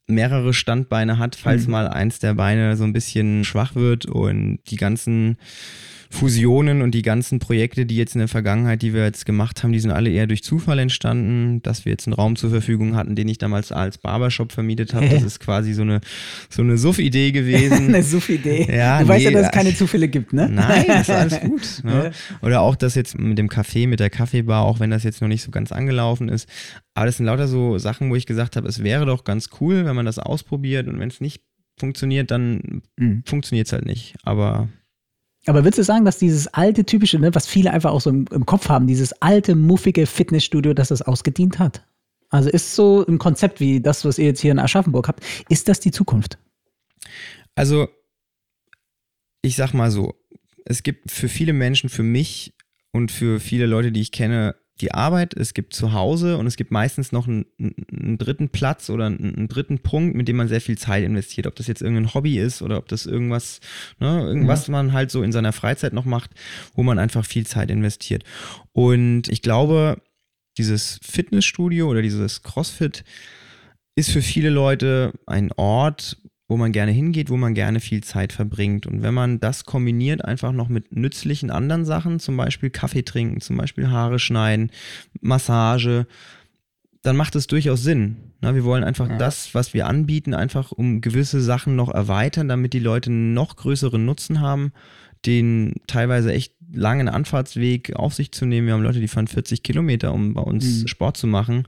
mehrere 0.08 0.52
Standbeine 0.52 1.18
hat, 1.18 1.36
falls 1.36 1.66
mhm. 1.66 1.72
mal 1.72 1.88
eins 1.88 2.18
der 2.18 2.34
Beine 2.34 2.76
so 2.76 2.84
ein 2.84 2.92
bisschen 2.92 3.44
schwach 3.44 3.74
wird 3.74 4.04
und 4.04 4.58
die 4.68 4.76
ganzen 4.76 5.38
Fusionen 6.12 6.82
und 6.82 6.92
die 6.92 7.00
ganzen 7.00 7.38
Projekte, 7.38 7.86
die 7.86 7.96
jetzt 7.96 8.14
in 8.14 8.18
der 8.18 8.28
Vergangenheit, 8.28 8.82
die 8.82 8.92
wir 8.92 9.02
jetzt 9.02 9.24
gemacht 9.24 9.62
haben, 9.62 9.72
die 9.72 9.80
sind 9.80 9.92
alle 9.92 10.10
eher 10.10 10.26
durch 10.26 10.44
Zufall 10.44 10.78
entstanden, 10.78 11.62
dass 11.62 11.86
wir 11.86 11.92
jetzt 11.92 12.06
einen 12.06 12.12
Raum 12.12 12.36
zur 12.36 12.50
Verfügung 12.50 12.96
hatten, 12.96 13.16
den 13.16 13.28
ich 13.28 13.38
damals 13.38 13.72
als 13.72 13.96
Barbershop 13.96 14.52
vermietet 14.52 14.92
habe. 14.92 15.08
Das 15.08 15.22
ist 15.24 15.40
quasi 15.40 15.72
so 15.72 15.80
eine, 15.80 16.02
so 16.50 16.60
eine 16.60 16.76
Suff-Idee 16.76 17.32
gewesen. 17.32 17.72
eine 17.88 18.02
Suff-Idee. 18.02 18.68
Ja, 18.70 18.98
du 18.98 19.04
nee, 19.04 19.08
weißt 19.08 19.24
ja, 19.24 19.30
dass 19.30 19.46
es 19.46 19.52
keine 19.52 19.74
Zufälle 19.74 20.06
gibt, 20.06 20.34
ne? 20.34 20.50
Nein, 20.50 20.84
das 20.86 21.08
ist 21.08 21.10
alles 21.10 21.40
gut. 21.46 21.80
Ne? 21.82 22.10
Oder 22.42 22.60
auch 22.60 22.76
das 22.76 22.94
jetzt 22.94 23.18
mit 23.18 23.38
dem 23.38 23.48
Café, 23.48 23.88
mit 23.88 23.98
der 23.98 24.10
Kaffeebar, 24.10 24.64
auch 24.64 24.80
wenn 24.80 24.90
das 24.90 25.04
jetzt 25.04 25.22
noch 25.22 25.28
nicht 25.28 25.42
so 25.42 25.50
ganz 25.50 25.72
angelaufen 25.72 26.28
ist. 26.28 26.46
Aber 26.92 27.06
das 27.06 27.16
sind 27.16 27.26
lauter 27.26 27.48
so 27.48 27.78
Sachen, 27.78 28.10
wo 28.10 28.16
ich 28.16 28.26
gesagt 28.26 28.56
habe, 28.56 28.68
es 28.68 28.82
wäre 28.82 29.06
doch 29.06 29.24
ganz 29.24 29.48
cool, 29.60 29.86
wenn 29.86 29.96
man 29.96 30.04
das 30.04 30.18
ausprobiert 30.18 30.88
und 30.88 31.00
wenn 31.00 31.08
es 31.08 31.22
nicht 31.22 31.40
funktioniert, 31.78 32.30
dann 32.30 32.82
mhm. 32.98 33.22
funktioniert 33.24 33.66
es 33.66 33.72
halt 33.72 33.86
nicht. 33.86 34.14
Aber 34.24 34.68
aber 35.46 35.64
würdest 35.64 35.78
du 35.78 35.84
sagen, 35.84 36.04
dass 36.04 36.18
dieses 36.18 36.46
alte, 36.48 36.84
typische, 36.84 37.18
ne, 37.18 37.34
was 37.34 37.46
viele 37.46 37.72
einfach 37.72 37.90
auch 37.90 38.00
so 38.00 38.10
im, 38.10 38.26
im, 38.30 38.46
Kopf 38.46 38.68
haben, 38.68 38.86
dieses 38.86 39.12
alte, 39.20 39.56
muffige 39.56 40.06
Fitnessstudio, 40.06 40.72
dass 40.72 40.88
das 40.88 41.02
ausgedient 41.02 41.58
hat? 41.58 41.84
Also 42.30 42.48
ist 42.48 42.74
so 42.74 43.04
ein 43.06 43.18
Konzept 43.18 43.60
wie 43.60 43.80
das, 43.80 44.04
was 44.04 44.18
ihr 44.18 44.26
jetzt 44.26 44.40
hier 44.40 44.52
in 44.52 44.58
Aschaffenburg 44.58 45.08
habt, 45.08 45.24
ist 45.48 45.68
das 45.68 45.80
die 45.80 45.90
Zukunft? 45.90 46.38
Also, 47.54 47.88
ich 49.42 49.56
sag 49.56 49.74
mal 49.74 49.90
so, 49.90 50.14
es 50.64 50.82
gibt 50.82 51.10
für 51.10 51.28
viele 51.28 51.52
Menschen, 51.52 51.90
für 51.90 52.04
mich 52.04 52.54
und 52.92 53.10
für 53.10 53.40
viele 53.40 53.66
Leute, 53.66 53.92
die 53.92 54.00
ich 54.00 54.12
kenne, 54.12 54.54
die 54.80 54.92
Arbeit, 54.92 55.34
es 55.34 55.54
gibt 55.54 55.74
zu 55.74 55.92
Hause 55.92 56.38
und 56.38 56.46
es 56.46 56.56
gibt 56.56 56.70
meistens 56.70 57.12
noch 57.12 57.28
einen, 57.28 57.46
einen 57.58 58.18
dritten 58.18 58.48
Platz 58.48 58.90
oder 58.90 59.06
einen, 59.06 59.34
einen, 59.34 59.48
dritten 59.48 59.78
Punkt, 59.78 60.16
mit 60.16 60.28
dem 60.28 60.36
man 60.36 60.48
sehr 60.48 60.60
viel 60.60 60.78
Zeit 60.78 61.04
investiert. 61.04 61.46
Ob 61.46 61.54
das 61.54 61.66
jetzt 61.66 61.82
irgendein 61.82 62.14
Hobby 62.14 62.38
ist 62.38 62.62
oder 62.62 62.78
ob 62.78 62.88
das 62.88 63.06
irgendwas, 63.06 63.60
ne, 64.00 64.22
irgendwas 64.22 64.66
ja. 64.66 64.72
man 64.72 64.92
halt 64.92 65.10
so 65.10 65.22
in 65.22 65.32
seiner 65.32 65.52
Freizeit 65.52 65.92
noch 65.92 66.04
macht, 66.04 66.30
wo 66.74 66.82
man 66.82 66.98
einfach 66.98 67.24
viel 67.24 67.46
Zeit 67.46 67.70
investiert. 67.70 68.24
Und 68.72 69.28
ich 69.28 69.42
glaube, 69.42 70.00
dieses 70.58 70.98
Fitnessstudio 71.02 71.88
oder 71.88 72.02
dieses 72.02 72.42
CrossFit 72.42 73.04
ist 73.94 74.10
für 74.10 74.22
viele 74.22 74.50
Leute 74.50 75.12
ein 75.26 75.52
Ort, 75.52 76.16
wo 76.52 76.58
man 76.58 76.70
gerne 76.70 76.92
hingeht, 76.92 77.30
wo 77.30 77.38
man 77.38 77.54
gerne 77.54 77.80
viel 77.80 78.04
Zeit 78.04 78.30
verbringt. 78.30 78.86
Und 78.86 79.02
wenn 79.02 79.14
man 79.14 79.40
das 79.40 79.64
kombiniert 79.64 80.22
einfach 80.22 80.52
noch 80.52 80.68
mit 80.68 80.94
nützlichen 80.94 81.50
anderen 81.50 81.86
Sachen, 81.86 82.20
zum 82.20 82.36
Beispiel 82.36 82.68
Kaffee 82.68 83.04
trinken, 83.04 83.40
zum 83.40 83.56
Beispiel 83.56 83.88
Haare 83.88 84.18
schneiden, 84.18 84.70
Massage, 85.22 86.06
dann 87.00 87.16
macht 87.16 87.36
es 87.36 87.46
durchaus 87.46 87.82
Sinn. 87.82 88.16
Na, 88.42 88.54
wir 88.54 88.64
wollen 88.64 88.84
einfach 88.84 89.08
ja. 89.08 89.16
das, 89.16 89.54
was 89.54 89.72
wir 89.72 89.86
anbieten, 89.86 90.34
einfach 90.34 90.72
um 90.72 91.00
gewisse 91.00 91.40
Sachen 91.40 91.74
noch 91.74 91.88
erweitern, 91.88 92.48
damit 92.48 92.74
die 92.74 92.80
Leute 92.80 93.10
noch 93.10 93.56
größeren 93.56 94.04
Nutzen 94.04 94.40
haben, 94.42 94.72
den 95.24 95.76
teilweise 95.86 96.34
echt 96.34 96.52
langen 96.70 97.08
Anfahrtsweg 97.08 97.96
auf 97.96 98.12
sich 98.12 98.30
zu 98.30 98.44
nehmen. 98.44 98.66
Wir 98.66 98.74
haben 98.74 98.82
Leute, 98.82 99.00
die 99.00 99.08
fahren 99.08 99.26
40 99.26 99.62
Kilometer, 99.62 100.12
um 100.12 100.34
bei 100.34 100.42
uns 100.42 100.82
mhm. 100.82 100.88
Sport 100.88 101.16
zu 101.16 101.26
machen 101.26 101.66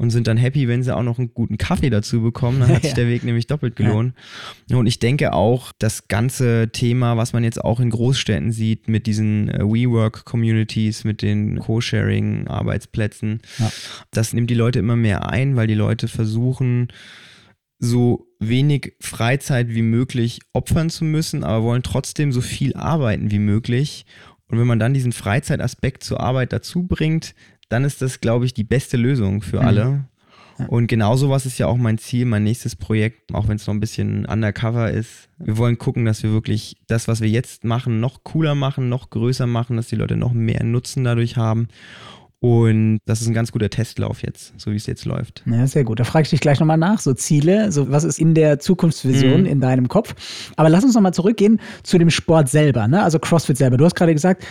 und 0.00 0.08
sind 0.08 0.28
dann 0.28 0.38
happy, 0.38 0.66
wenn 0.66 0.82
sie 0.82 0.96
auch 0.96 1.02
noch 1.02 1.18
einen 1.18 1.34
guten 1.34 1.58
Kaffee 1.58 1.90
dazu 1.90 2.22
bekommen. 2.22 2.60
Dann 2.60 2.70
hat 2.70 2.82
sich 2.84 2.94
der 2.94 3.06
Weg 3.06 3.22
nämlich 3.22 3.46
doppelt 3.48 3.76
gelohnt. 3.76 4.14
Und 4.72 4.86
ich 4.86 4.98
denke 4.98 5.34
auch, 5.34 5.72
das 5.78 6.08
ganze 6.08 6.70
Thema, 6.72 7.18
was 7.18 7.34
man 7.34 7.44
jetzt 7.44 7.62
auch 7.62 7.80
in 7.80 7.90
Großstädten 7.90 8.50
sieht, 8.50 8.88
mit 8.88 9.06
diesen 9.06 9.50
äh, 9.50 9.58
WeWork-Communities, 9.58 11.04
mit 11.04 11.20
den 11.20 11.58
Co-Sharing-Arbeitsplätzen, 11.58 13.42
das 14.10 14.32
nimmt 14.32 14.48
die 14.48 14.54
Leute 14.54 14.78
immer 14.78 14.96
mehr 14.96 15.28
ein, 15.28 15.54
weil 15.56 15.66
die 15.66 15.74
Leute 15.74 16.08
versuchen, 16.08 16.88
so 17.78 18.26
wenig 18.38 18.94
Freizeit 19.00 19.68
wie 19.68 19.82
möglich 19.82 20.40
opfern 20.54 20.88
zu 20.88 21.04
müssen, 21.04 21.44
aber 21.44 21.62
wollen 21.62 21.82
trotzdem 21.82 22.32
so 22.32 22.40
viel 22.40 22.74
arbeiten 22.74 23.30
wie 23.30 23.38
möglich. 23.38 24.06
Und 24.48 24.58
wenn 24.58 24.66
man 24.66 24.78
dann 24.78 24.94
diesen 24.94 25.12
Freizeitaspekt 25.12 26.04
zur 26.04 26.20
Arbeit 26.20 26.54
dazu 26.54 26.84
bringt, 26.84 27.34
dann 27.70 27.84
ist 27.84 28.02
das, 28.02 28.20
glaube 28.20 28.44
ich, 28.44 28.52
die 28.52 28.64
beste 28.64 28.98
Lösung 28.98 29.40
für 29.40 29.60
mhm. 29.60 29.66
alle. 29.66 30.04
Und 30.68 30.88
genau 30.88 31.16
sowas 31.16 31.46
ist 31.46 31.56
ja 31.56 31.68
auch 31.68 31.78
mein 31.78 31.96
Ziel, 31.96 32.26
mein 32.26 32.44
nächstes 32.44 32.76
Projekt, 32.76 33.34
auch 33.34 33.48
wenn 33.48 33.56
es 33.56 33.66
noch 33.66 33.72
ein 33.72 33.80
bisschen 33.80 34.26
undercover 34.26 34.90
ist. 34.90 35.30
Wir 35.38 35.56
wollen 35.56 35.78
gucken, 35.78 36.04
dass 36.04 36.22
wir 36.22 36.32
wirklich 36.32 36.76
das, 36.86 37.08
was 37.08 37.22
wir 37.22 37.30
jetzt 37.30 37.64
machen, 37.64 38.00
noch 38.00 38.24
cooler 38.24 38.54
machen, 38.54 38.90
noch 38.90 39.08
größer 39.08 39.46
machen, 39.46 39.76
dass 39.76 39.88
die 39.88 39.96
Leute 39.96 40.18
noch 40.18 40.34
mehr 40.34 40.62
Nutzen 40.62 41.02
dadurch 41.04 41.38
haben. 41.38 41.68
Und 42.40 43.00
das 43.04 43.20
ist 43.20 43.28
ein 43.28 43.34
ganz 43.34 43.52
guter 43.52 43.68
Testlauf 43.68 44.22
jetzt, 44.22 44.54
so 44.58 44.70
wie 44.72 44.76
es 44.76 44.86
jetzt 44.86 45.04
läuft. 45.04 45.42
Ja, 45.44 45.66
sehr 45.66 45.84
gut. 45.84 46.00
Da 46.00 46.04
frage 46.04 46.22
ich 46.22 46.30
dich 46.30 46.40
gleich 46.40 46.58
nochmal 46.58 46.78
nach. 46.78 46.98
So 46.98 47.12
Ziele, 47.12 47.70
so 47.70 47.90
was 47.90 48.04
ist 48.04 48.18
in 48.18 48.34
der 48.34 48.58
Zukunftsvision 48.58 49.40
mhm. 49.40 49.46
in 49.46 49.60
deinem 49.60 49.88
Kopf? 49.88 50.14
Aber 50.56 50.70
lass 50.70 50.82
uns 50.82 50.94
nochmal 50.94 51.12
zurückgehen 51.12 51.60
zu 51.82 51.98
dem 51.98 52.08
Sport 52.08 52.48
selber, 52.48 52.88
ne? 52.88 53.02
also 53.02 53.18
CrossFit 53.18 53.58
selber. 53.58 53.76
Du 53.76 53.84
hast 53.84 53.94
gerade 53.94 54.14
gesagt, 54.14 54.44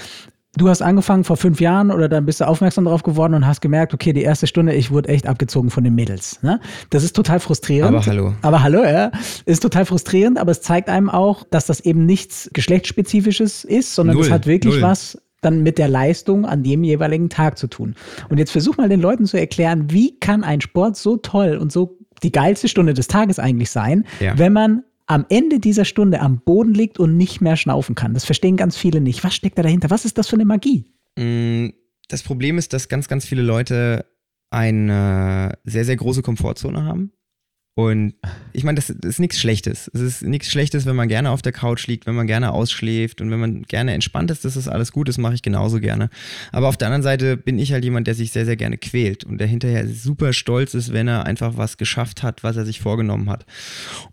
Du 0.58 0.68
hast 0.68 0.82
angefangen 0.82 1.24
vor 1.24 1.38
fünf 1.38 1.62
Jahren 1.62 1.92
oder 1.92 2.10
dann 2.10 2.26
bist 2.26 2.42
du 2.42 2.48
aufmerksam 2.48 2.86
darauf 2.86 3.04
geworden 3.04 3.36
und 3.36 3.46
hast 3.46 3.62
gemerkt, 3.62 3.94
okay, 3.94 4.14
die 4.14 4.24
erste 4.24 4.48
Stunde, 4.48 4.74
ich 4.74 4.90
wurde 4.90 5.10
echt 5.10 5.28
abgezogen 5.28 5.70
von 5.70 5.84
den 5.84 5.94
Mädels. 5.94 6.42
Ne? 6.42 6.60
Das 6.90 7.04
ist 7.04 7.16
total 7.16 7.40
frustrierend. 7.40 7.96
Aber 7.96 8.06
hallo. 8.06 8.34
Aber 8.42 8.64
hallo, 8.64 8.84
ja. 8.84 9.12
Ist 9.46 9.62
total 9.62 9.86
frustrierend, 9.86 10.40
aber 10.40 10.52
es 10.52 10.62
zeigt 10.62 10.90
einem 10.90 11.10
auch, 11.10 11.44
dass 11.52 11.68
das 11.68 11.82
eben 11.82 12.06
nichts 12.08 12.50
Geschlechtsspezifisches 12.54 13.64
ist, 13.64 13.94
sondern 13.94 14.18
es 14.18 14.32
hat 14.32 14.48
wirklich 14.48 14.76
null. 14.76 14.82
was 14.82 15.22
dann 15.42 15.62
mit 15.62 15.78
der 15.78 15.88
Leistung 15.88 16.46
an 16.46 16.64
dem 16.64 16.84
jeweiligen 16.84 17.30
Tag 17.30 17.58
zu 17.58 17.68
tun. 17.68 17.96
Und 18.30 18.40
jetzt 18.40 18.52
versuch 18.52 18.78
mal 18.78 18.90
den 18.90 19.02
Leuten 19.02 19.26
zu 19.26 19.38
erklären, 19.38 19.92
wie 19.92 20.18
kann 20.20 20.44
ein 20.44 20.62
Sport 20.62 20.98
so 20.98 21.18
toll 21.18 21.58
und 21.58 21.72
so 21.72 21.98
die 22.24 22.32
geilste 22.32 22.68
Stunde 22.68 22.94
des 22.94 23.08
Tages 23.08 23.40
eigentlich 23.40 23.72
sein, 23.72 24.06
ja. 24.20 24.38
wenn 24.38 24.52
man 24.52 24.84
am 25.10 25.26
Ende 25.28 25.60
dieser 25.60 25.86
Stunde 25.86 26.22
am 26.22 26.40
Boden 26.40 26.74
liegt 26.74 27.00
und 27.00 27.18
nicht 27.18 27.42
mehr 27.42 27.58
schnaufen 27.58 27.96
kann. 27.96 28.14
Das 28.14 28.26
verstehen 28.26 28.58
ganz 28.58 28.78
viele 28.78 29.02
nicht. 29.02 29.24
Was 29.24 29.34
steckt 29.34 29.58
da 29.58 29.64
dahinter? 29.64 29.90
Was 29.90 30.06
ist 30.06 30.20
das 30.20 30.28
für 30.28 30.36
eine 30.36 30.46
Magie? 30.46 30.86
Mm, 31.18 31.70
das 32.08 32.22
Problem 32.22 32.60
ist, 32.60 32.74
dass 32.74 32.90
ganz, 32.90 33.08
ganz 33.08 33.26
viele 33.26 33.42
Leute 33.42 34.06
eine 34.52 35.58
sehr, 35.64 35.84
sehr 35.84 35.96
große 35.96 36.22
Komfortzone 36.22 36.84
haben. 36.84 37.12
Und 37.80 38.14
ich 38.52 38.66
meine, 38.66 38.76
das, 38.76 38.88
das 38.88 39.12
ist 39.12 39.20
nichts 39.20 39.40
Schlechtes. 39.40 39.90
Es 39.94 40.02
ist 40.02 40.22
nichts 40.22 40.50
Schlechtes, 40.50 40.86
wenn 40.86 40.98
man 40.98 41.08
gerne 41.08 41.32
auf 41.32 41.42
der 41.42 41.54
Couch 41.54 41.88
liegt, 41.88 42.08
wenn 42.08 42.16
man 42.16 42.28
gerne 42.28 42.52
ausschläft 42.52 43.22
und 43.22 43.32
wenn 43.32 43.40
man 43.40 43.62
gerne 43.62 43.94
entspannt 43.94 44.32
ist, 44.32 44.44
das 44.44 44.58
ist 44.58 44.68
alles 44.68 44.92
gut, 44.92 45.08
das 45.08 45.18
mache 45.18 45.36
ich 45.36 45.42
genauso 45.42 45.80
gerne. 45.80 46.10
Aber 46.52 46.68
auf 46.68 46.76
der 46.76 46.90
anderen 46.90 47.04
Seite 47.04 47.38
bin 47.38 47.58
ich 47.58 47.72
halt 47.72 47.86
jemand, 47.86 48.06
der 48.06 48.16
sich 48.16 48.32
sehr, 48.32 48.44
sehr 48.44 48.58
gerne 48.58 48.78
quält 48.78 49.24
und 49.24 49.38
der 49.38 49.48
hinterher 49.48 49.88
super 49.88 50.34
stolz 50.34 50.74
ist, 50.74 50.92
wenn 50.92 51.08
er 51.08 51.26
einfach 51.26 51.56
was 51.56 51.78
geschafft 51.78 52.22
hat, 52.22 52.44
was 52.44 52.58
er 52.58 52.66
sich 52.66 52.82
vorgenommen 52.82 53.30
hat. 53.30 53.46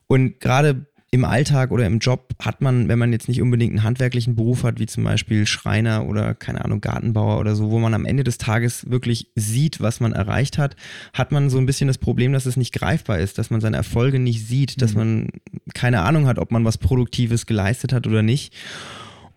Und 0.06 0.38
gerade 0.38 0.86
im 1.12 1.24
Alltag 1.24 1.70
oder 1.70 1.86
im 1.86 1.98
Job 1.98 2.34
hat 2.40 2.60
man, 2.60 2.88
wenn 2.88 2.98
man 2.98 3.12
jetzt 3.12 3.28
nicht 3.28 3.40
unbedingt 3.40 3.72
einen 3.72 3.84
handwerklichen 3.84 4.34
Beruf 4.34 4.64
hat, 4.64 4.80
wie 4.80 4.86
zum 4.86 5.04
Beispiel 5.04 5.46
Schreiner 5.46 6.06
oder 6.06 6.34
keine 6.34 6.64
Ahnung, 6.64 6.80
Gartenbauer 6.80 7.38
oder 7.38 7.54
so, 7.54 7.70
wo 7.70 7.78
man 7.78 7.94
am 7.94 8.04
Ende 8.04 8.24
des 8.24 8.38
Tages 8.38 8.90
wirklich 8.90 9.30
sieht, 9.36 9.80
was 9.80 10.00
man 10.00 10.12
erreicht 10.12 10.58
hat, 10.58 10.74
hat 11.12 11.30
man 11.30 11.48
so 11.48 11.58
ein 11.58 11.66
bisschen 11.66 11.86
das 11.86 11.98
Problem, 11.98 12.32
dass 12.32 12.46
es 12.46 12.56
nicht 12.56 12.72
greifbar 12.72 13.18
ist, 13.18 13.38
dass 13.38 13.50
man 13.50 13.60
seine 13.60 13.76
Erfolge 13.76 14.18
nicht 14.18 14.46
sieht, 14.46 14.82
dass 14.82 14.92
mhm. 14.94 14.98
man 14.98 15.28
keine 15.74 16.02
Ahnung 16.02 16.26
hat, 16.26 16.38
ob 16.38 16.50
man 16.50 16.64
was 16.64 16.78
Produktives 16.78 17.46
geleistet 17.46 17.92
hat 17.92 18.06
oder 18.06 18.22
nicht. 18.22 18.52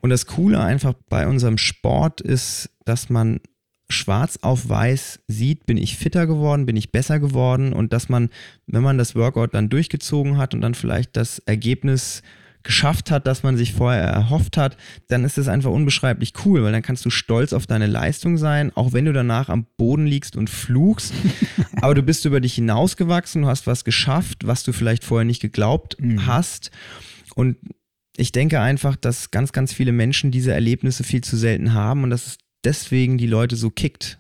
Und 0.02 0.10
das 0.10 0.26
Coole 0.26 0.60
einfach 0.60 0.94
bei 1.10 1.28
unserem 1.28 1.58
Sport 1.58 2.20
ist, 2.22 2.72
dass 2.86 3.10
man 3.10 3.42
schwarz 3.90 4.40
auf 4.42 4.70
weiß 4.70 5.22
sieht, 5.28 5.66
bin 5.66 5.78
ich 5.78 5.98
fitter 5.98 6.28
geworden, 6.28 6.66
bin 6.66 6.76
ich 6.76 6.92
besser 6.92 7.20
geworden. 7.20 7.74
Und 7.74 7.94
dass 7.94 8.10
man, 8.10 8.30
wenn 8.68 8.84
man 8.84 8.98
das 8.98 9.16
Workout 9.16 9.54
dann 9.54 9.70
durchgezogen 9.70 10.38
hat 10.38 10.54
und 10.54 10.62
dann 10.62 10.76
vielleicht 10.76 11.18
das 11.18 11.40
Ergebnis 11.40 12.22
geschafft 12.64 13.10
hat, 13.10 13.26
das 13.26 13.42
man 13.42 13.58
sich 13.58 13.74
vorher 13.74 14.04
erhofft 14.04 14.58
hat, 14.58 14.76
dann 15.08 15.24
ist 15.24 15.38
es 15.38 15.48
einfach 15.48 15.72
unbeschreiblich 15.72 16.34
cool, 16.46 16.64
weil 16.64 16.72
dann 16.72 16.82
kannst 16.82 17.06
du 17.06 17.10
stolz 17.10 17.54
auf 17.54 17.68
deine 17.68 17.88
Leistung 17.88 18.38
sein, 18.38 18.72
auch 18.76 18.92
wenn 18.92 19.06
du 19.06 19.14
danach 19.14 19.50
am 19.50 19.66
Boden 19.78 20.06
liegst 20.06 20.36
und 20.36 20.50
fluchst, 20.50 21.14
aber 21.82 21.96
du 21.96 22.04
bist 22.04 22.26
über 22.26 22.42
dich 22.42 22.56
hinausgewachsen, 22.56 23.44
du 23.44 23.48
hast 23.48 23.66
was 23.66 23.86
geschafft, 23.86 24.46
was 24.46 24.64
du 24.64 24.74
vielleicht 24.74 25.06
vorher 25.06 25.26
nicht 25.26 25.42
geglaubt 25.42 25.96
mhm. 26.00 26.26
hast. 26.26 26.70
Und 27.34 27.56
ich 28.18 28.34
denke 28.34 28.60
einfach, 28.60 28.98
dass 28.98 29.32
ganz, 29.32 29.54
ganz 29.54 29.72
viele 29.72 29.94
Menschen 29.94 30.30
diese 30.30 30.52
Erlebnisse 30.52 31.06
viel 31.06 31.22
zu 31.22 31.38
selten 31.38 31.74
haben 31.74 32.04
und 32.04 32.10
dass 32.10 32.28
es 32.28 32.38
deswegen 32.64 33.18
die 33.18 33.28
Leute 33.28 33.56
so 33.56 33.70
kickt. 33.70 34.20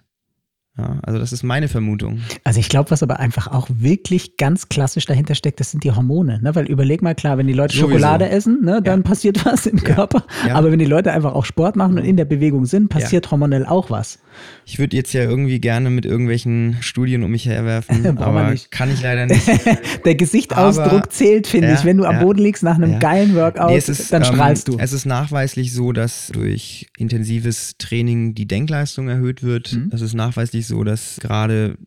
Ja, 0.79 0.97
also 1.03 1.19
das 1.19 1.33
ist 1.33 1.43
meine 1.43 1.67
Vermutung. 1.67 2.21
Also 2.45 2.59
ich 2.59 2.69
glaube, 2.69 2.91
was 2.91 3.03
aber 3.03 3.19
einfach 3.19 3.47
auch 3.47 3.67
wirklich 3.69 4.37
ganz 4.37 4.69
klassisch 4.69 5.05
dahinter 5.05 5.35
steckt, 5.35 5.59
das 5.59 5.71
sind 5.71 5.83
die 5.83 5.91
Hormone. 5.91 6.39
Ne? 6.41 6.55
Weil 6.55 6.67
überleg 6.67 7.01
mal, 7.01 7.15
klar, 7.15 7.37
wenn 7.37 7.47
die 7.47 7.53
Leute 7.53 7.75
Sowieso. 7.75 7.89
Schokolade 7.89 8.29
essen, 8.29 8.61
ne, 8.63 8.81
dann 8.81 8.99
ja. 8.99 9.03
passiert 9.03 9.45
was 9.45 9.65
im 9.65 9.77
ja. 9.77 9.83
Körper. 9.83 10.23
Aber 10.53 10.71
wenn 10.71 10.79
die 10.79 10.85
Leute 10.85 11.11
einfach 11.11 11.33
auch 11.33 11.43
Sport 11.43 11.75
machen 11.75 11.97
und 11.97 12.05
in 12.05 12.15
der 12.15 12.25
Bewegung 12.25 12.65
sind, 12.65 12.87
passiert 12.87 13.29
hormonell 13.29 13.65
auch 13.65 13.89
was. 13.89 14.19
Ich 14.65 14.79
würde 14.79 14.95
jetzt 14.95 15.11
ja 15.13 15.23
irgendwie 15.23 15.59
gerne 15.59 15.89
mit 15.89 16.05
irgendwelchen 16.05 16.77
Studien 16.79 17.23
um 17.23 17.31
mich 17.31 17.45
herwerfen, 17.45 18.17
aber 18.17 18.55
kann 18.69 18.91
ich 18.93 19.01
leider 19.01 19.25
nicht. 19.25 19.47
der 20.05 20.15
Gesichtsausdruck 20.15 20.91
aber, 20.91 21.09
zählt, 21.09 21.47
finde 21.47 21.73
ich. 21.73 21.83
Wenn 21.83 21.97
du 21.97 22.05
am 22.05 22.19
Boden 22.19 22.39
liegst 22.39 22.63
nach 22.63 22.75
einem 22.75 22.99
geilen 22.99 23.35
Workout, 23.35 23.71
nee, 23.71 23.77
ist, 23.77 24.13
dann 24.13 24.23
strahlst 24.23 24.69
ähm, 24.69 24.77
du. 24.77 24.81
Es 24.81 24.93
ist 24.93 25.05
nachweislich 25.05 25.73
so, 25.73 25.91
dass 25.91 26.27
durch 26.27 26.87
intensives 26.97 27.75
Training 27.79 28.35
die 28.35 28.47
Denkleistung 28.47 29.09
erhöht 29.09 29.43
wird. 29.43 29.73
Mhm. 29.73 29.89
Es 29.91 30.01
ist 30.01 30.13
nachweislich 30.13 30.67
so, 30.69 30.85
dass 30.85 31.17
gerade 31.19 31.77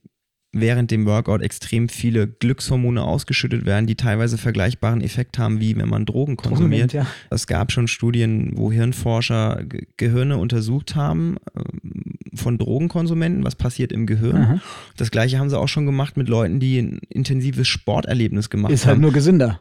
während 0.52 0.90
dem 0.90 1.06
Workout 1.06 1.40
extrem 1.42 1.88
viele 1.88 2.26
Glückshormone 2.26 3.02
ausgeschüttet 3.02 3.64
werden, 3.64 3.86
die 3.86 3.94
teilweise 3.94 4.36
vergleichbaren 4.36 5.00
Effekt 5.00 5.38
haben, 5.38 5.60
wie 5.60 5.76
wenn 5.76 5.88
man 5.88 6.04
Drogen 6.04 6.36
konsumiert. 6.36 6.92
Ja. 6.92 7.06
Es 7.30 7.46
gab 7.46 7.72
schon 7.72 7.88
Studien, 7.88 8.52
wo 8.54 8.70
Hirnforscher 8.70 9.62
Gehirne 9.96 10.36
untersucht 10.36 10.94
haben 10.94 11.36
ähm, 11.56 12.16
von 12.34 12.58
Drogenkonsumenten, 12.58 13.44
was 13.44 13.54
passiert 13.54 13.92
im 13.92 14.06
Gehirn. 14.06 14.36
Aha. 14.36 14.60
Das 14.96 15.10
gleiche 15.10 15.38
haben 15.38 15.48
sie 15.48 15.58
auch 15.58 15.68
schon 15.68 15.86
gemacht 15.86 16.18
mit 16.18 16.28
Leuten, 16.28 16.60
die 16.60 16.78
ein 16.78 17.00
intensives 17.08 17.66
Sporterlebnis 17.66 18.50
gemacht 18.50 18.70
haben. 18.70 18.74
Ist 18.74 18.86
halt 18.86 19.00
nur 19.00 19.12
gesünder. 19.12 19.58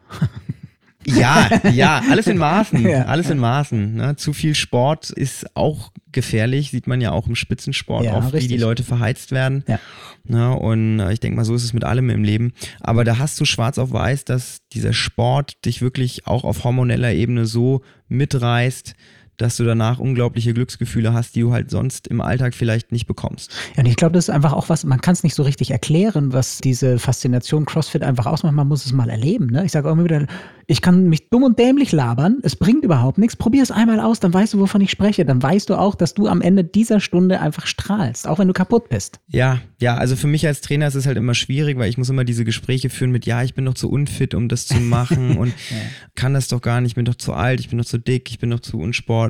Ja, 1.04 1.48
ja, 1.72 2.02
alles 2.10 2.26
in 2.26 2.38
Maßen, 2.38 2.82
ja. 2.88 3.04
alles 3.04 3.30
in 3.30 3.38
Maßen. 3.38 3.94
Ne? 3.94 4.16
Zu 4.16 4.32
viel 4.32 4.54
Sport 4.54 5.10
ist 5.10 5.56
auch 5.56 5.92
gefährlich, 6.12 6.70
sieht 6.70 6.86
man 6.86 7.00
ja 7.00 7.12
auch 7.12 7.26
im 7.26 7.34
Spitzensport 7.34 8.04
ja, 8.04 8.16
oft, 8.16 8.32
richtig. 8.32 8.50
wie 8.50 8.54
die 8.54 8.60
Leute 8.60 8.82
verheizt 8.82 9.32
werden. 9.32 9.64
Ja. 9.66 9.80
Ne? 10.24 10.54
Und 10.56 11.00
äh, 11.00 11.12
ich 11.12 11.20
denke 11.20 11.36
mal, 11.36 11.44
so 11.44 11.54
ist 11.54 11.64
es 11.64 11.72
mit 11.72 11.84
allem 11.84 12.10
im 12.10 12.24
Leben. 12.24 12.52
Aber 12.80 13.04
da 13.04 13.18
hast 13.18 13.40
du 13.40 13.44
schwarz 13.44 13.78
auf 13.78 13.92
weiß, 13.92 14.24
dass 14.24 14.60
dieser 14.72 14.92
Sport 14.92 15.64
dich 15.64 15.82
wirklich 15.82 16.26
auch 16.26 16.44
auf 16.44 16.64
hormoneller 16.64 17.12
Ebene 17.12 17.46
so 17.46 17.82
mitreißt, 18.08 18.94
dass 19.36 19.56
du 19.56 19.64
danach 19.64 19.98
unglaubliche 19.98 20.54
Glücksgefühle 20.54 21.12
hast, 21.12 21.34
die 21.34 21.40
du 21.40 21.52
halt 21.52 21.70
sonst 21.70 22.06
im 22.08 22.20
Alltag 22.20 22.54
vielleicht 22.54 22.92
nicht 22.92 23.06
bekommst. 23.06 23.50
Ja, 23.74 23.82
und 23.82 23.86
ich 23.86 23.96
glaube, 23.96 24.14
das 24.14 24.28
ist 24.28 24.34
einfach 24.34 24.52
auch 24.52 24.68
was, 24.68 24.84
man 24.84 25.00
kann 25.00 25.14
es 25.14 25.22
nicht 25.22 25.34
so 25.34 25.42
richtig 25.42 25.70
erklären, 25.70 26.32
was 26.32 26.58
diese 26.58 26.98
Faszination 26.98 27.64
CrossFit 27.64 28.02
einfach 28.02 28.26
ausmacht. 28.26 28.54
Man 28.54 28.68
muss 28.68 28.84
es 28.84 28.92
mal 28.92 29.08
erleben. 29.08 29.46
Ne? 29.46 29.64
Ich 29.64 29.72
sage 29.72 29.88
auch 29.88 29.92
immer 29.92 30.04
wieder, 30.04 30.26
ich 30.66 30.80
kann 30.80 31.08
mich 31.08 31.28
dumm 31.28 31.42
und 31.42 31.58
dämlich 31.58 31.92
labern, 31.92 32.38
es 32.42 32.56
bringt 32.56 32.84
überhaupt 32.84 33.18
nichts. 33.18 33.36
Probier 33.36 33.62
es 33.62 33.70
einmal 33.70 34.00
aus, 34.00 34.20
dann 34.20 34.32
weißt 34.32 34.54
du, 34.54 34.58
wovon 34.58 34.80
ich 34.80 34.90
spreche. 34.90 35.24
Dann 35.24 35.42
weißt 35.42 35.70
du 35.70 35.74
auch, 35.74 35.94
dass 35.94 36.14
du 36.14 36.28
am 36.28 36.40
Ende 36.40 36.64
dieser 36.64 37.00
Stunde 37.00 37.40
einfach 37.40 37.66
strahlst, 37.66 38.28
auch 38.28 38.38
wenn 38.38 38.48
du 38.48 38.54
kaputt 38.54 38.88
bist. 38.88 39.20
Ja, 39.28 39.60
ja, 39.78 39.96
also 39.96 40.14
für 40.14 40.28
mich 40.28 40.46
als 40.46 40.60
Trainer 40.60 40.86
ist 40.86 40.94
es 40.94 41.06
halt 41.06 41.16
immer 41.16 41.34
schwierig, 41.34 41.78
weil 41.78 41.88
ich 41.88 41.98
muss 41.98 42.08
immer 42.08 42.24
diese 42.24 42.44
Gespräche 42.44 42.90
führen 42.90 43.10
mit, 43.10 43.26
ja, 43.26 43.42
ich 43.42 43.54
bin 43.54 43.64
doch 43.64 43.74
zu 43.74 43.90
unfit, 43.90 44.34
um 44.34 44.48
das 44.48 44.66
zu 44.66 44.78
machen 44.78 45.36
und 45.38 45.48
ja. 45.48 45.76
kann 46.14 46.34
das 46.34 46.48
doch 46.48 46.60
gar 46.60 46.80
nicht, 46.80 46.92
ich 46.92 46.96
bin 46.96 47.04
doch 47.04 47.16
zu 47.16 47.32
alt, 47.32 47.60
ich 47.60 47.68
bin 47.68 47.78
doch 47.78 47.84
zu 47.84 47.98
dick, 47.98 48.30
ich 48.30 48.38
bin 48.38 48.50
doch 48.50 48.60
zu 48.60 48.78
unsportlich. 48.78 49.21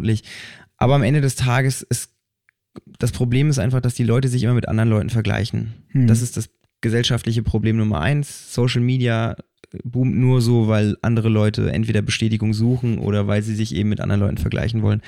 Aber 0.76 0.94
am 0.94 1.02
Ende 1.02 1.20
des 1.20 1.36
Tages 1.36 1.82
ist 1.82 2.10
das 2.98 3.12
Problem 3.12 3.50
ist 3.50 3.58
einfach, 3.58 3.80
dass 3.80 3.94
die 3.94 4.04
Leute 4.04 4.28
sich 4.28 4.42
immer 4.42 4.54
mit 4.54 4.68
anderen 4.68 4.90
Leuten 4.90 5.10
vergleichen. 5.10 5.74
Hm. 5.88 6.06
Das 6.06 6.22
ist 6.22 6.36
das 6.36 6.48
gesellschaftliche 6.80 7.42
Problem 7.42 7.76
Nummer 7.76 8.00
eins. 8.00 8.54
Social 8.54 8.80
Media 8.80 9.36
boomt 9.84 10.16
nur 10.16 10.40
so, 10.40 10.68
weil 10.68 10.96
andere 11.02 11.28
Leute 11.28 11.70
entweder 11.70 12.02
Bestätigung 12.02 12.52
suchen 12.54 12.98
oder 12.98 13.26
weil 13.26 13.42
sie 13.42 13.54
sich 13.54 13.74
eben 13.74 13.88
mit 13.88 14.00
anderen 14.00 14.20
Leuten 14.20 14.38
vergleichen 14.38 14.82
wollen. 14.82 15.02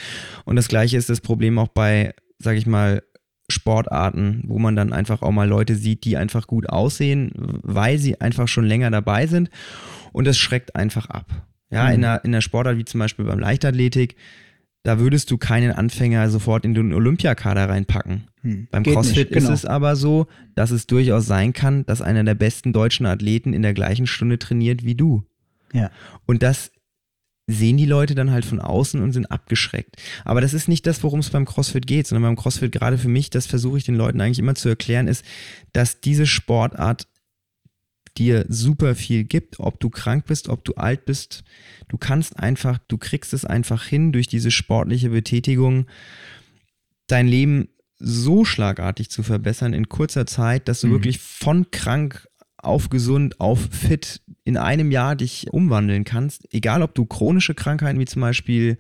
Und 0.45 0.57
das 0.57 0.69
gleiche 0.69 0.97
ist 0.97 1.11
das 1.11 1.21
Problem 1.21 1.59
auch 1.59 1.69
bei, 1.69 2.15
sag 2.39 2.57
ich 2.57 2.67
mal, 2.67 3.03
Sportarten, 3.51 4.43
wo 4.47 4.59
man 4.59 4.75
dann 4.75 4.95
einfach 4.95 5.21
auch 5.21 5.31
mal 5.31 5.47
Leute 5.47 5.77
sieht, 5.77 6.05
die 6.05 6.17
einfach 6.17 6.47
gut 6.47 6.71
aussehen, 6.71 7.33
weil 7.35 7.99
sie 7.99 8.19
einfach 8.21 8.49
schon 8.49 8.65
länger 8.65 8.91
dabei 8.91 9.27
sind. 9.27 9.51
Und 10.13 10.27
das 10.27 10.39
schreckt 10.39 10.75
einfach 10.77 11.11
ab. 11.11 11.47
Ja, 11.71 11.85
mhm. 11.85 11.95
in, 11.95 12.05
einer, 12.05 12.25
in 12.25 12.31
einer 12.31 12.41
Sportart 12.41 12.79
wie 12.79 12.87
zum 12.87 13.01
Beispiel 13.01 13.27
beim 13.27 13.39
Leichtathletik, 13.39 14.17
da 14.85 14.99
würdest 14.99 15.31
du 15.31 15.39
keinen 15.39 15.73
Anfänger 15.73 16.31
sofort 16.31 16.65
in 16.65 16.75
den 16.75 16.93
Olympiakader 16.93 17.69
reinpacken. 17.69 18.29
Hm, 18.43 18.69
Beim 18.71 18.85
CrossFit 18.85 19.31
nicht, 19.31 19.41
genau. 19.41 19.53
ist 19.53 19.61
es 19.61 19.65
aber 19.65 19.97
so, 19.97 20.27
dass 20.55 20.71
es 20.71 20.87
durchaus 20.87 21.27
sein 21.27 21.55
kann, 21.55 21.87
dass 21.87 22.03
einer 22.03 22.23
der 22.23 22.35
besten 22.35 22.73
deutschen 22.73 23.07
Athleten 23.07 23.55
in 23.55 23.63
der 23.63 23.73
gleichen 23.75 24.07
Stunde 24.07 24.39
trainiert 24.39 24.85
wie 24.85 24.95
du. 24.95 25.25
Ja. 25.73 25.91
Und 26.27 26.43
das 26.43 26.71
sehen 27.47 27.79
die 27.79 27.87
Leute 27.87 28.15
dann 28.15 28.31
halt 28.31 28.45
von 28.45 28.61
außen 28.61 29.03
und 29.03 29.13
sind 29.13 29.31
abgeschreckt. 29.31 29.97
Aber 30.25 30.41
das 30.41 30.55
ist 30.55 30.69
nicht 30.69 30.87
das, 30.87 31.03
worum 31.03 31.21
es 31.21 31.31
beim 31.31 31.47
CrossFit 31.47 31.87
geht, 31.87 32.07
sondern 32.07 32.23
beim 32.23 32.37
CrossFit 32.37 32.73
gerade 32.73 32.99
für 32.99 33.09
mich, 33.09 33.31
das 33.31 33.47
versuche 33.47 33.79
ich 33.79 33.85
den 33.85 33.97
Leuten 33.97 34.21
eigentlich 34.21 34.39
immer 34.39 34.55
zu 34.55 34.69
erklären, 34.69 35.09
ist, 35.09 35.25
dass 35.73 36.01
diese 36.01 36.27
Sportart 36.27 37.07
dir 38.15 38.47
super 38.49 38.95
viel 38.95 39.25
gibt, 39.25 39.61
ob 39.61 39.81
du 39.81 39.91
krank 39.91 40.27
bist, 40.27 40.49
ob 40.49 40.65
du 40.65 40.75
alt 40.75 41.05
bist. 41.05 41.45
Du 41.89 41.99
kannst 41.99 42.39
einfach, 42.39 42.79
du 42.89 42.99
kriegst 42.99 43.35
es 43.35 43.45
einfach 43.45 43.85
hin, 43.85 44.13
durch 44.13 44.27
diese 44.27 44.51
sportliche 44.51 45.11
Betätigung 45.11 45.87
dein 47.07 47.27
Leben 47.27 47.69
so 47.99 48.45
schlagartig 48.45 49.11
zu 49.11 49.23
verbessern 49.23 49.73
in 49.73 49.89
kurzer 49.89 50.27
Zeit, 50.27 50.69
dass 50.69 50.81
du 50.81 50.89
mhm. 50.89 50.93
wirklich 50.93 51.19
von 51.19 51.71
krank 51.71 52.29
auf 52.65 52.89
gesund, 52.89 53.41
auf 53.41 53.69
fit 53.71 54.23
in 54.45 54.57
einem 54.57 54.91
Jahr 54.91 55.17
dich 55.17 55.53
umwandeln 55.53 56.05
kannst. 56.05 56.53
Egal, 56.53 56.83
ob 56.83 56.95
du 56.95 57.05
chronische 57.05 57.55
Krankheiten 57.55 57.99
wie 57.99 58.07
zum 58.07 58.23
Beispiel, 58.23 58.79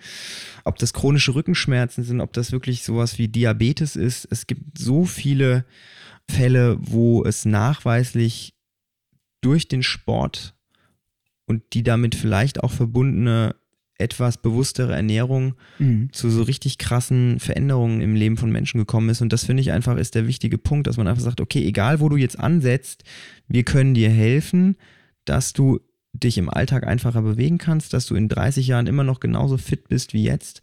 ob 0.64 0.78
das 0.78 0.92
chronische 0.92 1.34
Rückenschmerzen 1.34 2.02
sind, 2.04 2.20
ob 2.20 2.32
das 2.32 2.52
wirklich 2.52 2.82
sowas 2.82 3.18
wie 3.18 3.28
Diabetes 3.28 3.96
ist. 3.96 4.26
Es 4.30 4.46
gibt 4.46 4.78
so 4.78 5.04
viele 5.04 5.64
Fälle, 6.30 6.76
wo 6.80 7.24
es 7.24 7.44
nachweislich 7.44 8.54
durch 9.44 9.68
den 9.68 9.82
Sport 9.82 10.54
und 11.46 11.62
die 11.72 11.82
damit 11.82 12.14
vielleicht 12.14 12.62
auch 12.62 12.70
verbundene 12.70 13.54
etwas 13.96 14.38
bewusstere 14.38 14.94
Ernährung 14.94 15.54
mhm. 15.78 16.08
zu 16.12 16.28
so 16.28 16.42
richtig 16.42 16.78
krassen 16.78 17.38
Veränderungen 17.38 18.00
im 18.00 18.16
Leben 18.16 18.36
von 18.36 18.50
Menschen 18.50 18.78
gekommen 18.78 19.08
ist. 19.08 19.22
Und 19.22 19.32
das 19.32 19.44
finde 19.44 19.60
ich 19.60 19.70
einfach 19.70 19.96
ist 19.96 20.16
der 20.16 20.26
wichtige 20.26 20.58
Punkt, 20.58 20.86
dass 20.86 20.96
man 20.96 21.06
einfach 21.06 21.22
sagt, 21.22 21.40
okay, 21.40 21.64
egal 21.64 22.00
wo 22.00 22.08
du 22.08 22.16
jetzt 22.16 22.38
ansetzt, 22.38 23.04
wir 23.46 23.62
können 23.62 23.94
dir 23.94 24.10
helfen, 24.10 24.76
dass 25.24 25.52
du 25.52 25.80
dich 26.14 26.38
im 26.38 26.48
Alltag 26.48 26.86
einfacher 26.86 27.22
bewegen 27.22 27.58
kannst, 27.58 27.92
dass 27.92 28.06
du 28.06 28.14
in 28.14 28.28
30 28.28 28.66
Jahren 28.66 28.86
immer 28.86 29.04
noch 29.04 29.20
genauso 29.20 29.58
fit 29.58 29.88
bist 29.88 30.14
wie 30.14 30.22
jetzt. 30.22 30.62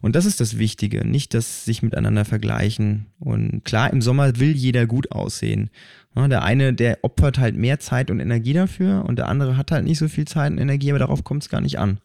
Und 0.00 0.14
das 0.14 0.26
ist 0.26 0.40
das 0.40 0.58
Wichtige, 0.58 1.06
nicht 1.06 1.34
das 1.34 1.64
sich 1.64 1.82
miteinander 1.82 2.24
vergleichen. 2.24 3.06
Und 3.18 3.64
klar, 3.64 3.92
im 3.92 4.02
Sommer 4.02 4.38
will 4.38 4.52
jeder 4.52 4.86
gut 4.86 5.10
aussehen. 5.10 5.70
Der 6.14 6.42
eine, 6.42 6.74
der 6.74 6.98
opfert 7.02 7.38
halt 7.38 7.56
mehr 7.56 7.78
Zeit 7.78 8.10
und 8.10 8.20
Energie 8.20 8.52
dafür 8.52 9.04
und 9.06 9.16
der 9.16 9.28
andere 9.28 9.56
hat 9.56 9.70
halt 9.70 9.84
nicht 9.84 9.98
so 9.98 10.08
viel 10.08 10.26
Zeit 10.26 10.52
und 10.52 10.58
Energie, 10.58 10.90
aber 10.90 10.98
darauf 10.98 11.24
kommt 11.24 11.44
es 11.44 11.48
gar 11.48 11.60
nicht 11.60 11.78
an. 11.78 11.98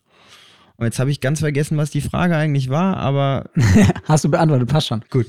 Und 0.78 0.86
jetzt 0.86 1.00
habe 1.00 1.10
ich 1.10 1.22
ganz 1.22 1.40
vergessen, 1.40 1.78
was 1.78 1.90
die 1.90 2.02
Frage 2.02 2.36
eigentlich 2.36 2.70
war, 2.70 2.98
aber. 2.98 3.46
Hast 4.04 4.26
du 4.26 4.30
beantwortet, 4.30 4.68
passt 4.68 4.88
schon. 4.88 5.02
Gut. 5.10 5.26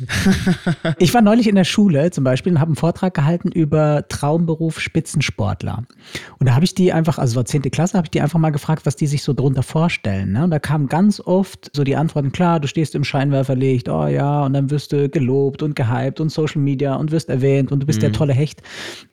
ich 0.98 1.14
war 1.14 1.22
neulich 1.22 1.48
in 1.48 1.54
der 1.54 1.64
Schule 1.64 2.11
zum 2.11 2.24
Beispiel 2.24 2.52
und 2.52 2.61
habe 2.61 2.70
einen 2.70 2.76
Vortrag 2.76 3.14
gehalten 3.14 3.52
über 3.52 4.09
Traumberuf 4.09 4.80
Spitzensportler. 4.80 5.85
Und 6.38 6.48
da 6.48 6.54
habe 6.54 6.64
ich 6.64 6.74
die 6.74 6.92
einfach, 6.92 7.18
also 7.18 7.37
war 7.37 7.44
10. 7.44 7.62
Klasse, 7.70 7.96
habe 7.96 8.06
ich 8.06 8.11
die 8.11 8.20
einfach 8.20 8.40
mal 8.40 8.50
gefragt, 8.50 8.87
was 8.87 8.96
die 8.96 9.06
sich 9.06 9.22
so 9.22 9.35
drunter 9.35 9.62
vorstellen. 9.62 10.32
Ne? 10.32 10.44
Und 10.44 10.50
da 10.50 10.59
kamen 10.59 10.88
ganz 10.88 11.20
oft 11.20 11.70
so 11.74 11.85
die 11.85 11.94
Antworten, 11.94 12.32
klar, 12.32 12.59
du 12.59 12.66
stehst 12.66 12.96
im 12.96 13.04
Scheinwerferlicht, 13.04 13.88
oh 13.88 14.06
ja, 14.06 14.44
und 14.44 14.52
dann 14.52 14.70
wirst 14.70 14.92
du 14.92 15.09
gelobt 15.09 15.62
und 15.62 15.76
gehypt 15.76 16.20
und 16.20 16.30
Social 16.30 16.61
Media 16.61 16.96
und 16.96 17.12
wirst 17.12 17.28
erwähnt 17.28 17.70
und 17.70 17.80
du 17.80 17.87
bist 17.87 18.00
mhm. 18.00 18.06
der 18.06 18.12
tolle 18.12 18.32
Hecht. 18.32 18.62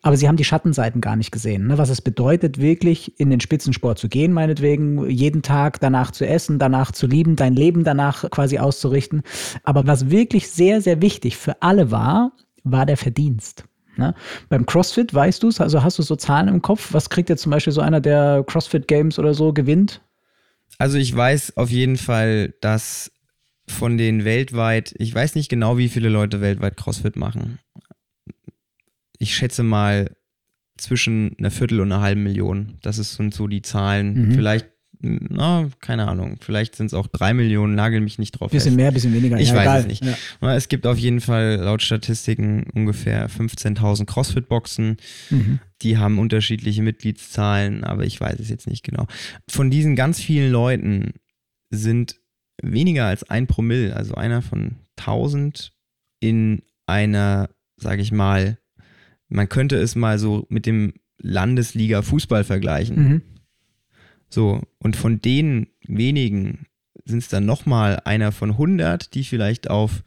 Aber 0.01 0.17
sie 0.17 0.27
haben 0.27 0.37
die 0.37 0.43
Schattenseiten 0.43 0.99
gar 0.99 1.15
nicht 1.15 1.31
gesehen, 1.31 1.67
ne? 1.67 1.77
was 1.77 1.89
es 1.89 2.01
bedeutet, 2.01 2.59
wirklich 2.59 3.19
in 3.19 3.29
den 3.29 3.39
Spitzensport 3.39 3.99
zu 3.99 4.09
gehen, 4.09 4.33
meinetwegen, 4.33 5.09
jeden 5.09 5.43
Tag 5.43 5.79
danach 5.79 6.11
zu 6.11 6.22
zu 6.23 6.27
essen, 6.27 6.57
danach 6.57 6.91
zu 6.91 7.05
lieben, 7.05 7.35
dein 7.35 7.53
Leben 7.53 7.83
danach 7.83 8.29
quasi 8.31 8.57
auszurichten. 8.57 9.23
Aber 9.63 9.85
was 9.85 10.09
wirklich 10.09 10.49
sehr, 10.49 10.81
sehr 10.81 11.01
wichtig 11.01 11.35
für 11.35 11.61
alle 11.61 11.91
war, 11.91 12.31
war 12.63 12.85
der 12.85 12.97
Verdienst. 12.97 13.65
Ne? 13.97 14.15
Beim 14.47 14.65
CrossFit 14.65 15.13
weißt 15.13 15.43
du 15.43 15.49
es, 15.49 15.59
also 15.59 15.83
hast 15.83 15.99
du 15.99 16.03
so 16.03 16.15
Zahlen 16.15 16.47
im 16.47 16.61
Kopf? 16.61 16.93
Was 16.93 17.09
kriegt 17.09 17.29
jetzt 17.29 17.41
zum 17.41 17.51
Beispiel 17.51 17.73
so 17.73 17.81
einer, 17.81 17.99
der 17.99 18.43
CrossFit 18.47 18.87
Games 18.87 19.19
oder 19.19 19.33
so 19.33 19.51
gewinnt? 19.51 20.01
Also 20.77 20.97
ich 20.97 21.15
weiß 21.15 21.57
auf 21.57 21.69
jeden 21.69 21.97
Fall, 21.97 22.53
dass 22.61 23.11
von 23.67 23.97
den 23.97 24.23
weltweit, 24.23 24.95
ich 24.97 25.13
weiß 25.13 25.35
nicht 25.35 25.49
genau, 25.49 25.77
wie 25.77 25.89
viele 25.89 26.09
Leute 26.09 26.41
weltweit 26.41 26.77
CrossFit 26.77 27.17
machen. 27.17 27.59
Ich 29.19 29.35
schätze 29.35 29.63
mal 29.63 30.15
zwischen 30.77 31.35
einer 31.37 31.51
Viertel 31.51 31.81
und 31.81 31.91
einer 31.91 32.01
halben 32.01 32.23
Million. 32.23 32.77
Das 32.81 32.95
sind 32.95 33.33
so 33.33 33.47
die 33.47 33.61
Zahlen. 33.61 34.29
Mhm. 34.29 34.31
Vielleicht 34.33 34.72
na, 35.05 35.69
keine 35.81 36.07
Ahnung, 36.07 36.37
vielleicht 36.39 36.75
sind 36.77 36.85
es 36.85 36.93
auch 36.93 37.07
drei 37.07 37.33
Millionen, 37.33 37.75
nagel 37.75 37.99
mich 37.99 38.19
nicht 38.19 38.31
drauf. 38.31 38.51
Bisschen 38.51 38.71
fest. 38.71 38.77
mehr, 38.77 38.91
bisschen 38.93 39.13
weniger. 39.13 39.37
Ich 39.37 39.49
ja, 39.49 39.55
weiß 39.55 39.63
egal. 39.63 39.79
es 39.81 39.87
nicht. 39.87 40.05
Ja. 40.41 40.55
Es 40.55 40.69
gibt 40.69 40.87
auf 40.87 40.97
jeden 40.97 41.19
Fall 41.19 41.57
laut 41.57 41.81
Statistiken 41.81 42.67
ungefähr 42.73 43.29
15.000 43.29 44.05
CrossFit-Boxen. 44.05 44.95
Mhm. 45.29 45.59
Die 45.81 45.97
haben 45.97 46.19
unterschiedliche 46.19 46.81
Mitgliedszahlen, 46.81 47.83
aber 47.83 48.05
ich 48.05 48.19
weiß 48.21 48.39
es 48.39 48.49
jetzt 48.49 48.65
nicht 48.65 48.83
genau. 48.83 49.07
Von 49.49 49.69
diesen 49.69 49.97
ganz 49.97 50.21
vielen 50.21 50.49
Leuten 50.49 51.11
sind 51.69 52.15
weniger 52.61 53.05
als 53.05 53.29
ein 53.29 53.45
Promille, 53.45 53.93
also 53.97 54.15
einer 54.15 54.41
von 54.41 54.75
1000 54.97 55.73
in 56.21 56.61
einer, 56.85 57.49
sage 57.75 58.01
ich 58.01 58.13
mal, 58.13 58.57
man 59.27 59.49
könnte 59.49 59.75
es 59.75 59.95
mal 59.97 60.17
so 60.17 60.45
mit 60.47 60.65
dem 60.65 60.93
Landesliga 61.17 62.01
Fußball 62.01 62.45
vergleichen. 62.45 62.95
Mhm 62.95 63.21
so, 64.33 64.63
und 64.79 64.95
von 64.95 65.21
den 65.21 65.67
wenigen 65.85 66.65
sind 67.05 67.19
es 67.19 67.27
dann 67.27 67.45
nochmal 67.45 68.01
einer 68.03 68.31
von 68.31 68.49
100, 68.49 69.13
die 69.13 69.23
vielleicht 69.23 69.69
auf 69.69 70.03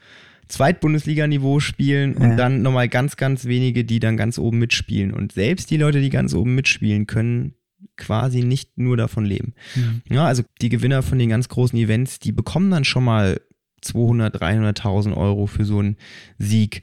Zweitbundesliga-Niveau 0.49 1.61
spielen 1.61 2.17
und 2.17 2.31
ja. 2.31 2.37
dann 2.37 2.61
nochmal 2.61 2.89
ganz, 2.89 3.17
ganz 3.17 3.45
wenige, 3.45 3.85
die 3.85 4.01
dann 4.01 4.17
ganz 4.17 4.39
oben 4.39 4.59
mitspielen. 4.59 5.13
Und 5.13 5.31
selbst 5.31 5.71
die 5.71 5.77
Leute, 5.77 6.01
die 6.01 6.11
ganz 6.11 6.35
oben 6.35 6.57
mitspielen, 6.57 7.07
können 7.07 7.55
quasi 7.97 8.43
nicht 8.43 8.77
nur 8.79 8.97
davon 8.97 9.25
leben. 9.25 9.55
Mhm. 9.77 10.03
Ja, 10.11 10.27
also 10.27 10.43
die 10.61 10.71
Gewinner 10.71 11.05
von 11.05 11.21
den 11.21 11.29
ganz 11.29 11.49
großen 11.49 11.79
Events, 11.79 12.19
die 12.19 12.33
bekommen 12.33 12.73
dann 12.73 12.85
schon 12.85 13.05
mal 13.05 13.41
200, 13.83 14.43
300.000 14.43 15.17
Euro 15.17 15.47
für 15.47 15.65
so 15.65 15.79
einen 15.79 15.99
Sieg. 16.37 16.83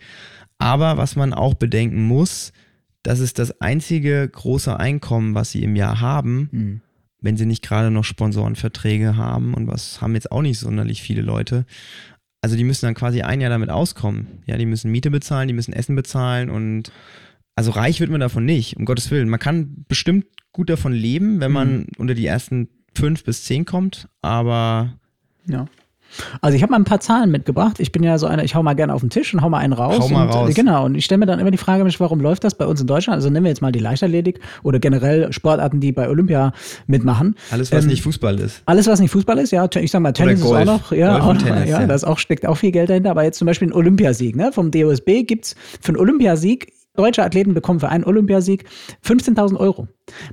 Aber 0.59 0.95
was 0.95 1.17
man 1.17 1.33
auch 1.33 1.55
bedenken 1.55 2.03
muss, 2.03 2.53
das 3.01 3.19
ist 3.19 3.37
das 3.37 3.59
einzige 3.59 4.29
große 4.29 4.79
Einkommen, 4.79 5.35
was 5.35 5.51
sie 5.51 5.63
im 5.63 5.75
Jahr 5.75 5.99
haben. 5.99 6.47
Mhm 6.53 6.81
wenn 7.23 7.37
sie 7.37 7.47
nicht 7.47 7.63
gerade 7.63 7.89
noch 7.89 8.03
Sponsorenverträge 8.03 9.15
haben 9.15 9.53
und 9.53 9.67
was 9.67 10.01
haben 10.01 10.13
jetzt 10.13 10.31
auch 10.31 10.41
nicht 10.41 10.59
sonderlich 10.59 11.01
viele 11.01 11.21
Leute. 11.21 11.65
Also 12.41 12.55
die 12.57 12.65
müssen 12.65 12.85
dann 12.85 12.93
quasi 12.93 13.21
ein 13.21 13.41
Jahr 13.41 13.49
damit 13.49 13.69
auskommen. 13.69 14.27
Ja, 14.45 14.57
die 14.57 14.65
müssen 14.65 14.91
Miete 14.91 15.09
bezahlen, 15.09 15.47
die 15.47 15.53
müssen 15.53 15.73
Essen 15.73 15.95
bezahlen 15.95 16.49
und 16.49 16.91
also 17.55 17.71
reich 17.71 17.99
wird 17.99 18.09
man 18.09 18.19
davon 18.19 18.45
nicht, 18.45 18.77
um 18.77 18.85
Gottes 18.85 19.09
Willen. 19.09 19.29
Man 19.29 19.39
kann 19.39 19.85
bestimmt 19.87 20.25
gut 20.51 20.69
davon 20.69 20.91
leben, 20.91 21.39
wenn 21.39 21.51
man 21.51 21.77
mhm. 21.77 21.87
unter 21.97 22.13
die 22.13 22.25
ersten 22.25 22.67
fünf 22.93 23.23
bis 23.23 23.45
zehn 23.45 23.65
kommt, 23.65 24.09
aber 24.21 24.93
ja. 25.47 25.65
Also 26.41 26.55
ich 26.55 26.63
habe 26.63 26.71
mal 26.71 26.77
ein 26.77 26.83
paar 26.83 26.99
Zahlen 26.99 27.31
mitgebracht. 27.31 27.79
Ich 27.79 27.91
bin 27.91 28.03
ja 28.03 28.17
so 28.17 28.27
einer, 28.27 28.43
ich 28.43 28.55
hau 28.55 28.63
mal 28.63 28.73
gerne 28.73 28.93
auf 28.93 29.01
den 29.01 29.09
Tisch 29.09 29.33
und 29.33 29.41
hau 29.41 29.49
mal 29.49 29.59
einen 29.59 29.73
raus. 29.73 29.99
Hau 29.99 30.09
mal 30.09 30.23
und, 30.23 30.33
raus. 30.33 30.53
Genau, 30.53 30.85
und 30.85 30.95
ich 30.95 31.05
stelle 31.05 31.19
mir 31.19 31.25
dann 31.25 31.39
immer 31.39 31.51
die 31.51 31.57
Frage, 31.57 31.83
Mensch, 31.83 31.99
warum 31.99 32.19
läuft 32.19 32.43
das 32.43 32.55
bei 32.55 32.65
uns 32.65 32.81
in 32.81 32.87
Deutschland? 32.87 33.15
Also 33.15 33.29
nehmen 33.29 33.45
wir 33.45 33.49
jetzt 33.49 33.61
mal 33.61 33.71
die 33.71 33.79
Leichtathletik 33.79 34.39
oder 34.63 34.79
generell 34.79 35.31
Sportarten, 35.33 35.79
die 35.79 35.91
bei 35.91 36.09
Olympia 36.09 36.53
mitmachen. 36.87 37.35
Alles, 37.51 37.71
was 37.71 37.83
Ähm, 37.83 37.89
nicht 37.89 38.03
Fußball 38.03 38.39
ist. 38.39 38.61
Alles, 38.65 38.87
was 38.87 38.99
nicht 38.99 39.11
Fußball 39.11 39.37
ist, 39.39 39.51
ja, 39.51 39.67
ich 39.75 39.91
sag 39.91 40.01
mal, 40.01 40.11
Tennis 40.11 40.39
ist 40.39 40.45
auch 40.45 40.65
noch, 40.65 40.91
ja, 40.91 41.19
auch, 41.21 41.37
Tennis, 41.37 41.69
ja, 41.69 41.81
ja. 41.81 41.87
da 41.87 41.95
ist 41.95 42.03
auch, 42.03 42.17
steckt 42.17 42.45
auch 42.45 42.55
viel 42.57 42.71
Geld 42.71 42.89
dahinter, 42.89 43.11
aber 43.11 43.23
jetzt 43.23 43.37
zum 43.37 43.45
Beispiel 43.45 43.69
ein 43.69 43.73
Olympiasieg, 43.73 44.35
ne? 44.35 44.51
Vom 44.51 44.71
DOSB 44.71 45.23
gibt's 45.23 45.55
für 45.81 45.89
einen 45.89 45.97
Olympiasieg, 45.97 46.73
deutsche 46.95 47.23
Athleten 47.23 47.55
bekommen 47.55 47.79
für 47.79 47.89
einen 47.89 48.03
Olympiasieg 48.03 48.65
15.000 49.03 49.57
Euro. 49.57 49.87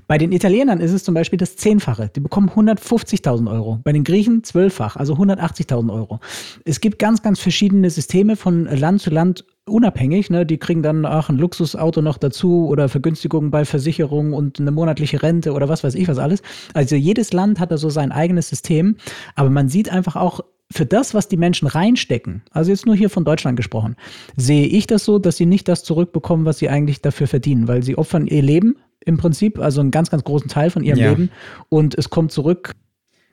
Bei 0.07 0.19
den 0.19 0.31
Italienern 0.31 0.81
ist 0.81 0.93
es 0.93 1.05
zum 1.05 1.15
Beispiel 1.15 1.39
das 1.39 1.57
Zehnfache. 1.57 2.11
Die 2.15 2.21
bekommen 2.21 2.51
150.000 2.51 3.51
Euro. 3.51 3.81
Bei 3.83 3.93
den 3.93 4.05
Griechen 4.05 4.45
zwölffach, 4.45 4.97
also 4.97 5.15
180.000 5.15 5.93
Euro. 5.93 6.21
Es 6.67 6.81
gibt 6.81 6.99
ganz, 6.99 7.23
ganz 7.23 7.41
verschiedene 7.41 7.89
Systeme 7.89 8.37
von 8.37 8.65
Land 8.65 9.01
zu 9.01 9.11
Land 9.11 9.47
unabhängig. 9.67 10.29
Ne? 10.29 10.45
Die 10.45 10.59
kriegen 10.59 10.83
dann 10.83 11.07
auch 11.07 11.31
ein 11.31 11.39
Luxusauto 11.39 12.03
noch 12.03 12.19
dazu 12.19 12.69
oder 12.69 12.91
Vergünstigungen 12.91 13.51
bei 13.51 13.65
Versicherungen 13.65 14.35
und 14.35 14.61
eine 14.61 14.71
monatliche 14.71 15.23
Rente 15.23 15.53
oder 15.53 15.71
was 15.71 15.83
weiß 15.83 15.95
ich 15.95 16.09
was 16.09 16.19
alles. 16.19 16.43
Also 16.75 16.95
jedes 16.95 17.33
Land 17.33 17.59
hat 17.59 17.71
da 17.71 17.79
so 17.79 17.89
sein 17.89 18.13
eigenes 18.13 18.49
System. 18.51 18.97
Aber 19.35 19.49
man 19.49 19.69
sieht 19.69 19.91
einfach 19.91 20.17
auch, 20.17 20.41
für 20.73 20.87
das, 20.87 21.15
was 21.15 21.29
die 21.29 21.37
Menschen 21.37 21.67
reinstecken, 21.67 22.43
also 22.51 22.71
jetzt 22.71 22.87
nur 22.87 22.95
hier 22.95 23.11
von 23.11 23.25
Deutschland 23.25 23.57
gesprochen, 23.57 23.97
sehe 24.37 24.67
ich 24.67 24.87
das 24.87 25.05
so, 25.05 25.19
dass 25.19 25.37
sie 25.37 25.47
nicht 25.47 25.69
das 25.69 25.83
zurückbekommen, 25.83 26.45
was 26.45 26.59
sie 26.59 26.69
eigentlich 26.69 27.03
dafür 27.03 27.27
verdienen, 27.27 27.67
weil 27.69 27.83
sie 27.83 27.99
opfern 27.99 28.27
ihr 28.27 28.43
Leben 28.43 28.77
im 29.05 29.17
Prinzip, 29.17 29.59
also 29.59 29.81
einen 29.81 29.91
ganz, 29.91 30.11
ganz 30.11 30.25
großen 30.25 30.49
Teil 30.49 30.71
von 30.71 30.85
ihrem 30.85 30.99
Ja. 30.99 31.11
Leben 31.11 31.31
und 31.69 31.97
es 31.97 32.11
kommt 32.11 32.33
zurück 32.33 32.75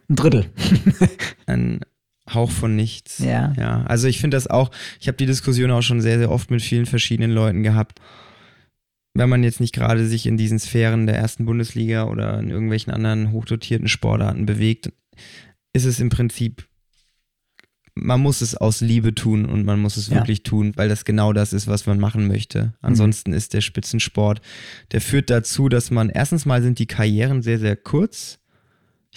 ein 0.09 0.15
Drittel. 0.15 0.45
Ein 1.45 1.81
Hauch 2.33 2.51
von 2.51 2.75
nichts. 2.75 3.19
Ja. 3.19 3.53
Ja, 3.57 3.83
also 3.83 4.07
ich 4.07 4.19
finde 4.19 4.35
das 4.35 4.47
auch, 4.47 4.71
ich 4.99 5.07
habe 5.07 5.17
die 5.17 5.25
Diskussion 5.25 5.71
auch 5.71 5.81
schon 5.81 6.01
sehr, 6.01 6.17
sehr 6.17 6.31
oft 6.31 6.51
mit 6.51 6.61
vielen 6.61 6.85
verschiedenen 6.85 7.31
Leuten 7.31 7.63
gehabt. 7.63 7.99
Wenn 9.13 9.29
man 9.29 9.43
jetzt 9.43 9.59
nicht 9.59 9.73
gerade 9.73 10.05
sich 10.05 10.25
in 10.25 10.37
diesen 10.37 10.59
Sphären 10.59 11.07
der 11.07 11.15
ersten 11.15 11.45
Bundesliga 11.45 12.05
oder 12.05 12.39
in 12.39 12.49
irgendwelchen 12.49 12.93
anderen 12.93 13.31
hochdotierten 13.31 13.87
Sportarten 13.87 14.45
bewegt, 14.45 14.91
ist 15.73 15.85
es 15.85 15.99
im 15.99 16.09
Prinzip, 16.09 16.67
man 18.03 18.21
muss 18.21 18.41
es 18.41 18.55
aus 18.55 18.81
Liebe 18.81 19.13
tun 19.15 19.45
und 19.45 19.65
man 19.65 19.79
muss 19.79 19.97
es 19.97 20.07
Ja. 20.07 20.15
wirklich 20.15 20.43
tun, 20.43 20.73
weil 20.75 20.89
das 20.89 21.05
genau 21.05 21.33
das 21.33 21.53
ist, 21.53 21.67
was 21.67 21.85
man 21.85 21.99
machen 21.99 22.27
möchte. 22.27 22.73
Ansonsten 22.81 23.33
ist 23.33 23.53
der 23.53 23.61
Spitzensport, 23.61 24.41
der 24.91 25.01
führt 25.01 25.29
dazu, 25.29 25.69
dass 25.69 25.91
man, 25.91 26.09
erstens 26.09 26.45
mal 26.45 26.61
sind 26.61 26.79
die 26.79 26.87
Karrieren 26.87 27.41
sehr, 27.41 27.59
sehr 27.59 27.75
kurz 27.75 28.39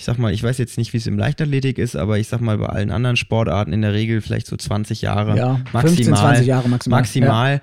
ich 0.00 0.06
sag 0.06 0.16
mal, 0.18 0.32
ich 0.32 0.42
weiß 0.42 0.56
jetzt 0.56 0.78
nicht, 0.78 0.94
wie 0.94 0.96
es 0.96 1.06
im 1.06 1.18
Leichtathletik 1.18 1.76
ist, 1.76 1.94
aber 1.94 2.18
ich 2.18 2.26
sag 2.26 2.40
mal, 2.40 2.56
bei 2.56 2.68
allen 2.70 2.90
anderen 2.90 3.16
Sportarten 3.16 3.74
in 3.74 3.82
der 3.82 3.92
Regel 3.92 4.22
vielleicht 4.22 4.46
so 4.46 4.56
20 4.56 5.02
Jahre. 5.02 5.36
Ja, 5.36 5.60
maximal. 5.74 5.82
15, 5.82 6.14
20 6.14 6.46
Jahre 6.46 6.68
maximal. 6.70 7.00
Maximal. 7.00 7.62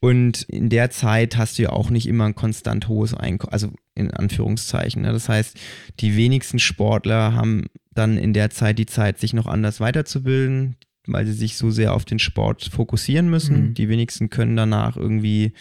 Und 0.00 0.42
in 0.42 0.68
der 0.68 0.90
Zeit 0.90 1.36
hast 1.36 1.58
du 1.58 1.62
ja 1.62 1.70
auch 1.70 1.90
nicht 1.90 2.06
immer 2.06 2.26
ein 2.26 2.34
konstant 2.34 2.88
hohes 2.88 3.14
Einkommen, 3.14 3.52
also 3.52 3.72
in 3.94 4.10
Anführungszeichen. 4.10 5.02
Ne? 5.02 5.12
Das 5.12 5.28
heißt, 5.28 5.58
die 6.00 6.16
wenigsten 6.16 6.58
Sportler 6.58 7.34
haben 7.34 7.64
dann 7.94 8.18
in 8.18 8.32
der 8.34 8.50
Zeit 8.50 8.78
die 8.78 8.86
Zeit, 8.86 9.18
sich 9.18 9.32
noch 9.32 9.46
anders 9.46 9.80
weiterzubilden, 9.80 10.76
weil 11.06 11.26
sie 11.26 11.32
sich 11.32 11.56
so 11.56 11.70
sehr 11.70 11.94
auf 11.94 12.04
den 12.04 12.18
Sport 12.18 12.64
fokussieren 12.64 13.30
müssen. 13.30 13.68
Mhm. 13.68 13.74
Die 13.74 13.88
wenigsten 13.88 14.28
können 14.28 14.56
danach 14.56 14.96
irgendwie 14.96 15.52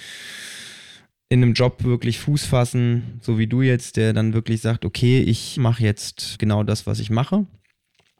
in 1.29 1.41
einem 1.41 1.53
Job 1.53 1.83
wirklich 1.83 2.19
Fuß 2.19 2.45
fassen, 2.45 3.19
so 3.21 3.39
wie 3.39 3.47
du 3.47 3.61
jetzt, 3.61 3.97
der 3.97 4.13
dann 4.13 4.33
wirklich 4.33 4.61
sagt, 4.61 4.85
okay, 4.85 5.21
ich 5.21 5.57
mache 5.57 5.83
jetzt 5.83 6.37
genau 6.39 6.63
das, 6.63 6.85
was 6.85 6.99
ich 6.99 7.09
mache. 7.09 7.45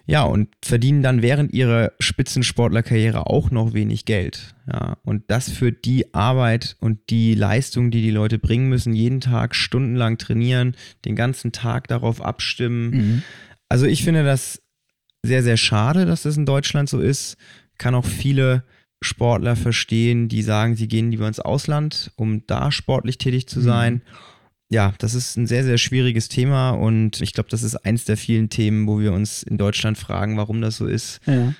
Ja, 0.08 0.24
und 0.24 0.50
verdienen 0.64 1.02
dann 1.02 1.24
während 1.24 1.52
ihrer 1.52 1.92
Spitzensportlerkarriere 2.00 3.26
auch 3.28 3.50
noch 3.50 3.74
wenig 3.74 4.06
Geld. 4.06 4.56
Ja, 4.72 4.98
und 5.04 5.24
das 5.28 5.50
für 5.50 5.72
die 5.72 6.14
Arbeit 6.14 6.76
und 6.80 7.10
die 7.10 7.34
Leistung, 7.34 7.90
die 7.90 8.02
die 8.02 8.12
Leute 8.12 8.38
bringen 8.38 8.70
müssen, 8.70 8.94
jeden 8.94 9.20
Tag 9.20 9.56
stundenlang 9.56 10.18
trainieren, 10.18 10.76
den 11.06 11.16
ganzen 11.16 11.52
Tag 11.52 11.88
darauf 11.88 12.22
abstimmen. 12.22 12.90
Mhm. 12.90 13.24
Also 13.68 13.88
ich 13.88 14.04
finde 14.04 14.24
das 14.24 14.62
sehr, 15.24 15.42
sehr 15.42 15.58
schade, 15.58 16.06
dass 16.06 16.24
das 16.24 16.38
in 16.38 16.46
Deutschland 16.46 16.88
so 16.88 17.00
ist. 17.00 17.38
Kann 17.80 17.96
auch 17.96 18.06
viele 18.06 18.64
Sportler 19.02 19.56
verstehen, 19.56 20.30
die 20.30 20.44
sagen, 20.44 20.76
sie 20.76 20.88
gehen 20.88 21.12
lieber 21.12 21.28
ins 21.28 21.40
Ausland, 21.40 22.12
um 22.16 22.46
da 22.48 22.72
sportlich 22.72 23.18
tätig 23.18 23.48
zu 23.48 23.60
sein. 23.60 24.02
Ja, 24.76 24.94
das 24.98 25.14
ist 25.14 25.38
ein 25.38 25.48
sehr, 25.48 25.64
sehr 25.64 25.78
schwieriges 25.78 26.28
Thema 26.28 26.72
und 26.72 27.22
ich 27.22 27.32
glaube, 27.32 27.48
das 27.50 27.64
ist 27.64 27.78
eins 27.86 28.04
der 28.04 28.18
vielen 28.18 28.50
Themen, 28.50 28.88
wo 28.88 29.00
wir 29.00 29.14
uns 29.14 29.42
in 29.42 29.58
Deutschland 29.58 29.98
fragen, 29.98 30.36
warum 30.36 30.60
das 30.60 30.76
so 30.76 30.86
ist. 30.86 31.22
Ja. 31.26 31.54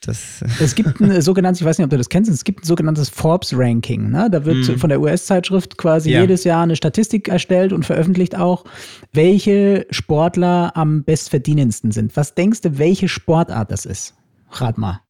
Das, 0.00 0.42
Es 0.60 0.74
gibt 0.74 0.98
ein 0.98 1.20
sogenanntes, 1.20 1.60
ich 1.60 1.66
weiß 1.66 1.76
nicht, 1.76 1.84
ob 1.84 1.90
du 1.90 1.98
das 1.98 2.08
kennst, 2.08 2.30
es 2.30 2.44
gibt 2.44 2.62
ein 2.62 2.66
sogenanntes 2.66 3.10
Forbes-Ranking. 3.10 4.08
Ne? 4.10 4.28
Da 4.32 4.46
wird 4.46 4.56
Mhm. 4.66 4.78
von 4.78 4.88
der 4.88 4.98
US-Zeitschrift 5.02 5.76
quasi 5.76 6.10
Ja. 6.10 6.22
jedes 6.22 6.44
Jahr 6.44 6.62
eine 6.62 6.76
Statistik 6.76 7.28
erstellt 7.28 7.74
und 7.74 7.84
veröffentlicht 7.84 8.34
auch, 8.34 8.64
welche 9.12 9.86
Sportler 9.90 10.74
am 10.74 11.04
bestverdienendsten 11.04 11.92
sind. 11.92 12.16
Was 12.16 12.34
denkst 12.34 12.62
du, 12.62 12.78
welche 12.78 13.08
Sportart 13.08 13.70
das 13.70 13.84
ist? 13.84 14.14
Rat 14.52 14.78
mal. 14.78 15.00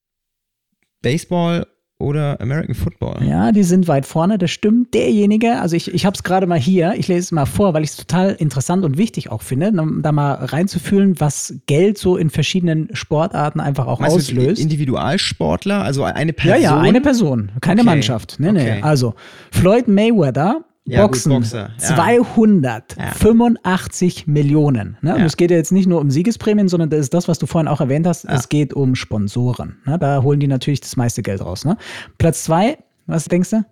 Baseball 1.02 1.66
oder 1.98 2.40
American 2.40 2.74
Football? 2.74 3.22
Ja, 3.26 3.52
die 3.52 3.62
sind 3.62 3.88
weit 3.88 4.04
vorne, 4.06 4.36
das 4.38 4.50
stimmt. 4.50 4.92
Derjenige, 4.94 5.58
also 5.60 5.76
ich, 5.76 5.92
ich 5.94 6.04
habe 6.04 6.14
es 6.14 6.22
gerade 6.22 6.46
mal 6.46 6.58
hier, 6.58 6.94
ich 6.96 7.08
lese 7.08 7.20
es 7.20 7.32
mal 7.32 7.46
vor, 7.46 7.72
weil 7.74 7.84
ich 7.84 7.90
es 7.90 7.96
total 7.96 8.32
interessant 8.32 8.84
und 8.84 8.98
wichtig 8.98 9.30
auch 9.30 9.42
finde, 9.42 9.68
um 9.80 10.02
da 10.02 10.12
mal 10.12 10.32
reinzufühlen, 10.34 11.18
was 11.20 11.54
Geld 11.66 11.96
so 11.98 12.16
in 12.16 12.28
verschiedenen 12.30 12.88
Sportarten 12.94 13.60
einfach 13.60 13.86
auch 13.86 14.00
Meinst 14.00 14.16
auslöst. 14.16 14.60
Individualsportler, 14.60 15.82
also 15.82 16.04
eine 16.04 16.32
Ja, 16.32 16.34
Person? 16.36 16.62
ja, 16.62 16.78
eine 16.80 17.00
Person, 17.00 17.52
keine 17.60 17.80
Okay, 17.80 17.90
Mannschaft. 17.90 18.36
Nee, 18.38 18.52
nee. 18.52 18.60
okay. 18.60 18.82
Also 18.82 19.14
Floyd 19.50 19.88
Mayweather, 19.88 20.64
Ja, 20.86 21.02
gut, 21.02 21.12
Boxen, 21.12 21.32
Boxer, 21.32 21.70
ja. 21.80 21.94
285 21.94 24.26
Millionen. 24.26 24.96
Ne? 25.00 25.16
Und 25.16 25.22
es 25.22 25.36
geht 25.36 25.50
ja 25.50 25.56
jetzt 25.56 25.72
nicht 25.72 25.88
nur 25.88 26.00
um 26.00 26.10
Siegesprämien, 26.10 26.68
sondern 26.68 26.90
das 26.90 27.00
ist 27.00 27.14
das, 27.14 27.26
was 27.26 27.38
du 27.38 27.46
vorhin 27.46 27.66
auch 27.66 27.80
erwähnt 27.80 28.06
hast. 28.06 28.24
Es 28.24 28.48
geht 28.48 28.72
um 28.72 28.94
Sponsoren. 28.94 29.78
Ne? 29.84 29.98
Da 29.98 30.22
holen 30.22 30.38
die 30.38 30.46
natürlich 30.46 30.80
das 30.80 30.96
meiste 30.96 31.22
Geld 31.22 31.40
raus. 31.40 31.64
Ne? 31.64 31.76
Platz 32.18 32.44
zwei, 32.44 32.78
was 33.06 33.24
denkst 33.24 33.50
du? 33.50 33.64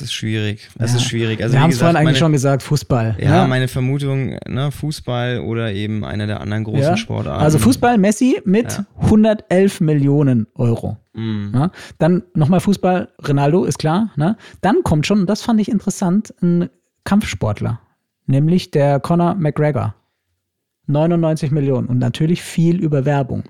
Das 0.00 0.08
ist 0.08 0.12
schwierig. 0.14 0.68
Das 0.78 0.92
Ja. 0.92 0.96
ist 0.96 1.04
schwierig. 1.04 1.42
Also 1.42 1.54
Wir 1.54 1.60
haben 1.62 1.70
es 1.70 1.78
vorhin 1.78 1.96
eigentlich 1.96 2.04
meine, 2.06 2.16
schon 2.16 2.32
gesagt, 2.32 2.62
Fußball. 2.62 3.16
Ja, 3.20 3.42
ne? 3.42 3.48
meine 3.48 3.68
Vermutung, 3.68 4.38
ne, 4.48 4.70
Fußball 4.72 5.40
oder 5.40 5.72
eben 5.72 6.04
einer 6.04 6.26
der 6.26 6.40
anderen 6.40 6.64
großen 6.64 6.80
Ja. 6.80 6.96
Sportarten. 6.96 7.42
Also 7.42 7.58
Fußball, 7.58 7.98
Messi 7.98 8.40
mit 8.44 8.72
Ja. 8.72 8.86
111 9.02 9.80
Millionen 9.80 10.46
Euro. 10.54 10.96
Mm. 11.12 11.50
Ne? 11.50 11.70
Dann 11.98 12.22
nochmal 12.34 12.60
Fußball, 12.60 13.08
Ronaldo 13.26 13.64
ist 13.64 13.78
klar. 13.78 14.10
Ne? 14.16 14.36
Dann 14.62 14.82
kommt 14.84 15.06
schon, 15.06 15.20
und 15.20 15.26
das 15.30 15.42
fand 15.42 15.60
ich 15.60 15.70
interessant, 15.70 16.32
ein 16.42 16.70
Kampfsportler, 17.04 17.80
nämlich 18.26 18.70
der 18.70 19.00
Conor 19.00 19.34
McGregor. 19.34 19.94
99 20.90 21.50
Millionen 21.50 21.88
und 21.88 21.98
natürlich 21.98 22.42
viel 22.42 22.80
über 22.80 23.04
Werbung. 23.04 23.44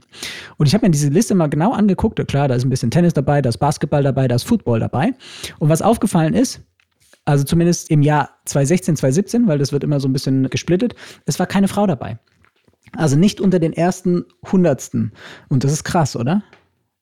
Und 0.57 0.67
ich 0.67 0.75
habe 0.75 0.87
mir 0.87 0.91
diese 0.91 1.09
Liste 1.09 1.35
mal 1.35 1.49
genau 1.49 1.73
angeguckt. 1.73 2.25
Klar, 2.29 2.49
da 2.49 2.55
ist 2.55 2.65
ein 2.65 2.71
bisschen 2.71 2.91
Tennis 2.91 3.15
dabei, 3.15 3.43
da 3.43 3.49
ist 3.49 3.59
Basketball 3.59 4.03
dabei, 4.03 4.29
da 4.29 4.37
ist 4.37 4.45
Football 4.45 4.81
dabei. 4.81 5.15
Und 5.59 5.69
was 5.69 5.83
aufgefallen 5.83 6.35
ist, 6.35 6.61
also 7.25 7.45
zumindest 7.45 7.91
im 7.91 8.03
Jahr 8.03 8.31
2016, 8.47 8.97
2017, 8.97 9.47
weil 9.47 9.59
das 9.59 9.73
wird 9.73 9.85
immer 9.85 10.01
so 10.01 10.09
ein 10.09 10.13
bisschen 10.13 10.49
gesplittet, 10.49 10.95
es 11.27 11.39
war 11.39 11.47
keine 11.47 11.69
Frau 11.69 11.87
dabei. 11.87 12.19
Also 12.97 13.17
nicht 13.17 13.41
unter 13.41 13.59
den 13.59 13.73
ersten 13.73 14.25
Hundertsten. 14.51 15.13
Und 15.49 15.65
das 15.65 15.73
ist 15.73 15.85
krass, 15.85 16.17
oder? 16.17 16.43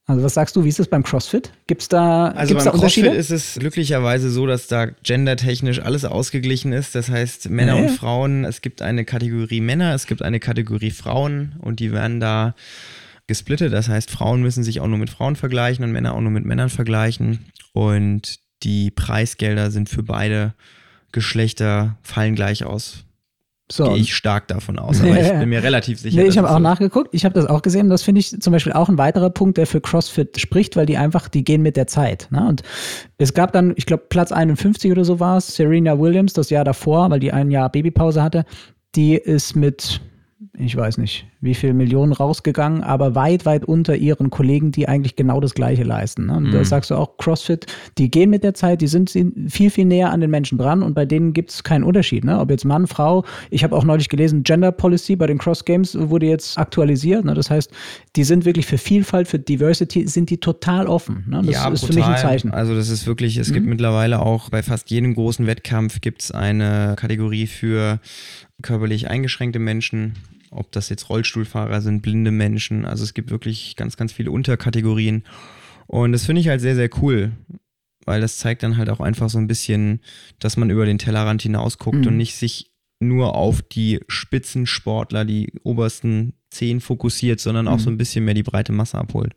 Also 0.09 0.23
was 0.23 0.33
sagst 0.33 0.57
du, 0.57 0.65
wie 0.65 0.71
ist 0.71 0.79
das 0.79 0.89
beim 0.89 1.03
CrossFit? 1.03 1.53
Gibt 1.67 1.83
es 1.83 1.89
da, 1.89 2.29
Also 2.29 2.55
gibt's 2.55 2.65
da 2.65 2.71
beim 2.71 2.81
Unterschiede? 2.81 3.09
CrossFit 3.09 3.21
ist 3.21 3.31
es 3.31 3.59
glücklicherweise 3.61 4.31
so, 4.31 4.47
dass 4.47 4.67
da 4.67 4.87
gendertechnisch 4.87 5.81
alles 5.81 6.07
ausgeglichen 6.07 6.73
ist. 6.73 6.95
Das 6.95 7.11
heißt, 7.11 7.51
Männer 7.51 7.77
Ja, 7.77 7.83
und. 7.83 7.91
Frauen, 7.91 8.45
es 8.47 8.63
gibt 8.63 8.81
eine 8.81 9.05
Kategorie 9.05 9.61
Männer, 9.61 9.95
es 9.95 10.07
gibt 10.07 10.23
eine 10.23 10.41
Kategorie 10.41 10.93
Frauen 10.93 11.57
und 11.61 11.79
die 11.79 11.93
werden 11.93 12.21
da 12.21 12.55
gesplittet. 13.27 13.71
Das 13.75 13.91
heißt, 13.91 14.11
Frauen 14.11 14.41
müssen 14.41 14.65
sich 14.65 14.81
auch 14.81 14.87
nur 14.87 14.97
mit 14.97 15.11
Frauen 15.11 15.37
vergleichen 15.37 15.85
und 15.85 15.93
Männer 15.93 16.15
auch 16.15 16.23
nur 16.23 16.31
mit 16.33 16.47
Männern 16.47 16.71
vergleichen. 16.71 17.45
Und 17.75 18.39
die 18.63 18.91
Preisgelder 18.91 19.71
sind 19.71 19.91
für 19.91 20.03
beide 20.03 20.55
Geschlechter 21.13 21.99
fallen 22.03 22.35
gleich 22.35 22.65
aus. 22.65 23.05
So, 23.71 23.85
Gehe 23.85 23.99
ich 23.99 24.14
stark 24.14 24.49
davon 24.49 24.79
aus, 24.79 25.01
aber 25.01 25.21
ich 25.21 25.29
bin 25.39 25.49
mir 25.51 25.62
relativ 25.62 26.01
sicher. 26.01 26.23
Nee, 26.23 26.29
ich 26.29 26.39
habe 26.39 26.49
auch 26.49 26.55
so 26.55 26.59
nachgeguckt. 26.59 27.11
Ich 27.12 27.27
habe 27.27 27.35
das 27.35 27.45
auch 27.47 27.61
gesehen. 27.61 27.91
Das 27.91 28.03
finde 28.03 28.21
ich 28.21 28.41
zum 28.41 28.53
Beispiel 28.53 28.73
auch 28.73 28.89
ein 28.89 28.97
weiterer 28.97 29.29
Punkt, 29.29 29.59
der 29.59 29.66
für 29.66 29.81
CrossFit 29.81 30.41
spricht, 30.41 30.77
weil 30.77 30.87
die 30.87 30.97
einfach, 30.97 31.29
die 31.29 31.45
gehen 31.45 31.61
mit 31.61 31.77
der 31.77 31.87
Zeit. 31.87 32.29
Ne? 32.31 32.47
Und 32.49 32.62
es 33.19 33.35
gab 33.35 33.53
dann, 33.53 33.75
ich 33.77 33.85
glaube, 33.85 34.05
Platz 34.09 34.33
51 34.33 34.91
oder 34.91 35.05
so 35.05 35.21
war 35.21 35.37
es, 35.37 35.55
Serena 35.55 35.99
Williams, 35.99 36.33
das 36.33 36.49
Jahr 36.49 36.64
davor, 36.64 37.11
weil 37.11 37.21
die 37.21 37.33
ein 37.33 37.51
Jahr 37.51 37.69
Babypause 37.71 38.23
hatte. 38.23 38.47
Die 38.95 39.16
ist 39.16 39.55
mit, 39.55 40.01
ich 40.61 40.77
weiß 40.77 40.99
nicht, 40.99 41.27
wie 41.41 41.55
viel 41.55 41.73
Millionen 41.73 42.13
rausgegangen, 42.13 42.83
aber 42.83 43.15
weit, 43.15 43.47
weit 43.47 43.65
unter 43.65 43.95
ihren 43.95 44.31
Kollegen, 44.31 44.73
die 44.73 44.89
eigentlich 44.89 45.15
genau 45.15 45.41
das 45.41 45.55
Gleiche 45.55 45.85
leisten. 45.85 46.27
Ne? 46.27 46.41
Mhm. 46.41 46.51
Da 46.51 46.65
sagst 46.65 46.91
du 46.91 46.97
auch, 46.97 47.17
CrossFit, 47.17 47.67
die 47.97 48.11
gehen 48.11 48.31
mit 48.31 48.43
der 48.43 48.55
Zeit, 48.55 48.81
die 48.81 48.89
sind 48.89 49.17
viel, 49.49 49.71
viel 49.71 49.85
näher 49.85 50.11
an 50.11 50.21
den 50.21 50.31
Menschen 50.31 50.59
dran 50.59 50.83
und 50.83 50.95
bei 50.95 51.05
denen 51.05 51.33
gibt 51.33 51.51
es 51.51 51.63
keinen 51.63 51.85
Unterschied. 51.85 52.25
Ne? 52.25 52.39
Ob 52.41 52.51
jetzt 52.51 52.65
Mann, 52.65 52.87
Frau, 52.87 53.25
ich 53.51 53.63
habe 53.63 53.77
auch 53.77 53.85
neulich 53.85 54.09
gelesen, 54.09 54.43
Gender 54.43 54.73
Policy 54.73 55.15
bei 55.15 55.29
den 55.29 55.39
Cross 55.39 55.65
Games 55.65 55.97
wurde 55.99 56.27
jetzt 56.27 56.59
aktualisiert. 56.59 57.25
Ne? 57.25 57.35
Das 57.35 57.51
heißt, 57.51 57.71
die 58.17 58.25
sind 58.25 58.45
wirklich 58.45 58.67
für 58.67 58.79
Vielfalt, 58.79 59.29
für 59.29 59.39
Diversity, 59.39 60.09
sind 60.09 60.31
die 60.31 60.39
total 60.39 60.89
offen. 60.89 61.25
Ne? 61.29 61.43
Das 61.45 61.55
ja, 61.55 61.69
ist 61.69 61.81
brutal. 61.81 61.87
für 61.87 61.99
mich 62.01 62.05
ein 62.05 62.19
Zeichen. 62.19 62.51
Also 62.51 62.75
das 62.75 62.89
ist 62.89 63.07
wirklich, 63.07 63.37
es 63.37 63.51
mhm. 63.51 63.55
gibt 63.55 63.67
mittlerweile 63.67 64.21
auch 64.21 64.51
bei 64.51 64.65
fast 64.65 64.91
jedem 64.91 65.15
großen 65.15 65.47
Wettkampf 65.47 66.01
gibt 66.01 66.23
es 66.23 66.31
eine 66.33 66.97
Kategorie 66.97 67.47
für 67.47 68.01
körperlich 68.63 69.09
eingeschränkte 69.09 69.61
Menschen 69.61 70.15
ob 70.51 70.73
das 70.73 70.89
jetzt 70.89 71.09
Rollstuhlfahrer 71.09 71.81
sind, 71.81 72.03
blinde 72.03 72.31
Menschen. 72.31 72.85
Also 72.85 73.05
es 73.05 73.15
gibt 73.15 73.31
wirklich 73.31 73.77
ganz, 73.77 73.97
ganz 73.97 74.13
viele 74.13 74.31
Unterkategorien. 74.31 75.25
Und 75.87 76.13
das 76.13 76.27
finde 76.27 76.41
ich 76.41 76.49
halt 76.49 76.61
sehr, 76.61 76.75
sehr 76.75 76.91
cool, 77.01 77.33
weil 78.05 78.21
das 78.21 78.39
zeigt 78.39 78.63
dann 78.63 78.77
halt 78.77 78.91
auch 78.91 79.01
einfach 79.01 79.31
so 79.31 79.39
ein 79.39 79.47
bisschen, 79.47 80.01
dass 80.39 80.57
man 80.57 80.71
über 80.71 80.87
den 80.87 80.99
Tellerrand 80.99 81.43
hinausguckt 81.43 82.01
mhm. 82.01 82.07
und 82.09 82.17
nicht 82.17 82.37
sich 82.37 82.73
nur 83.01 83.35
auf 83.35 83.63
die 83.63 84.01
Spitzensportler, 84.09 85.25
die 85.25 85.53
obersten 85.63 86.35
zehn 86.51 86.81
fokussiert, 86.81 87.41
sondern 87.41 87.67
mhm. 87.67 87.73
auch 87.73 87.79
so 87.79 87.91
ein 87.91 87.99
bisschen 87.99 88.25
mehr 88.25 88.35
die 88.35 88.43
breite 88.43 88.73
Masse 88.73 88.99
abholt. 88.99 89.35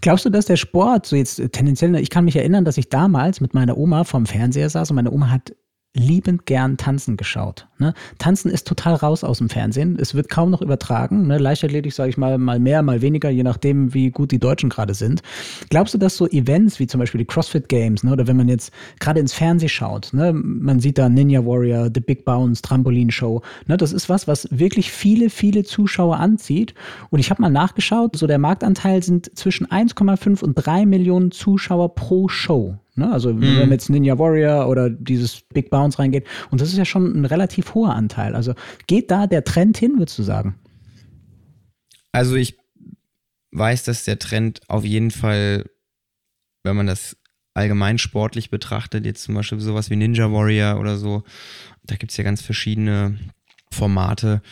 Glaubst 0.00 0.24
du, 0.24 0.30
dass 0.30 0.46
der 0.46 0.56
Sport 0.56 1.06
so 1.06 1.16
jetzt 1.16 1.40
tendenziell, 1.52 1.94
ich 1.96 2.10
kann 2.10 2.24
mich 2.24 2.36
erinnern, 2.36 2.64
dass 2.64 2.76
ich 2.78 2.88
damals 2.88 3.40
mit 3.40 3.54
meiner 3.54 3.76
Oma 3.78 4.04
vorm 4.04 4.26
Fernseher 4.26 4.68
saß 4.68 4.90
und 4.90 4.96
meine 4.96 5.10
Oma 5.10 5.30
hat 5.30 5.54
liebend 5.94 6.46
gern 6.46 6.78
Tanzen 6.78 7.18
geschaut. 7.18 7.66
Ne? 7.78 7.92
Tanzen 8.18 8.50
ist 8.50 8.66
total 8.66 8.94
raus 8.94 9.24
aus 9.24 9.38
dem 9.38 9.50
Fernsehen. 9.50 9.98
Es 10.00 10.14
wird 10.14 10.30
kaum 10.30 10.50
noch 10.50 10.62
übertragen. 10.62 11.26
Ne? 11.26 11.36
Leichtathletik, 11.36 11.92
sage 11.92 12.08
ich 12.08 12.16
mal, 12.16 12.38
mal 12.38 12.58
mehr, 12.58 12.82
mal 12.82 13.02
weniger, 13.02 13.28
je 13.28 13.42
nachdem, 13.42 13.92
wie 13.92 14.10
gut 14.10 14.32
die 14.32 14.38
Deutschen 14.38 14.70
gerade 14.70 14.94
sind. 14.94 15.22
Glaubst 15.68 15.92
du, 15.92 15.98
dass 15.98 16.16
so 16.16 16.26
Events 16.28 16.78
wie 16.78 16.86
zum 16.86 16.98
Beispiel 16.98 17.18
die 17.18 17.26
CrossFit 17.26 17.68
Games 17.68 18.04
ne? 18.04 18.12
oder 18.12 18.26
wenn 18.26 18.38
man 18.38 18.48
jetzt 18.48 18.72
gerade 19.00 19.20
ins 19.20 19.34
Fernsehen 19.34 19.68
schaut, 19.68 20.10
ne? 20.14 20.32
man 20.32 20.80
sieht 20.80 20.96
da 20.96 21.10
Ninja 21.10 21.44
Warrior, 21.44 21.90
The 21.92 22.00
Big 22.00 22.24
Bounce, 22.24 22.62
Trampolinshow, 22.62 23.42
ne? 23.66 23.76
das 23.76 23.92
ist 23.92 24.08
was, 24.08 24.26
was 24.26 24.48
wirklich 24.50 24.90
viele, 24.90 25.28
viele 25.28 25.62
Zuschauer 25.62 26.16
anzieht. 26.16 26.74
Und 27.10 27.18
ich 27.18 27.30
habe 27.30 27.42
mal 27.42 27.50
nachgeschaut, 27.50 28.16
so 28.16 28.26
der 28.26 28.38
Marktanteil 28.38 29.02
sind 29.02 29.36
zwischen 29.36 29.66
1,5 29.66 30.42
und 30.42 30.54
3 30.54 30.86
Millionen 30.86 31.32
Zuschauer 31.32 31.94
pro 31.94 32.28
Show. 32.28 32.78
Ne? 32.94 33.10
Also 33.10 33.32
mhm. 33.32 33.58
wenn 33.58 33.70
jetzt 33.70 33.90
Ninja 33.90 34.18
Warrior 34.18 34.68
oder 34.68 34.90
dieses 34.90 35.42
Big 35.52 35.70
Bounce 35.70 35.98
reingeht, 35.98 36.26
und 36.50 36.60
das 36.60 36.68
ist 36.68 36.78
ja 36.78 36.84
schon 36.84 37.20
ein 37.20 37.24
relativ 37.24 37.74
hoher 37.74 37.94
Anteil. 37.94 38.34
Also 38.34 38.54
geht 38.86 39.10
da 39.10 39.26
der 39.26 39.44
Trend 39.44 39.78
hin, 39.78 39.98
würdest 39.98 40.18
du 40.18 40.22
sagen? 40.22 40.56
Also 42.12 42.36
ich 42.36 42.58
weiß, 43.52 43.84
dass 43.84 44.04
der 44.04 44.18
Trend 44.18 44.60
auf 44.68 44.84
jeden 44.84 45.10
Fall, 45.10 45.64
wenn 46.64 46.76
man 46.76 46.86
das 46.86 47.16
allgemein 47.54 47.98
sportlich 47.98 48.50
betrachtet, 48.50 49.04
jetzt 49.04 49.22
zum 49.24 49.34
Beispiel 49.34 49.60
sowas 49.60 49.90
wie 49.90 49.96
Ninja 49.96 50.30
Warrior 50.30 50.78
oder 50.78 50.96
so, 50.96 51.22
da 51.84 51.96
gibt 51.96 52.12
es 52.12 52.16
ja 52.16 52.24
ganz 52.24 52.42
verschiedene 52.42 53.18
Formate. 53.70 54.42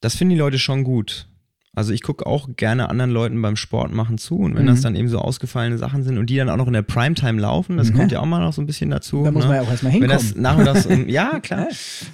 Das 0.00 0.16
finden 0.16 0.32
die 0.32 0.40
Leute 0.40 0.58
schon 0.58 0.84
gut. 0.84 1.26
Also 1.74 1.92
ich 1.92 2.02
gucke 2.02 2.26
auch 2.26 2.48
gerne 2.56 2.88
anderen 2.88 3.10
Leuten 3.10 3.40
beim 3.42 3.56
Sport 3.56 3.92
machen 3.92 4.18
zu 4.18 4.38
und 4.38 4.54
wenn 4.54 4.62
mhm. 4.62 4.68
das 4.68 4.80
dann 4.80 4.94
eben 4.94 5.08
so 5.08 5.18
ausgefallene 5.18 5.76
Sachen 5.76 6.04
sind 6.04 6.18
und 6.18 6.30
die 6.30 6.36
dann 6.36 6.48
auch 6.48 6.56
noch 6.56 6.68
in 6.68 6.72
der 6.72 6.82
Primetime 6.82 7.40
laufen, 7.40 7.76
das 7.76 7.90
mhm. 7.90 7.96
kommt 7.96 8.12
ja 8.12 8.20
auch 8.20 8.26
mal 8.26 8.40
noch 8.40 8.52
so 8.52 8.62
ein 8.62 8.66
bisschen 8.66 8.90
dazu. 8.90 9.24
Da 9.24 9.32
muss 9.32 9.44
ne? 9.44 9.48
man 9.48 9.56
ja 9.56 9.62
auch 9.62 9.70
erstmal 9.70 9.92
hinkommen. 9.92 10.10
Wenn 10.10 10.26
das 10.26 10.36
nachmittags, 10.36 10.88
ja 11.08 11.40
klar. 11.42 11.68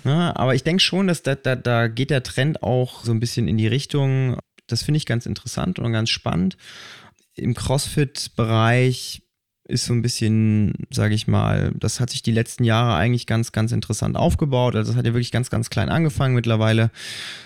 ja, 0.04 0.34
aber 0.36 0.54
ich 0.54 0.64
denke 0.64 0.82
schon, 0.82 1.06
dass 1.06 1.22
da, 1.22 1.34
da, 1.34 1.56
da 1.56 1.88
geht 1.88 2.10
der 2.10 2.22
Trend 2.22 2.62
auch 2.62 3.04
so 3.04 3.12
ein 3.12 3.20
bisschen 3.20 3.48
in 3.48 3.58
die 3.58 3.66
Richtung, 3.66 4.36
das 4.66 4.82
finde 4.82 4.98
ich 4.98 5.06
ganz 5.06 5.26
interessant 5.26 5.78
und 5.78 5.92
ganz 5.92 6.10
spannend. 6.10 6.56
Im 7.34 7.54
CrossFit-Bereich 7.54 9.22
ist 9.70 9.84
so 9.84 9.92
ein 9.92 10.02
bisschen, 10.02 10.74
sage 10.90 11.14
ich 11.14 11.26
mal, 11.26 11.72
das 11.78 12.00
hat 12.00 12.10
sich 12.10 12.22
die 12.22 12.32
letzten 12.32 12.64
Jahre 12.64 12.94
eigentlich 12.94 13.26
ganz, 13.26 13.52
ganz 13.52 13.72
interessant 13.72 14.16
aufgebaut. 14.16 14.76
Also 14.76 14.92
das 14.92 14.98
hat 14.98 15.06
ja 15.06 15.14
wirklich 15.14 15.30
ganz, 15.30 15.50
ganz 15.50 15.70
klein 15.70 15.88
angefangen. 15.88 16.34
Mittlerweile 16.34 16.90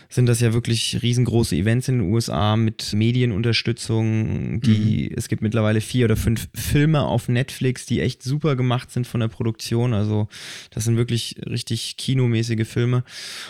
sind 0.08 0.26
das 0.26 0.40
ja 0.40 0.52
wirklich 0.52 1.02
riesengroße 1.02 1.56
Events 1.56 1.88
in 1.88 1.98
den 1.98 2.12
USA 2.12 2.56
mit 2.56 2.92
Medienunterstützung. 2.92 4.60
Die, 4.60 5.08
mhm. 5.10 5.16
es 5.16 5.28
gibt 5.28 5.42
mittlerweile 5.42 5.80
vier 5.80 6.04
oder 6.04 6.16
fünf 6.16 6.48
Filme 6.54 7.02
auf 7.02 7.28
Netflix, 7.28 7.84
die 7.84 8.00
echt 8.00 8.22
super 8.22 8.54
gemacht 8.54 8.90
sind 8.92 9.06
von 9.06 9.20
der 9.20 9.28
Produktion. 9.28 9.92
Also 9.92 10.28
das 10.70 10.84
sind 10.84 10.96
wirklich 10.96 11.36
richtig 11.46 11.96
kinomäßige 11.96 12.66
Filme. 12.66 13.02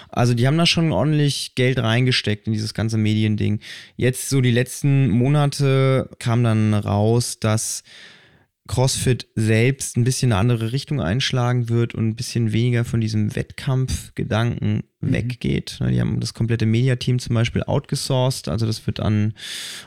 Also 0.08 0.32
die 0.34 0.46
haben 0.46 0.58
da 0.58 0.64
schon 0.64 0.90
ordentlich 0.90 1.54
Geld 1.54 1.78
reingesteckt 1.78 2.46
in 2.46 2.54
dieses 2.54 2.72
ganze 2.72 2.96
Mediending. 2.96 3.60
Jetzt 3.96 4.30
so 4.30 4.40
die 4.40 4.50
letzten 4.50 5.10
Monate 5.10 6.08
kam 6.18 6.42
dann 6.44 6.72
raus, 6.72 7.38
dass 7.40 7.84
CrossFit 8.66 9.28
selbst 9.34 9.96
ein 9.96 10.04
bisschen 10.04 10.32
eine 10.32 10.40
andere 10.40 10.72
Richtung 10.72 10.98
einschlagen 10.98 11.68
wird 11.68 11.94
und 11.94 12.08
ein 12.08 12.16
bisschen 12.16 12.52
weniger 12.52 12.86
von 12.86 12.98
diesem 12.98 13.36
Wettkampfgedanken 13.36 14.84
mhm. 15.00 15.12
weggeht. 15.12 15.76
Ne, 15.80 15.92
die 15.92 16.00
haben 16.00 16.18
das 16.18 16.32
komplette 16.32 16.64
Mediateam 16.64 17.18
zum 17.18 17.34
Beispiel 17.34 17.62
outgesourced, 17.62 18.48
also 18.48 18.64
das 18.64 18.86
wird 18.86 19.00
an 19.00 19.34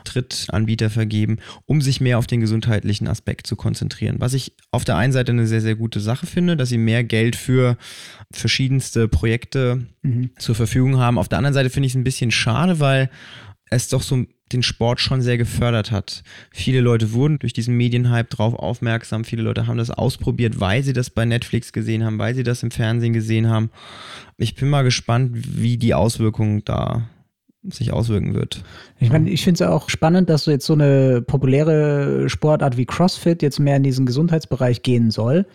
Drittanbieter 0.04 0.90
vergeben, 0.90 1.38
um 1.66 1.80
sich 1.80 2.00
mehr 2.00 2.18
auf 2.18 2.28
den 2.28 2.40
gesundheitlichen 2.40 3.08
Aspekt 3.08 3.48
zu 3.48 3.56
konzentrieren. 3.56 4.16
Was 4.20 4.32
ich 4.32 4.52
auf 4.70 4.84
der 4.84 4.96
einen 4.96 5.12
Seite 5.12 5.32
eine 5.32 5.48
sehr, 5.48 5.60
sehr 5.60 5.74
gute 5.74 5.98
Sache 5.98 6.26
finde, 6.26 6.56
dass 6.56 6.68
sie 6.68 6.78
mehr 6.78 7.02
Geld 7.02 7.34
für 7.34 7.76
verschiedenste 8.30 9.08
Projekte 9.08 9.86
mhm. 10.02 10.30
zur 10.38 10.54
Verfügung 10.54 10.98
haben. 10.98 11.18
Auf 11.18 11.28
der 11.28 11.38
anderen 11.38 11.54
Seite 11.54 11.70
finde 11.70 11.88
ich 11.88 11.92
es 11.94 11.96
ein 11.96 12.04
bisschen 12.04 12.30
schade, 12.30 12.78
weil 12.78 13.10
es 13.70 13.88
doch 13.88 14.02
so 14.02 14.24
den 14.52 14.62
Sport 14.62 15.00
schon 15.00 15.20
sehr 15.20 15.38
gefördert 15.38 15.90
hat. 15.90 16.22
Viele 16.50 16.80
Leute 16.80 17.12
wurden 17.12 17.38
durch 17.38 17.52
diesen 17.52 17.76
Medienhype 17.76 18.28
drauf 18.28 18.54
aufmerksam. 18.54 19.24
Viele 19.24 19.42
Leute 19.42 19.66
haben 19.66 19.78
das 19.78 19.90
ausprobiert, 19.90 20.60
weil 20.60 20.82
sie 20.82 20.92
das 20.92 21.10
bei 21.10 21.24
Netflix 21.24 21.72
gesehen 21.72 22.04
haben, 22.04 22.18
weil 22.18 22.34
sie 22.34 22.42
das 22.42 22.62
im 22.62 22.70
Fernsehen 22.70 23.12
gesehen 23.12 23.48
haben. 23.48 23.70
Ich 24.36 24.54
bin 24.54 24.70
mal 24.70 24.84
gespannt, 24.84 25.30
wie 25.34 25.76
die 25.76 25.94
Auswirkungen 25.94 26.64
da 26.64 27.08
sich 27.64 27.92
auswirken 27.92 28.34
wird. 28.34 28.62
Ich 28.98 29.10
meine, 29.10 29.28
ich 29.28 29.42
finde 29.44 29.64
es 29.64 29.68
auch 29.68 29.90
spannend, 29.90 30.30
dass 30.30 30.44
so 30.44 30.50
jetzt 30.50 30.64
so 30.64 30.72
eine 30.72 31.22
populäre 31.22 32.28
Sportart 32.28 32.76
wie 32.76 32.86
CrossFit 32.86 33.42
jetzt 33.42 33.58
mehr 33.58 33.76
in 33.76 33.82
diesen 33.82 34.06
Gesundheitsbereich 34.06 34.82
gehen 34.82 35.10
soll. 35.10 35.46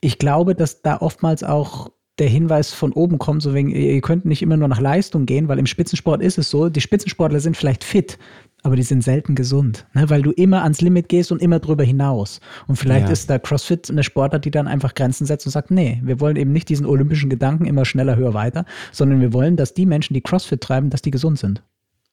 Ich 0.00 0.18
glaube, 0.18 0.54
dass 0.54 0.82
da 0.82 0.96
oftmals 0.98 1.44
auch 1.44 1.91
der 2.18 2.28
Hinweis 2.28 2.72
von 2.72 2.92
oben 2.92 3.18
kommt, 3.18 3.42
so 3.42 3.54
wegen, 3.54 3.70
ihr 3.70 4.00
könnt 4.00 4.24
nicht 4.24 4.42
immer 4.42 4.56
nur 4.56 4.68
nach 4.68 4.80
Leistung 4.80 5.24
gehen, 5.24 5.48
weil 5.48 5.58
im 5.58 5.66
Spitzensport 5.66 6.22
ist 6.22 6.38
es 6.38 6.50
so, 6.50 6.68
die 6.68 6.80
Spitzensportler 6.80 7.40
sind 7.40 7.56
vielleicht 7.56 7.84
fit, 7.84 8.18
aber 8.62 8.76
die 8.76 8.82
sind 8.82 9.02
selten 9.02 9.34
gesund, 9.34 9.86
ne? 9.94 10.08
weil 10.10 10.22
du 10.22 10.30
immer 10.30 10.62
ans 10.62 10.80
Limit 10.80 11.08
gehst 11.08 11.32
und 11.32 11.40
immer 11.40 11.58
drüber 11.58 11.84
hinaus. 11.84 12.40
Und 12.66 12.76
vielleicht 12.76 13.06
ja. 13.06 13.12
ist 13.12 13.30
da 13.30 13.38
CrossFit 13.38 13.90
eine 13.90 14.04
Sportart, 14.04 14.44
die 14.44 14.50
dann 14.50 14.68
einfach 14.68 14.94
Grenzen 14.94 15.26
setzt 15.26 15.46
und 15.46 15.52
sagt, 15.52 15.70
nee, 15.70 16.00
wir 16.04 16.20
wollen 16.20 16.36
eben 16.36 16.52
nicht 16.52 16.68
diesen 16.68 16.86
olympischen 16.86 17.30
Gedanken 17.30 17.64
immer 17.64 17.84
schneller, 17.84 18.16
höher, 18.16 18.34
weiter, 18.34 18.66
sondern 18.92 19.20
wir 19.20 19.32
wollen, 19.32 19.56
dass 19.56 19.74
die 19.74 19.86
Menschen, 19.86 20.14
die 20.14 20.20
CrossFit 20.20 20.60
treiben, 20.60 20.90
dass 20.90 21.02
die 21.02 21.10
gesund 21.10 21.38
sind. 21.38 21.62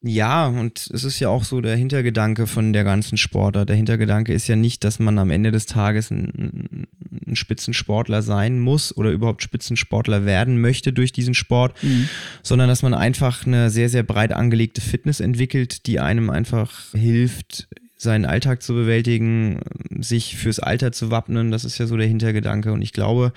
Ja, 0.02 0.46
und 0.46 0.88
es 0.94 1.04
ist 1.04 1.20
ja 1.20 1.28
auch 1.28 1.44
so 1.44 1.60
der 1.60 1.76
Hintergedanke 1.76 2.46
von 2.46 2.72
der 2.72 2.84
ganzen 2.84 3.18
Sportler. 3.18 3.66
Der 3.66 3.76
Hintergedanke 3.76 4.32
ist 4.32 4.48
ja 4.48 4.56
nicht, 4.56 4.82
dass 4.82 4.98
man 4.98 5.18
am 5.18 5.30
Ende 5.30 5.50
des 5.50 5.66
Tages 5.66 6.10
ein, 6.10 6.86
ein 7.26 7.36
Spitzensportler 7.36 8.22
sein 8.22 8.60
muss 8.60 8.96
oder 8.96 9.10
überhaupt 9.10 9.42
Spitzensportler 9.42 10.24
werden 10.24 10.58
möchte 10.58 10.94
durch 10.94 11.12
diesen 11.12 11.34
Sport, 11.34 11.82
mhm. 11.82 12.08
sondern 12.42 12.68
dass 12.68 12.80
man 12.82 12.94
einfach 12.94 13.46
eine 13.46 13.68
sehr, 13.68 13.90
sehr 13.90 14.02
breit 14.02 14.32
angelegte 14.32 14.80
Fitness 14.80 15.20
entwickelt, 15.20 15.86
die 15.86 16.00
einem 16.00 16.30
einfach 16.30 16.72
hilft, 16.92 17.68
seinen 17.98 18.24
Alltag 18.24 18.62
zu 18.62 18.72
bewältigen, 18.72 19.60
sich 19.98 20.36
fürs 20.36 20.60
Alter 20.60 20.92
zu 20.92 21.10
wappnen. 21.10 21.50
Das 21.50 21.66
ist 21.66 21.76
ja 21.76 21.86
so 21.86 21.98
der 21.98 22.06
Hintergedanke. 22.06 22.72
Und 22.72 22.80
ich 22.80 22.94
glaube, 22.94 23.34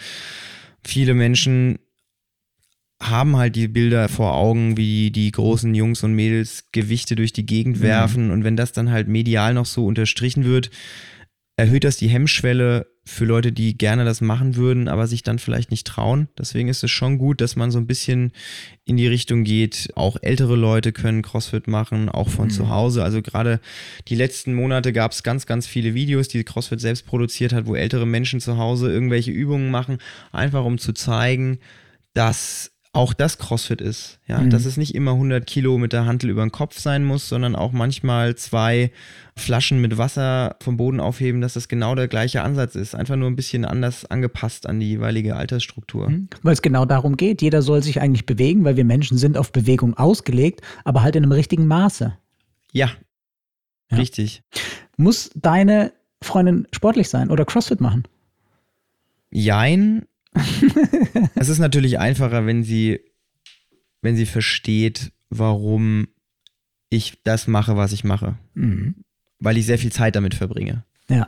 viele 0.82 1.14
Menschen 1.14 1.80
haben 3.10 3.38
halt 3.38 3.56
die 3.56 3.68
Bilder 3.68 4.10
vor 4.10 4.34
Augen, 4.34 4.78
wie 4.78 5.12
die 5.12 5.32
großen 5.32 5.74
Jungs 5.76 6.04
und 6.04 6.14
Mädels 6.14 6.66
Gewichte 6.72 7.16
durch 7.16 7.34
die 7.34 7.45
Gegend 7.45 7.78
mhm. 7.78 7.84
werfen. 7.84 8.32
Und 8.32 8.43
wenn 8.43 8.58
das 8.58 8.72
dann 8.72 8.91
halt 8.91 9.08
medial 9.08 9.54
noch 9.54 9.66
so 9.66 9.86
unterstrichen 9.86 10.45
wird, 10.45 10.70
erhöht 11.56 11.84
das 11.84 11.97
die 11.97 12.08
Hemmschwelle 12.08 12.88
für 13.06 13.26
Leute, 13.26 13.51
die 13.51 13.78
gerne 13.78 14.06
das 14.06 14.22
machen 14.22 14.56
würden, 14.56 14.88
aber 14.88 15.08
sich 15.08 15.24
dann 15.24 15.38
vielleicht 15.38 15.72
nicht 15.72 15.86
trauen. 15.86 16.30
Deswegen 16.38 16.70
ist 16.70 16.84
es 16.84 16.91
schon 16.91 17.18
gut, 17.18 17.41
dass 17.41 17.58
man 17.58 17.70
so 17.70 17.78
ein 17.78 17.86
bisschen 17.86 18.32
in 18.86 18.95
die 18.95 19.08
Richtung 19.08 19.43
geht. 19.43 19.91
Auch 19.95 20.16
ältere 20.22 20.56
Leute 20.56 20.93
können 20.93 21.22
CrossFit 21.22 21.68
machen, 21.68 22.08
auch 22.08 22.30
von 22.30 22.45
mhm. 22.45 22.51
zu 22.51 22.70
Hause. 22.70 23.04
Also 23.04 23.22
gerade 23.22 23.60
die 24.08 24.16
letzten 24.16 24.54
Monate 24.54 24.93
gab 24.93 25.12
es 25.12 25.22
ganz, 25.22 25.45
ganz 25.45 25.68
viele 25.68 25.93
Videos, 25.93 26.30
die 26.30 26.43
CrossFit 26.43 26.80
selbst 26.80 27.06
produziert 27.06 27.51
hat, 27.51 27.66
wo 27.66 27.76
ältere 27.76 28.08
Menschen 28.08 28.39
zu 28.39 28.58
Hause 28.58 28.89
irgendwelche 28.91 29.32
Übungen 29.32 29.70
machen, 29.70 29.97
einfach 30.32 30.64
um 30.64 30.78
zu 30.78 30.93
zeigen, 30.93 31.60
dass 32.14 32.72
auch 32.95 33.13
das 33.13 33.39
CrossFit 33.39 33.81
ist. 33.81 34.19
Ja, 34.27 34.37
Mhm. 34.39 34.51
dass 34.51 34.65
es 34.65 34.77
nicht 34.77 34.93
immer 34.93 35.13
100 35.15 35.47
Kilo 35.47 35.79
mit 35.79 35.93
der 35.93 36.05
Hantel 36.05 36.29
über 36.29 36.43
den 36.45 36.51
Kopf 36.51 36.77
sein 36.77 37.03
muss, 37.03 37.27
sondern 37.27 37.55
auch 37.55 37.71
manchmal 37.71 38.35
zwei 38.35 38.91
Flaschen 39.35 39.81
mit 39.81 39.97
Wasser 39.97 40.57
vom 40.61 40.77
Boden 40.77 40.99
aufheben, 40.99 41.41
dass 41.41 41.53
das 41.55 41.67
genau 41.67 41.95
der 41.95 42.07
gleiche 42.07 42.43
Ansatz 42.43 42.75
ist. 42.75 42.93
Einfach 42.93 43.15
nur 43.15 43.29
ein 43.31 43.35
bisschen 43.35 43.65
anders 43.65 44.05
angepasst 44.05 44.67
an 44.67 44.79
die 44.79 44.89
jeweilige 44.89 45.35
Altersstruktur. 45.35 46.11
Mhm. 46.11 46.27
Weil 46.43 46.53
es 46.53 46.61
genau 46.61 46.85
darum 46.85 47.17
geht. 47.17 47.41
Jeder 47.41 47.63
soll 47.63 47.81
sich 47.81 47.99
eigentlich 47.99 48.27
bewegen, 48.27 48.63
weil 48.63 48.77
wir 48.77 48.85
Menschen 48.85 49.17
sind 49.17 49.37
auf 49.39 49.51
Bewegung 49.51 49.95
ausgelegt, 49.97 50.61
aber 50.85 51.01
halt 51.01 51.15
in 51.15 51.23
einem 51.23 51.31
richtigen 51.31 51.65
Maße. 51.65 52.15
Ja. 52.73 52.91
Ja. 53.89 53.97
Richtig. 53.97 54.43
Muss 54.97 55.31
deine 55.33 55.93
Freundin 56.21 56.67
sportlich 56.71 57.09
sein 57.09 57.31
oder 57.31 57.43
CrossFit 57.43 57.81
machen? 57.81 58.03
Jein. 59.31 60.05
es 61.36 61.49
ist 61.49 61.59
natürlich 61.59 61.99
einfacher, 61.99 62.45
wenn 62.45 62.63
sie, 62.63 62.99
wenn 64.01 64.15
sie 64.15 64.25
versteht, 64.25 65.11
warum 65.29 66.07
ich 66.89 67.19
das 67.23 67.47
mache, 67.47 67.75
was 67.75 67.91
ich 67.93 68.03
mache. 68.03 68.38
Mhm. 68.53 68.95
Weil 69.39 69.57
ich 69.57 69.65
sehr 69.65 69.79
viel 69.79 69.91
Zeit 69.91 70.15
damit 70.15 70.34
verbringe. 70.36 70.86
Ja. 71.09 71.27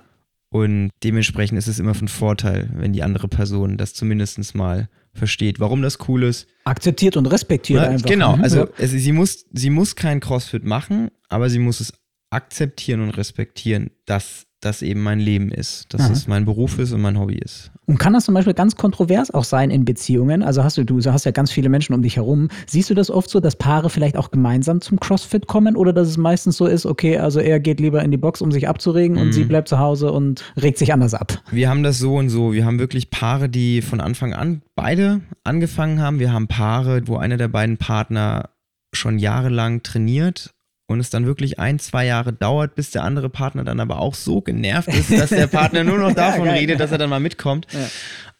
Und 0.50 0.92
dementsprechend 1.04 1.58
ist 1.58 1.68
es 1.68 1.80
immer 1.80 1.94
von 1.96 2.08
Vorteil, 2.08 2.70
wenn 2.76 2.94
die 2.94 3.04
andere 3.04 3.28
Person 3.28 3.78
das 3.78 3.94
zumindest 3.94 4.56
mal 4.56 4.90
versteht, 5.14 5.60
warum 5.60 5.82
das 5.82 5.98
cool 6.08 6.24
ist. 6.24 6.48
Akzeptiert 6.66 7.18
und 7.18 7.26
respektiert 7.26 7.82
Ne? 7.82 7.90
einfach. 7.90 8.08
Genau, 8.10 8.38
Mhm. 8.38 8.44
also 8.44 8.60
Ja. 8.60 8.68
es, 8.78 8.92
sie, 8.92 9.12
muss, 9.12 9.46
sie 9.52 9.70
muss 9.70 9.96
kein 9.96 10.20
CrossFit 10.20 10.64
machen, 10.64 11.10
aber 11.30 11.50
sie 11.50 11.60
muss 11.60 11.80
es 11.80 11.94
akzeptieren 12.30 13.02
und 13.02 13.10
respektieren, 13.12 13.92
dass 14.06 14.46
das 14.66 14.82
eben 14.82 15.02
mein 15.02 15.20
Leben 15.20 15.52
ist, 15.52 15.94
dass 15.94 16.02
Aha. 16.02 16.12
es 16.12 16.28
mein 16.28 16.46
Beruf 16.46 16.80
ist 16.80 16.92
und 16.92 17.02
mein 17.02 17.20
Hobby 17.20 17.36
ist. 17.38 17.72
Und 17.88 18.00
kann 18.00 18.14
das 18.14 18.26
zum 18.26 18.34
Beispiel 18.34 18.56
ganz 18.56 18.76
kontrovers 18.76 19.30
auch 19.32 19.44
sein 19.44 19.70
in 19.70 19.86
Beziehungen? 19.86 20.42
Also 20.42 20.64
hast 20.64 20.78
du, 20.78 20.84
du 20.84 21.00
hast 21.04 21.26
ja 21.26 21.32
ganz 21.32 21.52
viele 21.52 21.70
Menschen 21.70 21.94
um 21.94 22.02
dich 22.02 22.16
herum. 22.16 22.48
Siehst 22.66 22.90
du 22.90 22.96
das 22.96 23.12
oft 23.12 23.30
so, 23.30 23.40
dass 23.40 23.56
Paare 23.56 23.92
vielleicht 23.92 24.18
auch 24.18 24.32
gemeinsam 24.32 24.82
zum 24.82 25.00
CrossFit 25.00 25.46
kommen 25.46 25.76
oder 25.76 25.94
dass 25.94 26.08
es 26.08 26.18
meistens 26.18 26.58
so 26.58 26.66
ist, 26.66 26.86
okay, 26.88 27.18
also 27.20 27.40
er 27.40 27.60
geht 27.60 27.80
lieber 27.80 28.02
in 28.02 28.10
die 28.10 28.18
Box, 28.18 28.42
um 28.42 28.52
sich 28.52 28.68
abzuregen 28.68 29.18
und 29.18 29.28
Mhm. 29.28 29.32
sie 29.34 29.44
bleibt 29.44 29.68
zu 29.68 29.78
Hause 29.78 30.12
und 30.12 30.44
regt 30.60 30.80
sich 30.80 30.92
anders 30.94 31.14
ab? 31.14 31.42
Wir 31.52 31.70
haben 31.70 31.84
das 31.84 32.00
so 32.00 32.16
und 32.16 32.30
so. 32.30 32.54
Wir 32.54 32.66
haben 32.66 32.80
wirklich 32.80 33.12
Paare, 33.12 33.50
die 33.50 33.84
von 33.84 34.02
Anfang 34.02 34.34
an 34.34 34.64
beide 34.76 35.22
angefangen 35.44 36.02
haben. 36.02 36.18
Wir 36.20 36.34
haben 36.34 36.48
Paare, 36.48 37.04
wo 37.06 37.18
einer 37.18 37.38
der 37.38 37.50
beiden 37.50 37.78
Partner 37.78 38.50
schon 38.94 39.20
jahrelang 39.20 39.84
trainiert 39.84 40.55
und 40.88 41.00
es 41.00 41.10
dann 41.10 41.26
wirklich 41.26 41.60
ein, 41.60 41.80
zwei 41.80 42.06
Jahre 42.06 42.32
dauert, 42.32 42.76
bis 42.76 42.92
der 42.92 43.04
andere 43.04 43.30
Partner 43.30 43.64
dann 43.64 43.80
aber 43.80 44.00
auch 44.00 44.14
so 44.14 44.42
genervt 44.42 44.90
ist, 44.90 45.12
dass 45.12 45.30
der 45.30 45.48
Partner 45.48 45.84
nur 45.84 45.98
noch 45.98 46.14
davon 46.16 46.46
geil. 46.46 46.60
redet, 46.60 46.80
dass 46.80 46.92
er 46.92 46.98
dann 46.98 47.10
mal 47.10 47.20
mitkommt. 47.20 47.68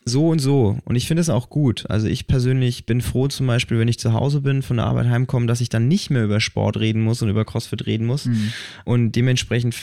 So 0.08 0.30
und 0.30 0.38
so. 0.38 0.78
Und 0.86 0.96
ich 0.96 1.08
finde 1.08 1.22
es 1.22 1.30
auch 1.30 1.50
gut. 1.50 1.90
Also 1.90 2.08
ich 2.08 2.28
persönlich 2.28 2.86
bin 2.86 3.02
froh 3.02 3.28
zum 3.28 3.48
Beispiel, 3.48 3.80
wenn 3.80 3.88
ich 3.88 3.98
zu 3.98 4.14
Hause 4.14 4.42
bin, 4.42 4.62
von 4.62 4.78
der 4.78 4.86
Arbeit 4.86 5.08
heimkomme, 5.08 5.48
dass 5.48 5.62
ich 5.62 5.70
dann 5.70 5.88
nicht 5.88 6.12
mehr 6.12 6.24
über 6.24 6.40
Sport 6.40 6.78
reden 6.78 7.02
muss 7.02 7.24
und 7.24 7.30
über 7.30 7.44
CrossFit 7.44 7.88
reden 7.88 8.06
muss. 8.06 8.26
Mhm. 8.26 8.54
Und 8.84 9.12
dementsprechend 9.14 9.74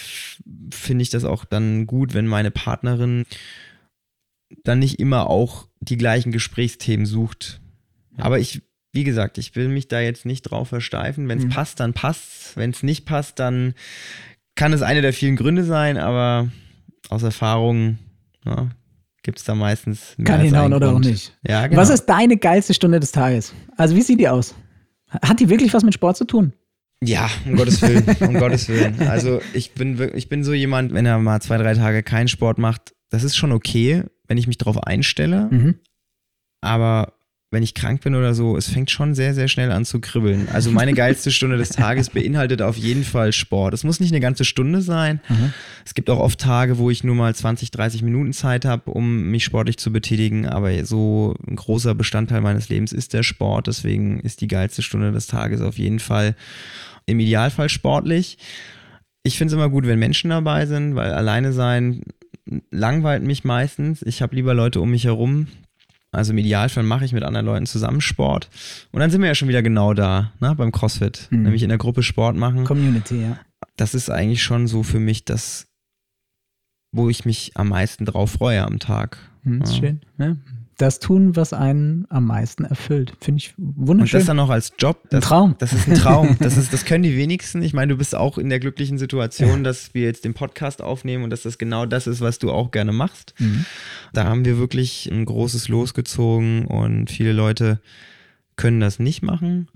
finde 0.70 1.02
ich 1.02 1.10
das 1.10 1.24
auch 1.24 1.44
dann 1.44 1.88
gut, 1.88 2.14
wenn 2.14 2.28
meine 2.28 2.52
Partnerin 2.52 3.24
dann 4.62 4.78
nicht 4.78 5.00
immer 5.00 5.28
auch 5.28 5.66
die 5.80 5.96
gleichen 5.96 6.30
Gesprächsthemen 6.30 7.06
sucht. 7.06 7.60
Aber 8.16 8.38
ich, 8.38 8.62
wie 8.92 9.04
gesagt, 9.04 9.38
ich 9.38 9.54
will 9.56 9.68
mich 9.68 9.88
da 9.88 10.00
jetzt 10.00 10.26
nicht 10.26 10.42
drauf 10.42 10.68
versteifen. 10.68 11.28
Wenn 11.28 11.38
es 11.38 11.44
Mhm. 11.44 11.50
passt, 11.50 11.80
dann 11.80 11.94
passt. 11.94 12.56
Wenn 12.56 12.70
es 12.70 12.82
nicht 12.82 13.06
passt, 13.06 13.38
dann 13.38 13.74
kann 14.54 14.72
es 14.72 14.82
eine 14.82 15.00
der 15.00 15.12
vielen 15.12 15.36
Gründe 15.36 15.64
sein, 15.64 15.96
aber 15.96 16.48
aus 17.08 17.22
Erfahrung 17.22 17.98
ja, 18.44 18.68
gibt 19.22 19.38
es 19.38 19.44
da 19.44 19.54
meistens 19.54 20.14
mehr 20.18 20.26
Kann 20.26 20.40
als 20.40 20.44
hinhauen 20.50 20.74
oder 20.74 20.92
auch 20.92 20.98
nicht. 20.98 21.36
Ja, 21.46 21.66
genau. 21.66 21.80
Was 21.80 21.88
ist 21.90 22.04
deine 22.06 22.36
geilste 22.36 22.74
Stunde 22.74 23.00
des 23.00 23.12
Tages? 23.12 23.54
Also 23.76 23.96
wie 23.96 24.02
sieht 24.02 24.20
die 24.20 24.28
aus? 24.28 24.54
Hat 25.22 25.40
die 25.40 25.48
wirklich 25.48 25.72
was 25.72 25.84
mit 25.84 25.94
Sport 25.94 26.16
zu 26.16 26.24
tun? 26.24 26.52
Ja, 27.04 27.28
um 27.46 27.56
Gottes 27.56 27.82
Willen, 27.82 28.04
um 28.20 28.34
Gottes 28.34 28.68
Willen. 28.68 29.00
Also 29.08 29.40
ich 29.54 29.72
bin 29.72 30.10
ich 30.14 30.28
bin 30.28 30.44
so 30.44 30.52
jemand, 30.52 30.92
wenn 30.94 31.04
er 31.06 31.18
mal 31.18 31.40
zwei, 31.40 31.56
drei 31.58 31.74
Tage 31.74 32.02
keinen 32.02 32.28
Sport 32.28 32.58
macht, 32.58 32.94
das 33.10 33.24
ist 33.24 33.36
schon 33.36 33.52
okay, 33.52 34.04
wenn 34.28 34.38
ich 34.38 34.46
mich 34.46 34.58
darauf 34.58 34.78
einstelle. 34.84 35.48
Mhm. 35.50 35.74
Aber 36.60 37.14
wenn 37.52 37.62
ich 37.62 37.74
krank 37.74 38.00
bin 38.00 38.14
oder 38.14 38.32
so, 38.32 38.56
es 38.56 38.68
fängt 38.68 38.90
schon 38.90 39.14
sehr, 39.14 39.34
sehr 39.34 39.46
schnell 39.46 39.70
an 39.70 39.84
zu 39.84 40.00
kribbeln. 40.00 40.48
Also 40.50 40.70
meine 40.70 40.94
geilste 40.94 41.30
Stunde 41.30 41.58
des 41.58 41.68
Tages 41.68 42.08
beinhaltet 42.10 42.62
auf 42.62 42.78
jeden 42.78 43.04
Fall 43.04 43.32
Sport. 43.34 43.74
Es 43.74 43.84
muss 43.84 44.00
nicht 44.00 44.10
eine 44.10 44.20
ganze 44.20 44.46
Stunde 44.46 44.80
sein. 44.80 45.20
Mhm. 45.28 45.52
Es 45.84 45.92
gibt 45.92 46.08
auch 46.08 46.18
oft 46.18 46.40
Tage, 46.40 46.78
wo 46.78 46.88
ich 46.88 47.04
nur 47.04 47.14
mal 47.14 47.34
20, 47.34 47.70
30 47.70 48.02
Minuten 48.02 48.32
Zeit 48.32 48.64
habe, 48.64 48.90
um 48.90 49.30
mich 49.30 49.44
sportlich 49.44 49.76
zu 49.76 49.92
betätigen. 49.92 50.46
Aber 50.46 50.84
so 50.86 51.34
ein 51.46 51.56
großer 51.56 51.94
Bestandteil 51.94 52.40
meines 52.40 52.70
Lebens 52.70 52.92
ist 52.92 53.12
der 53.12 53.22
Sport. 53.22 53.66
Deswegen 53.66 54.20
ist 54.20 54.40
die 54.40 54.48
geilste 54.48 54.80
Stunde 54.80 55.12
des 55.12 55.26
Tages 55.26 55.60
auf 55.60 55.76
jeden 55.76 55.98
Fall 55.98 56.34
im 57.04 57.20
Idealfall 57.20 57.68
sportlich. 57.68 58.38
Ich 59.24 59.36
finde 59.36 59.52
es 59.52 59.54
immer 59.54 59.68
gut, 59.68 59.86
wenn 59.86 59.98
Menschen 59.98 60.30
dabei 60.30 60.64
sind, 60.64 60.94
weil 60.94 61.12
alleine 61.12 61.52
sein 61.52 62.02
langweilt 62.70 63.22
mich 63.22 63.44
meistens. 63.44 64.02
Ich 64.02 64.22
habe 64.22 64.34
lieber 64.34 64.54
Leute 64.54 64.80
um 64.80 64.90
mich 64.90 65.04
herum. 65.04 65.48
Also 66.12 66.32
im 66.32 66.38
Idealfall 66.38 66.84
mache 66.84 67.04
ich 67.06 67.12
mit 67.12 67.22
anderen 67.22 67.46
Leuten 67.46 67.66
zusammen 67.66 68.00
Sport. 68.02 68.50
Und 68.92 69.00
dann 69.00 69.10
sind 69.10 69.22
wir 69.22 69.28
ja 69.28 69.34
schon 69.34 69.48
wieder 69.48 69.62
genau 69.62 69.94
da, 69.94 70.32
ne, 70.40 70.54
beim 70.54 70.70
CrossFit. 70.70 71.26
Mhm. 71.30 71.42
Nämlich 71.42 71.62
in 71.62 71.70
der 71.70 71.78
Gruppe 71.78 72.02
Sport 72.02 72.36
machen. 72.36 72.64
Community, 72.64 73.22
ja. 73.22 73.38
Das 73.76 73.94
ist 73.94 74.10
eigentlich 74.10 74.42
schon 74.42 74.66
so 74.66 74.82
für 74.82 75.00
mich 75.00 75.24
das, 75.24 75.66
wo 76.94 77.08
ich 77.08 77.24
mich 77.24 77.52
am 77.56 77.68
meisten 77.70 78.04
drauf 78.04 78.32
freue 78.32 78.62
am 78.62 78.78
Tag. 78.78 79.18
Hm, 79.44 79.62
ist 79.62 79.72
Ja. 79.72 79.78
schön. 79.80 80.00
Ne? 80.18 80.36
Das 80.78 80.98
tun, 80.98 81.36
was 81.36 81.52
einen 81.52 82.06
am 82.08 82.26
meisten 82.26 82.64
erfüllt. 82.64 83.12
Finde 83.20 83.38
ich 83.38 83.54
Und 83.58 83.88
wunderschön. 83.88 84.18
das 84.20 84.26
dann 84.26 84.36
noch 84.38 84.48
als 84.50 84.72
Job. 84.78 85.00
Ein 85.04 85.08
Das, 85.10 85.24
Traum. 85.24 85.54
Das 85.58 85.72
ist 85.72 85.86
ein 85.88 85.94
Traum. 85.94 86.36
Das, 86.40 86.56
ist, 86.56 86.72
das 86.72 86.84
können 86.84 87.04
die 87.04 87.16
wenigsten. 87.16 87.62
Ich 87.62 87.72
meine, 87.74 87.92
du 87.92 87.98
bist 87.98 88.14
auch 88.14 88.38
in 88.38 88.48
der 88.48 88.58
glücklichen 88.58 88.98
Situation, 88.98 89.64
dass 89.64 89.94
wir 89.94 90.02
jetzt 90.02 90.24
den 90.24 90.34
Podcast 90.34 90.80
aufnehmen 90.82 91.24
und 91.24 91.30
dass 91.30 91.42
das 91.42 91.58
genau 91.58 91.86
das 91.86 92.06
ist, 92.06 92.20
was 92.20 92.38
du 92.38 92.50
auch 92.50 92.70
gerne 92.70 92.92
machst. 92.92 93.34
Mhm. 93.38 93.64
Da 94.12 94.24
haben 94.24 94.44
wir 94.44 94.58
wirklich 94.58 95.08
ein 95.12 95.24
großes 95.24 95.68
Los 95.68 95.94
gezogen 95.94 96.64
und 96.66 97.10
viele 97.10 97.32
Leute 97.32 97.80
können 98.56 98.80
das 98.80 98.98
nicht 98.98 99.22
machen. 99.22 99.68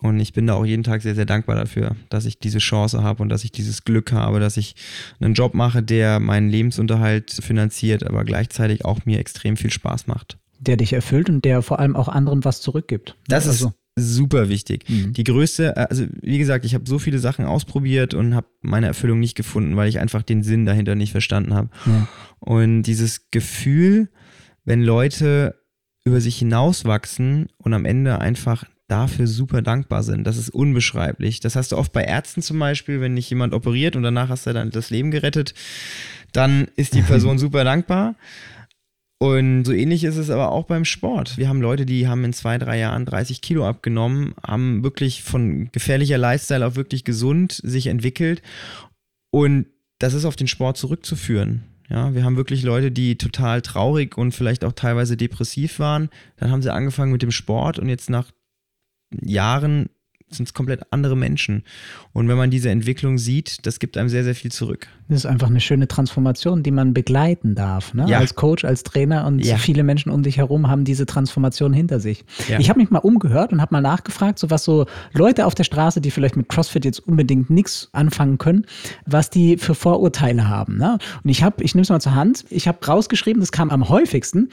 Und 0.00 0.20
ich 0.20 0.32
bin 0.32 0.46
da 0.46 0.54
auch 0.54 0.64
jeden 0.64 0.84
Tag 0.84 1.02
sehr, 1.02 1.16
sehr 1.16 1.26
dankbar 1.26 1.56
dafür, 1.56 1.96
dass 2.08 2.24
ich 2.24 2.38
diese 2.38 2.58
Chance 2.58 3.02
habe 3.02 3.20
und 3.22 3.28
dass 3.30 3.42
ich 3.42 3.50
dieses 3.50 3.84
Glück 3.84 4.12
habe, 4.12 4.38
dass 4.38 4.56
ich 4.56 4.76
einen 5.20 5.34
Job 5.34 5.54
mache, 5.54 5.82
der 5.82 6.20
meinen 6.20 6.48
Lebensunterhalt 6.48 7.32
finanziert, 7.32 8.04
aber 8.04 8.24
gleichzeitig 8.24 8.84
auch 8.84 9.04
mir 9.06 9.18
extrem 9.18 9.56
viel 9.56 9.72
Spaß 9.72 10.06
macht. 10.06 10.38
Der 10.60 10.76
dich 10.76 10.92
erfüllt 10.92 11.28
und 11.28 11.44
der 11.44 11.62
vor 11.62 11.80
allem 11.80 11.96
auch 11.96 12.08
anderen 12.08 12.44
was 12.44 12.60
zurückgibt. 12.60 13.16
Das 13.26 13.48
Also, 13.48 13.72
ist 13.96 14.14
super 14.14 14.48
wichtig. 14.48 14.88
Mhm. 14.88 15.12
Die 15.14 15.24
größte, 15.24 15.76
also 15.76 16.04
wie 16.22 16.38
gesagt, 16.38 16.64
ich 16.64 16.74
habe 16.74 16.84
so 16.86 17.00
viele 17.00 17.18
Sachen 17.18 17.44
ausprobiert 17.44 18.14
und 18.14 18.36
habe 18.36 18.46
meine 18.60 18.86
Erfüllung 18.86 19.18
nicht 19.18 19.36
gefunden, 19.36 19.74
weil 19.76 19.88
ich 19.88 19.98
einfach 19.98 20.22
den 20.22 20.44
Sinn 20.44 20.64
dahinter 20.64 20.94
nicht 20.94 21.10
verstanden 21.10 21.54
habe. 21.54 21.70
Ja. 21.86 22.08
Und 22.38 22.82
dieses 22.82 23.30
Gefühl, 23.32 24.10
wenn 24.64 24.82
Leute 24.82 25.56
über 26.04 26.20
sich 26.20 26.38
hinauswachsen 26.38 27.48
und 27.58 27.74
am 27.74 27.84
Ende 27.84 28.20
einfach 28.20 28.64
dafür 28.88 29.26
super 29.26 29.62
dankbar 29.62 30.02
sind, 30.02 30.24
das 30.24 30.38
ist 30.38 30.50
unbeschreiblich. 30.50 31.40
Das 31.40 31.56
hast 31.56 31.72
du 31.72 31.76
oft 31.76 31.92
bei 31.92 32.02
Ärzten 32.02 32.42
zum 32.42 32.58
Beispiel, 32.58 33.00
wenn 33.00 33.14
dich 33.14 33.30
jemand 33.30 33.52
operiert 33.52 33.96
und 33.96 34.02
danach 34.02 34.30
hast 34.30 34.46
du 34.46 34.52
dann 34.52 34.70
das 34.70 34.90
Leben 34.90 35.10
gerettet, 35.10 35.54
dann 36.32 36.68
ist 36.76 36.94
die 36.94 37.02
Person 37.02 37.38
super 37.38 37.64
dankbar. 37.64 38.16
Und 39.20 39.64
so 39.64 39.72
ähnlich 39.72 40.04
ist 40.04 40.16
es 40.16 40.30
aber 40.30 40.52
auch 40.52 40.64
beim 40.66 40.84
Sport. 40.84 41.38
Wir 41.38 41.48
haben 41.48 41.60
Leute, 41.60 41.84
die 41.84 42.06
haben 42.06 42.24
in 42.24 42.32
zwei, 42.32 42.56
drei 42.56 42.78
Jahren 42.78 43.04
30 43.04 43.40
Kilo 43.42 43.66
abgenommen, 43.66 44.34
haben 44.46 44.84
wirklich 44.84 45.22
von 45.22 45.70
gefährlicher 45.72 46.18
Lifestyle 46.18 46.64
auf 46.64 46.76
wirklich 46.76 47.04
gesund 47.04 47.60
sich 47.64 47.88
entwickelt. 47.88 48.42
Und 49.30 49.66
das 49.98 50.14
ist 50.14 50.24
auf 50.24 50.36
den 50.36 50.46
Sport 50.46 50.76
zurückzuführen. 50.76 51.64
Ja, 51.90 52.14
wir 52.14 52.22
haben 52.22 52.36
wirklich 52.36 52.62
Leute, 52.62 52.92
die 52.92 53.16
total 53.16 53.60
traurig 53.60 54.16
und 54.16 54.32
vielleicht 54.32 54.64
auch 54.64 54.72
teilweise 54.72 55.16
depressiv 55.16 55.78
waren. 55.78 56.10
Dann 56.36 56.50
haben 56.50 56.62
sie 56.62 56.72
angefangen 56.72 57.12
mit 57.12 57.22
dem 57.22 57.30
Sport 57.30 57.78
und 57.78 57.88
jetzt 57.88 58.10
nach 58.10 58.30
Jahren 59.22 59.88
sind 60.30 60.46
es 60.46 60.54
komplett 60.54 60.82
andere 60.90 61.16
Menschen. 61.16 61.64
Und 62.12 62.28
wenn 62.28 62.36
man 62.36 62.50
diese 62.50 62.68
Entwicklung 62.68 63.16
sieht, 63.16 63.64
das 63.66 63.78
gibt 63.78 63.96
einem 63.96 64.10
sehr, 64.10 64.24
sehr 64.24 64.34
viel 64.34 64.52
zurück. 64.52 64.88
Das 65.08 65.20
ist 65.20 65.26
einfach 65.26 65.48
eine 65.48 65.60
schöne 65.60 65.88
Transformation, 65.88 66.62
die 66.62 66.70
man 66.70 66.92
begleiten 66.92 67.54
darf. 67.54 67.94
Ne? 67.94 68.04
Ja. 68.08 68.18
Als 68.18 68.34
Coach, 68.34 68.64
als 68.64 68.82
Trainer 68.82 69.26
und 69.26 69.42
Ja. 69.42 69.56
viele 69.56 69.82
Menschen 69.82 70.12
um 70.12 70.22
dich 70.22 70.36
herum 70.36 70.68
haben 70.68 70.84
diese 70.84 71.06
Transformation 71.06 71.72
hinter 71.72 71.98
sich. 71.98 72.26
Ja. 72.48 72.58
Ich 72.58 72.68
habe 72.68 72.78
mich 72.78 72.90
mal 72.90 72.98
umgehört 72.98 73.52
und 73.52 73.62
habe 73.62 73.74
mal 73.74 73.80
nachgefragt, 73.80 74.38
so 74.38 74.50
was 74.50 74.64
so 74.64 74.84
Leute 75.14 75.46
auf 75.46 75.54
der 75.54 75.64
Straße, 75.64 76.00
die 76.02 76.10
vielleicht 76.10 76.36
mit 76.36 76.50
CrossFit 76.50 76.84
jetzt 76.84 77.00
unbedingt 77.00 77.48
nichts 77.48 77.88
anfangen 77.92 78.36
können, 78.36 78.66
was 79.06 79.30
die 79.30 79.56
für 79.56 79.74
Vorurteile 79.74 80.46
haben. 80.46 80.76
Ne? 80.76 80.98
Und 81.24 81.30
ich 81.30 81.42
habe, 81.42 81.64
ich 81.64 81.74
nehme 81.74 81.82
es 81.82 81.88
mal 81.88 82.00
zur 82.00 82.14
Hand, 82.14 82.44
ich 82.50 82.68
habe 82.68 82.84
rausgeschrieben, 82.84 83.40
das 83.40 83.50
kam 83.52 83.70
am 83.70 83.88
häufigsten. 83.88 84.50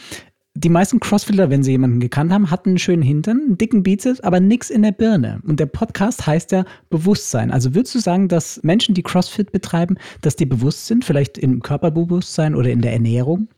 Die 0.57 0.69
meisten 0.69 1.01
Crossfitter, 1.01 1.49
wenn 1.49 1.63
sie 1.63 1.71
jemanden 1.71 1.99
gekannt 1.99 2.31
haben, 2.31 2.49
hatten 2.49 2.69
einen 2.69 2.77
schönen 2.77 3.01
Hintern, 3.01 3.41
einen 3.41 3.57
dicken 3.57 3.83
Bizeps, 3.83 4.21
aber 4.21 4.39
nichts 4.39 4.69
in 4.69 4.83
der 4.83 4.93
Birne. 4.93 5.41
Und 5.45 5.59
der 5.59 5.65
Podcast 5.65 6.25
heißt 6.25 6.53
ja 6.53 6.63
Bewusstsein. 6.89 7.51
Also 7.51 7.75
würdest 7.75 7.93
du 7.93 7.99
sagen, 7.99 8.29
dass 8.29 8.63
Menschen, 8.63 8.95
die 8.95 9.03
Crossfit 9.03 9.51
betreiben, 9.51 9.97
dass 10.21 10.37
die 10.37 10.45
bewusst 10.45 10.87
sind, 10.87 11.03
vielleicht 11.03 11.37
im 11.37 11.61
Körperbewusstsein 11.61 12.55
oder 12.55 12.69
in 12.69 12.81
der 12.81 12.93
Ernährung? 12.93 13.49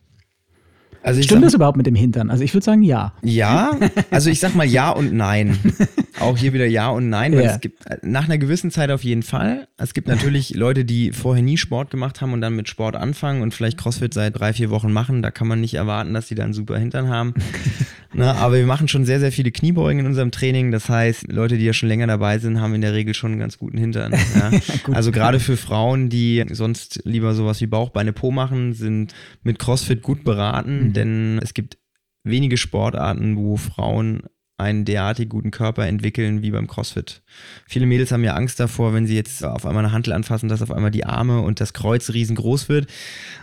Also 1.07 1.21
Stimmt 1.21 1.45
das 1.45 1.53
überhaupt 1.53 1.77
mit 1.77 1.85
dem 1.87 1.95
Hintern? 1.95 2.29
Also 2.29 2.43
ich 2.43 2.53
würde 2.53 2.65
sagen, 2.65 2.81
ja. 2.81 3.13
Ja, 3.23 3.71
also 4.11 4.29
ich 4.29 4.41
sag 4.41 4.55
mal 4.55 4.65
ja 4.65 4.89
und 4.91 5.13
nein. 5.13 5.57
Auch 6.19 6.37
hier 6.37 6.51
wieder 6.51 6.65
ja 6.65 6.89
und 6.89 7.09
nein, 7.09 7.33
weil 7.33 7.45
Ja. 7.45 7.51
es 7.53 7.61
gibt 7.61 7.85
äh, 7.85 7.97
nach 8.01 8.25
einer 8.25 8.37
gewissen 8.37 8.71
Zeit 8.71 8.91
auf 8.91 9.05
jeden 9.05 9.23
Fall. 9.23 9.69
Es 9.77 9.93
gibt 9.93 10.09
natürlich 10.09 10.53
Leute, 10.55 10.83
die 10.83 11.13
vorher 11.13 11.43
nie 11.43 11.55
Sport 11.55 11.91
gemacht 11.91 12.19
haben 12.19 12.33
und 12.33 12.41
dann 12.41 12.57
mit 12.57 12.67
Sport 12.67 12.97
anfangen 12.97 13.41
und 13.41 13.53
vielleicht 13.53 13.77
CrossFit 13.77 14.13
seit 14.13 14.37
drei, 14.37 14.51
vier 14.51 14.69
Wochen 14.69 14.91
machen. 14.91 15.21
Da 15.21 15.31
kann 15.31 15.47
man 15.47 15.61
nicht 15.61 15.75
erwarten, 15.75 16.13
dass 16.13 16.27
die 16.27 16.35
da 16.35 16.43
einen 16.43 16.53
super 16.53 16.77
Hintern 16.77 17.07
haben. 17.07 17.35
Na, 18.13 18.33
aber 18.35 18.55
wir 18.55 18.65
machen 18.65 18.87
schon 18.87 19.05
sehr, 19.05 19.19
sehr 19.19 19.31
viele 19.31 19.51
Kniebeugen 19.51 19.99
in 19.99 20.05
unserem 20.07 20.31
Training. 20.31 20.71
Das 20.71 20.89
heißt, 20.89 21.31
Leute, 21.31 21.57
die 21.57 21.65
ja 21.65 21.73
schon 21.73 21.87
länger 21.87 22.07
dabei 22.07 22.39
sind, 22.39 22.59
haben 22.59 22.73
in 22.73 22.81
der 22.81 22.93
Regel 22.93 23.13
schon 23.13 23.31
einen 23.31 23.39
ganz 23.39 23.57
guten 23.59 23.77
Hintern. 23.77 24.13
Ja. 24.13 24.51
also 24.93 25.11
gerade 25.11 25.39
für 25.39 25.55
Frauen, 25.55 26.09
die 26.09 26.43
sonst 26.51 26.99
lieber 27.05 27.33
sowas 27.33 27.61
wie 27.61 27.67
Bauch, 27.67 27.89
Beine, 27.89 28.11
Po 28.13 28.31
machen, 28.31 28.73
sind 28.73 29.13
mit 29.43 29.59
CrossFit 29.59 30.01
gut 30.01 30.23
beraten, 30.23 30.93
denn 30.97 31.39
es 31.41 31.53
gibt 31.53 31.77
wenige 32.23 32.57
Sportarten, 32.57 33.37
wo 33.37 33.55
Frauen 33.57 34.23
einen 34.57 34.85
derartig 34.85 35.29
guten 35.29 35.51
Körper 35.51 35.85
entwickeln 35.85 36.41
wie 36.41 36.51
beim 36.51 36.67
CrossFit. 36.67 37.21
Viele 37.67 37.85
Mädels 37.85 38.11
haben 38.11 38.23
ja 38.23 38.33
Angst 38.33 38.59
davor, 38.59 38.93
wenn 38.93 39.05
sie 39.05 39.15
jetzt 39.15 39.43
auf 39.45 39.65
einmal 39.65 39.85
eine 39.85 39.93
Hantel 39.93 40.13
anfassen, 40.13 40.49
dass 40.49 40.63
auf 40.63 40.71
einmal 40.71 40.91
die 40.91 41.05
Arme 41.05 41.41
und 41.41 41.61
das 41.61 41.73
Kreuz 41.73 42.09
riesengroß 42.09 42.67
wird. 42.67 42.87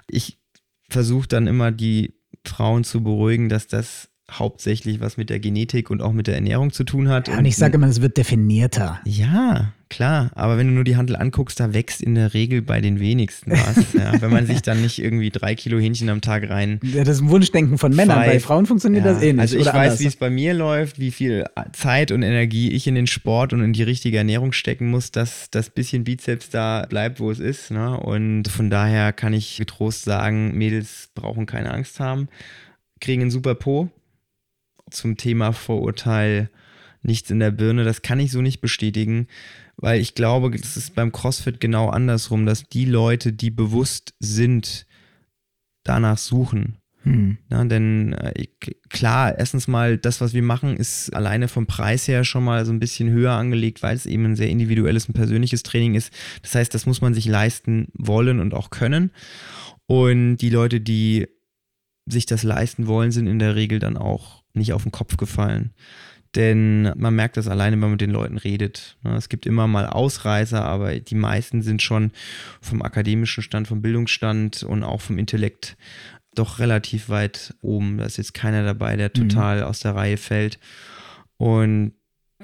Ich 0.09 0.41
versuche 0.89 1.29
dann 1.29 1.47
immer 1.47 1.71
die 1.71 2.15
Frauen 2.45 2.83
zu 2.85 3.03
beruhigen, 3.03 3.49
dass 3.49 3.69
das 3.69 4.11
hauptsächlich 4.31 5.01
was 5.01 5.17
mit 5.17 5.29
der 5.29 5.39
Genetik 5.39 5.91
und 5.91 6.01
auch 6.01 6.13
mit 6.13 6.27
der 6.27 6.35
Ernährung 6.35 6.73
zu 6.73 6.85
tun 6.85 7.09
hat. 7.09 7.29
Ja, 7.29 7.39
und 7.39 7.45
ich 7.45 7.57
sage 7.57 7.75
immer, 7.75 7.89
es 7.89 8.01
wird 8.01 8.17
definierter. 8.17 9.01
Ja, 9.05 9.75
klar. 9.91 10.31
Aber 10.35 10.57
wenn 10.57 10.67
du 10.67 10.73
nur 10.73 10.85
die 10.85 10.97
Handel 10.97 11.15
anguckst, 11.15 11.61
da 11.61 11.75
wächst 11.75 12.01
in 12.01 12.15
der 12.15 12.33
Regel 12.33 12.63
bei 12.63 12.81
den 12.81 13.01
wenigsten 13.01 13.53
was. 13.53 13.93
ja, 13.93 14.21
wenn 14.23 14.31
man 14.31 14.47
sich 14.47 14.63
dann 14.63 14.81
nicht 14.81 14.99
irgendwie 14.99 15.29
drei 15.29 15.55
Kilo 15.55 15.79
Hähnchen 15.79 16.09
am 16.09 16.23
Tag 16.23 16.49
rein. 16.49 16.81
Ja, 16.83 17.05
Das 17.05 17.17
ist 17.17 17.23
ein 17.23 17.29
Wunschdenken 17.29 17.77
von 17.77 17.95
Männern. 17.95 18.19
Bei 18.19 18.41
Frauen 18.41 18.65
funktioniert 18.65 19.05
das 19.05 19.23
eh 19.23 19.33
nicht. 19.33 19.41
Also 19.41 19.59
ich 19.59 19.67
weiß, 19.67 20.01
wie 20.01 20.07
es 20.07 20.17
bei 20.17 20.31
mir 20.31 20.55
läuft, 20.55 20.99
wie 20.99 21.11
viel 21.11 21.45
Zeit 21.73 22.11
und 22.11 22.23
Energie 22.23 22.71
ich 22.71 22.87
in 22.87 22.95
den 22.95 23.07
Sport 23.07 23.53
und 23.53 23.61
in 23.61 23.75
die 23.75 23.83
richtige 23.83 24.17
Ernährung 24.17 24.53
stecken 24.53 24.89
muss, 24.89 25.11
dass 25.11 25.51
das 25.51 25.69
bisschen 25.69 26.05
Bizeps 26.05 26.49
da 26.49 26.87
bleibt, 26.89 27.21
wo 27.21 27.31
es 27.31 27.41
ist. 27.41 27.71
Ne? 27.71 28.01
Und 28.01 28.49
von 28.49 28.71
daher 28.71 29.13
kann 29.13 29.35
ich 29.35 29.59
getrost 29.59 30.05
sagen, 30.05 30.57
Mädels 30.57 31.11
brauchen 31.15 31.45
keine 31.45 31.73
Angst 31.73 32.01
haben, 32.01 32.29
kriegen 33.01 33.21
einen 33.21 33.31
super 33.31 33.55
Po. 33.55 33.91
Zum 34.91 35.17
Thema 35.17 35.53
Vorurteil 35.53 36.51
nichts 37.03 37.31
in 37.31 37.39
der 37.39 37.51
Birne, 37.51 37.85
das 37.85 38.03
kann 38.03 38.21
ich 38.21 38.33
so 38.33 38.41
nicht 38.41 38.61
bestätigen, 38.61 39.29
weil 39.77 40.01
ich 40.01 40.15
glaube, 40.15 40.51
das 40.51 40.77
ist 40.77 40.95
beim 40.95 41.13
CrossFit 41.13 41.61
genau 41.61 41.89
andersrum, 41.89 42.47
dass 42.47 42.69
die 42.69 42.87
Leute, 42.87 43.33
die 43.33 43.51
bewusst 43.51 44.15
sind, 44.21 44.87
danach 45.83 46.19
suchen. 46.19 46.79
Hm. 47.03 47.37
Ja, 47.51 47.63
denn 47.65 48.15
äh, 48.15 48.47
klar, 48.89 49.39
erstens 49.39 49.69
mal, 49.69 49.99
das, 49.99 50.23
was 50.23 50.33
wir 50.33 50.43
machen, 50.43 50.77
ist 50.77 51.15
alleine 51.15 51.49
vom 51.49 51.67
Preis 51.67 52.09
her 52.09 52.25
schon 52.25 52.45
mal 52.45 52.65
so 52.65 52.73
ein 52.73 52.81
bisschen 52.81 53.11
höher 53.11 53.33
angelegt, 53.33 53.83
weil 53.83 53.95
es 53.95 54.07
eben 54.07 54.25
ein 54.25 54.37
sehr 54.37 54.49
individuelles 54.49 55.07
und 55.07 55.15
persönliches 55.15 55.63
Training 55.63 55.95
ist. 55.97 56.13
Das 56.43 56.55
heißt, 56.55 56.73
das 56.73 56.87
muss 56.87 57.03
man 57.03 57.13
sich 57.13 57.27
leisten 57.27 57.89
wollen 57.93 58.41
und 58.41 58.55
auch 58.55 58.71
können. 58.71 59.11
Und 59.87 60.39
die 60.39 60.49
Leute, 60.49 60.81
die 60.81 61.29
sich 62.07 62.25
das 62.25 62.43
leisten 62.43 62.87
wollen, 62.87 63.11
sind 63.11 63.27
in 63.27 63.39
der 63.39 63.55
Regel 63.55 63.81
dann 63.81 63.99
auch 63.99 64.44
nicht 64.55 64.73
auf 64.73 64.83
den 64.83 64.93
Kopf 64.93 65.17
gefallen. 65.17 65.73
Denn 66.35 66.91
man 66.97 67.15
merkt 67.15 67.37
das 67.37 67.47
alleine, 67.47 67.75
wenn 67.75 67.81
man 67.81 67.91
mit 67.93 68.01
den 68.01 68.11
Leuten 68.11 68.39
redet. 68.39 68.97
Ne, 69.03 69.15
Es 69.15 69.29
gibt 69.29 69.47
immer 69.47 69.69
mal 69.69 69.87
Ausreißer, 69.87 70.65
aber 70.65 70.99
die 70.99 71.15
meisten 71.15 71.63
sind 71.63 71.81
schon 71.81 72.11
vom 72.61 72.83
akademischen 72.83 73.43
Stand, 73.43 73.69
vom 73.69 73.83
Bildungsstand 73.83 74.65
und 74.65 74.83
auch 74.83 75.01
vom 75.01 75.19
Intellekt 75.19 75.77
doch 76.35 76.59
relativ 76.59 77.09
weit 77.09 77.55
oben. 77.61 77.99
Da 77.99 78.05
ist 78.05 78.17
jetzt 78.17 78.35
keiner 78.35 78.65
dabei, 78.65 78.97
der 78.97 79.13
total 79.13 79.63
aus 79.63 79.81
der 79.81 79.95
Reihe 79.95 80.17
fällt. 80.17 80.59
Und 81.37 81.93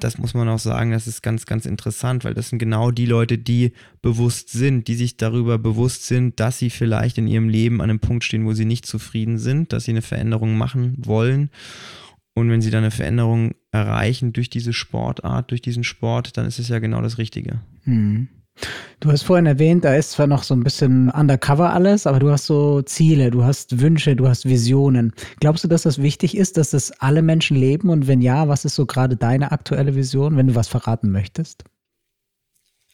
das 0.05 0.19
muss 0.19 0.35
man 0.35 0.49
auch 0.49 0.59
sagen, 0.59 0.91
das 0.91 1.07
ist 1.07 1.23
ganz, 1.23 1.47
ganz 1.47 1.67
interessant, 1.67 2.25
weil 2.25 2.35
das 2.35 2.49
sind 2.49 2.59
genau 2.59 2.91
die 2.91 3.07
Leute, 3.07 3.39
die 3.39 3.73
bewusst 4.03 4.51
sind, 4.51 4.89
die 4.89 4.95
sich 4.95 5.17
darüber 5.17 5.59
bewusst 5.59 6.07
sind, 6.07 6.41
dass 6.41 6.59
sie 6.59 6.71
vielleicht 6.71 7.19
in 7.19 7.27
ihrem 7.27 7.49
Leben 7.49 7.81
an 7.81 7.91
einem 7.91 8.01
Punkt 8.01 8.25
stehen, 8.25 8.47
wo 8.47 8.53
sie 8.53 8.65
nicht 8.65 8.87
zufrieden 8.87 9.39
sind, 9.39 9.73
dass 9.73 9.85
sie 9.85 9.93
eine 9.93 10.03
Veränderung 10.03 10.57
machen 10.59 10.95
wollen. 10.99 11.51
Und 12.35 12.51
wenn 12.51 12.61
sie 12.61 12.71
dann 12.71 12.85
eine 12.85 12.91
Veränderung 12.91 13.53
erreichen 13.71 14.33
durch 14.33 14.51
diese 14.51 14.73
Sportart, 14.73 15.51
durch 15.51 15.63
diesen 15.63 15.85
Sport, 15.85 16.37
dann 16.37 16.47
ist 16.47 16.59
es 16.59 16.69
ja 16.69 16.79
genau 16.79 17.03
das 17.03 17.19
Richtige. 17.19 17.61
Hm. 17.85 18.29
Du 19.01 19.11
hast 19.11 19.23
vorhin 19.23 19.47
erwähnt, 19.47 19.85
da 19.85 19.95
ist 19.95 20.13
zwar 20.13 20.27
noch 20.27 20.43
so 20.43 20.55
ein 20.55 20.63
bisschen 20.63 21.09
undercover 21.11 21.73
alles, 21.73 22.07
aber 22.07 22.19
du 22.19 22.31
hast 22.31 22.47
so 22.47 22.83
Ziele, 22.83 23.31
du 23.31 23.45
hast 23.45 23.81
Wünsche, 23.81 24.15
du 24.15 24.29
hast 24.29 24.45
Visionen. 24.45 25.13
Glaubst 25.41 25.65
du, 25.65 25.69
dass 25.69 25.83
das 25.83 26.03
wichtig 26.03 26.37
ist, 26.37 26.59
dass 26.59 26.71
das 26.71 26.93
alle 27.01 27.23
Menschen 27.23 27.57
leben? 27.57 27.89
Und 27.89 28.07
wenn 28.07 28.21
ja, 28.21 28.49
was 28.49 28.67
ist 28.67 28.75
so 28.75 28.85
gerade 28.85 29.17
deine 29.17 29.53
aktuelle 29.53 29.95
Vision, 29.95 30.37
wenn 30.37 30.49
du 30.49 30.55
was 30.55 30.69
verraten 30.69 31.11
möchtest? 31.11 31.65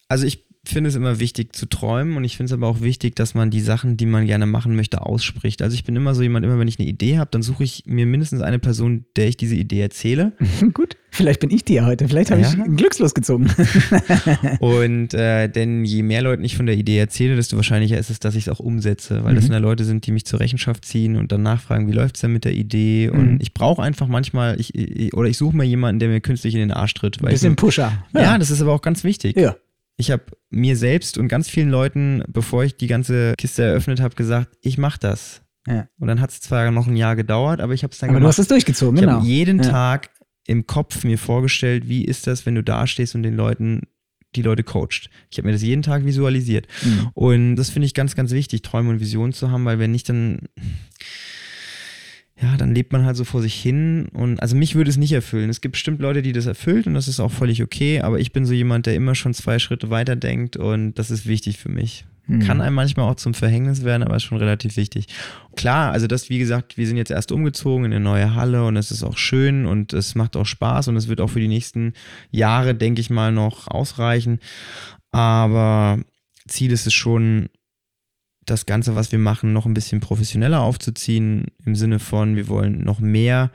Also 0.07 0.25
ich 0.25 0.46
finde 0.67 0.89
es 0.89 0.95
immer 0.95 1.19
wichtig 1.19 1.55
zu 1.55 1.65
träumen 1.67 2.17
und 2.17 2.23
ich 2.23 2.37
finde 2.37 2.47
es 2.47 2.53
aber 2.53 2.67
auch 2.67 2.81
wichtig, 2.81 3.15
dass 3.15 3.33
man 3.35 3.49
die 3.49 3.61
Sachen, 3.61 3.97
die 3.97 4.05
man 4.05 4.25
gerne 4.25 4.45
machen 4.45 4.75
möchte, 4.75 5.01
ausspricht. 5.01 5.61
Also 5.61 5.73
ich 5.75 5.83
bin 5.83 5.95
immer 5.95 6.15
so 6.15 6.21
jemand, 6.23 6.45
immer 6.45 6.59
wenn 6.59 6.67
ich 6.67 6.79
eine 6.79 6.87
Idee 6.87 7.17
habe, 7.17 7.29
dann 7.31 7.41
suche 7.41 7.63
ich 7.63 7.83
mir 7.85 8.05
mindestens 8.05 8.41
eine 8.41 8.59
Person, 8.59 9.05
der 9.15 9.27
ich 9.27 9.37
diese 9.37 9.55
Idee 9.55 9.81
erzähle. 9.81 10.33
Gut, 10.73 10.97
vielleicht 11.11 11.39
bin 11.39 11.49
ich 11.51 11.63
die 11.65 11.75
ja 11.75 11.85
heute. 11.85 12.07
Vielleicht 12.07 12.31
habe 12.31 12.41
Ja. 12.41 12.49
ich 12.49 12.59
einen 12.59 12.75
Glückslos 12.75 13.13
gezogen. 13.13 13.47
Und 14.59 15.13
äh, 15.13 15.47
denn 15.49 15.85
je 15.85 16.03
mehr 16.03 16.21
Leuten 16.21 16.43
ich 16.43 16.55
von 16.55 16.65
der 16.65 16.75
Idee 16.75 16.97
erzähle, 16.97 17.35
desto 17.35 17.55
wahrscheinlicher 17.55 17.97
ist 17.97 18.09
es, 18.09 18.19
dass 18.19 18.35
ich 18.35 18.47
es 18.47 18.49
auch 18.49 18.59
umsetze, 18.59 19.23
weil 19.23 19.35
das 19.35 19.43
Mhm. 19.43 19.47
sind 19.47 19.53
ja 19.53 19.59
Leute 19.59 19.85
sind, 19.85 20.05
die 20.05 20.11
mich 20.11 20.25
zur 20.25 20.39
Rechenschaft 20.39 20.85
ziehen 20.85 21.15
und 21.15 21.31
dann 21.31 21.43
nachfragen, 21.43 21.87
wie 21.87 21.93
läuft 21.93 22.15
es 22.15 22.21
denn 22.21 22.33
mit 22.33 22.45
der 22.45 22.53
Idee? 22.53 23.09
Und 23.09 23.33
Mhm. 23.33 23.37
ich 23.41 23.53
brauche 23.53 23.81
einfach 23.81 24.07
manchmal, 24.07 24.59
ich, 24.59 24.73
ich, 24.75 25.13
oder 25.13 25.29
ich 25.29 25.37
suche 25.37 25.55
mir 25.55 25.63
jemanden, 25.65 25.99
der 25.99 26.09
mir 26.09 26.21
künstlich 26.21 26.53
in 26.53 26.59
den 26.59 26.71
Arsch 26.71 26.93
tritt. 26.93 27.21
Ein 27.21 27.29
bisschen 27.29 27.51
mir, 27.51 27.55
Pusher. 27.55 27.91
ja, 28.13 28.37
das 28.37 28.51
ist 28.51 28.61
aber 28.61 28.73
auch 28.73 28.81
ganz 28.81 29.03
wichtig. 29.03 29.37
ja. 29.37 29.55
Ich 29.97 30.11
habe 30.11 30.23
mir 30.49 30.77
selbst 30.77 31.17
und 31.17 31.27
ganz 31.27 31.49
vielen 31.49 31.69
Leuten, 31.69 32.23
bevor 32.27 32.63
ich 32.63 32.77
die 32.77 32.87
ganze 32.87 33.33
Kiste 33.37 33.63
eröffnet 33.63 33.99
habe, 33.99 34.15
gesagt, 34.15 34.55
ich 34.61 34.77
mache 34.77 34.99
das. 34.99 35.41
Ja. 35.67 35.87
Und 35.99 36.07
dann 36.07 36.21
hat 36.21 36.29
es 36.29 36.39
zwar 36.39 36.69
noch 36.71 36.87
ein 36.87 36.95
Jahr 36.95 37.15
gedauert, 37.15 37.59
aber 37.59 37.73
ich 37.73 37.83
habe 37.83 37.91
es 37.91 37.97
dann 37.99 38.09
Aber 38.09 38.19
du 38.19 38.21
gemacht. 38.21 38.33
hast 38.37 38.39
es 38.39 38.47
durchgezogen, 38.47 38.95
ich 38.95 39.01
genau. 39.01 39.17
habe 39.17 39.25
jeden 39.25 39.61
Ja. 39.63 39.69
Tag 39.69 40.11
im 40.45 40.65
Kopf 40.65 41.03
mir 41.03 41.17
vorgestellt, 41.17 41.89
wie 41.89 42.05
ist 42.05 42.25
das, 42.27 42.45
wenn 42.45 42.55
du 42.55 42.63
da 42.63 42.87
stehst 42.87 43.15
und 43.15 43.23
den 43.23 43.35
Leuten 43.35 43.81
die 44.35 44.41
Leute 44.43 44.63
coacht. 44.63 45.09
Ich 45.31 45.37
habe 45.37 45.47
mir 45.47 45.53
das 45.53 45.63
jeden 45.63 45.81
Tag 45.81 46.05
visualisiert. 46.05 46.67
Mhm. 46.83 47.09
Und 47.13 47.55
das 47.55 47.69
finde 47.69 47.85
ich 47.87 47.93
ganz, 47.93 48.15
ganz 48.15 48.31
wichtig, 48.31 48.61
Träume 48.61 48.89
und 48.91 48.99
Visionen 48.99 49.33
zu 49.33 49.49
haben, 49.51 49.65
weil 49.65 49.79
wenn 49.79 49.91
nicht, 49.91 50.07
dann, 50.09 50.41
ja, 52.39 52.55
dann 52.55 52.75
lebt 52.75 52.93
man 52.93 53.05
halt 53.05 53.17
so 53.17 53.23
vor 53.23 53.41
sich 53.41 53.55
hin. 53.55 54.07
Und 54.13 54.41
also 54.41 54.55
mich 54.55 54.75
würde 54.75 54.89
es 54.89 54.97
nicht 54.97 55.11
erfüllen. 55.11 55.49
Es 55.49 55.61
gibt 55.61 55.73
bestimmt 55.73 56.01
Leute, 56.01 56.21
die 56.21 56.33
das 56.33 56.45
erfüllt 56.45 56.85
und 56.85 56.93
das 56.93 57.07
ist 57.07 57.19
auch 57.19 57.31
völlig 57.31 57.63
okay, 57.63 58.01
aber 58.01 58.19
ich 58.19 58.31
bin 58.31 58.45
so 58.45 58.53
jemand, 58.53 58.85
der 58.85 58.95
immer 58.95 59.15
schon 59.15 59.33
zwei 59.33 59.57
Schritte 59.59 59.89
weiter 59.89 60.15
denkt 60.15 60.55
und 60.55 60.93
das 60.95 61.09
ist 61.09 61.25
wichtig 61.25 61.57
für 61.57 61.69
mich. 61.69 62.05
Mhm. 62.27 62.39
Kann 62.41 62.61
einem 62.61 62.75
manchmal 62.75 63.09
auch 63.09 63.15
zum 63.15 63.33
Verhängnis 63.33 63.83
werden, 63.83 64.03
aber 64.03 64.17
ist 64.17 64.23
schon 64.23 64.37
relativ 64.37 64.77
wichtig. 64.77 65.07
Klar, 65.55 65.91
also 65.93 66.05
das, 66.05 66.29
wie 66.29 66.37
gesagt, 66.37 66.77
wir 66.77 66.85
sind 66.85 66.97
jetzt 66.97 67.09
erst 67.09 67.31
umgezogen 67.31 67.85
in 67.85 67.93
eine 67.93 68.03
neue 68.03 68.35
Halle 68.35 68.65
und 68.65 68.75
es 68.75 68.91
ist 68.91 69.03
auch 69.03 69.17
schön 69.17 69.65
und 69.65 69.93
es 69.93 70.13
macht 70.13 70.35
auch 70.35 70.45
Spaß 70.45 70.89
und 70.89 70.97
es 70.97 71.07
wird 71.07 71.21
auch 71.21 71.29
für 71.29 71.39
die 71.39 71.47
nächsten 71.47 71.93
Jahre, 72.29 72.75
denke 72.75 73.01
ich 73.01 73.09
mal, 73.09 73.31
noch 73.31 73.67
ausreichen. 73.67 74.39
Aber 75.11 75.99
Ziel 76.47 76.71
ist 76.71 76.85
es 76.85 76.93
schon, 76.93 77.49
das 78.49 78.65
Ganze, 78.65 78.95
was 78.95 79.11
wir 79.11 79.19
machen, 79.19 79.53
noch 79.53 79.65
ein 79.65 79.73
bisschen 79.73 79.99
professioneller 79.99 80.61
aufzuziehen, 80.61 81.45
im 81.65 81.75
Sinne 81.75 81.99
von, 81.99 82.35
wir 82.35 82.47
wollen 82.47 82.83
noch 82.83 82.99
mehr 82.99 83.51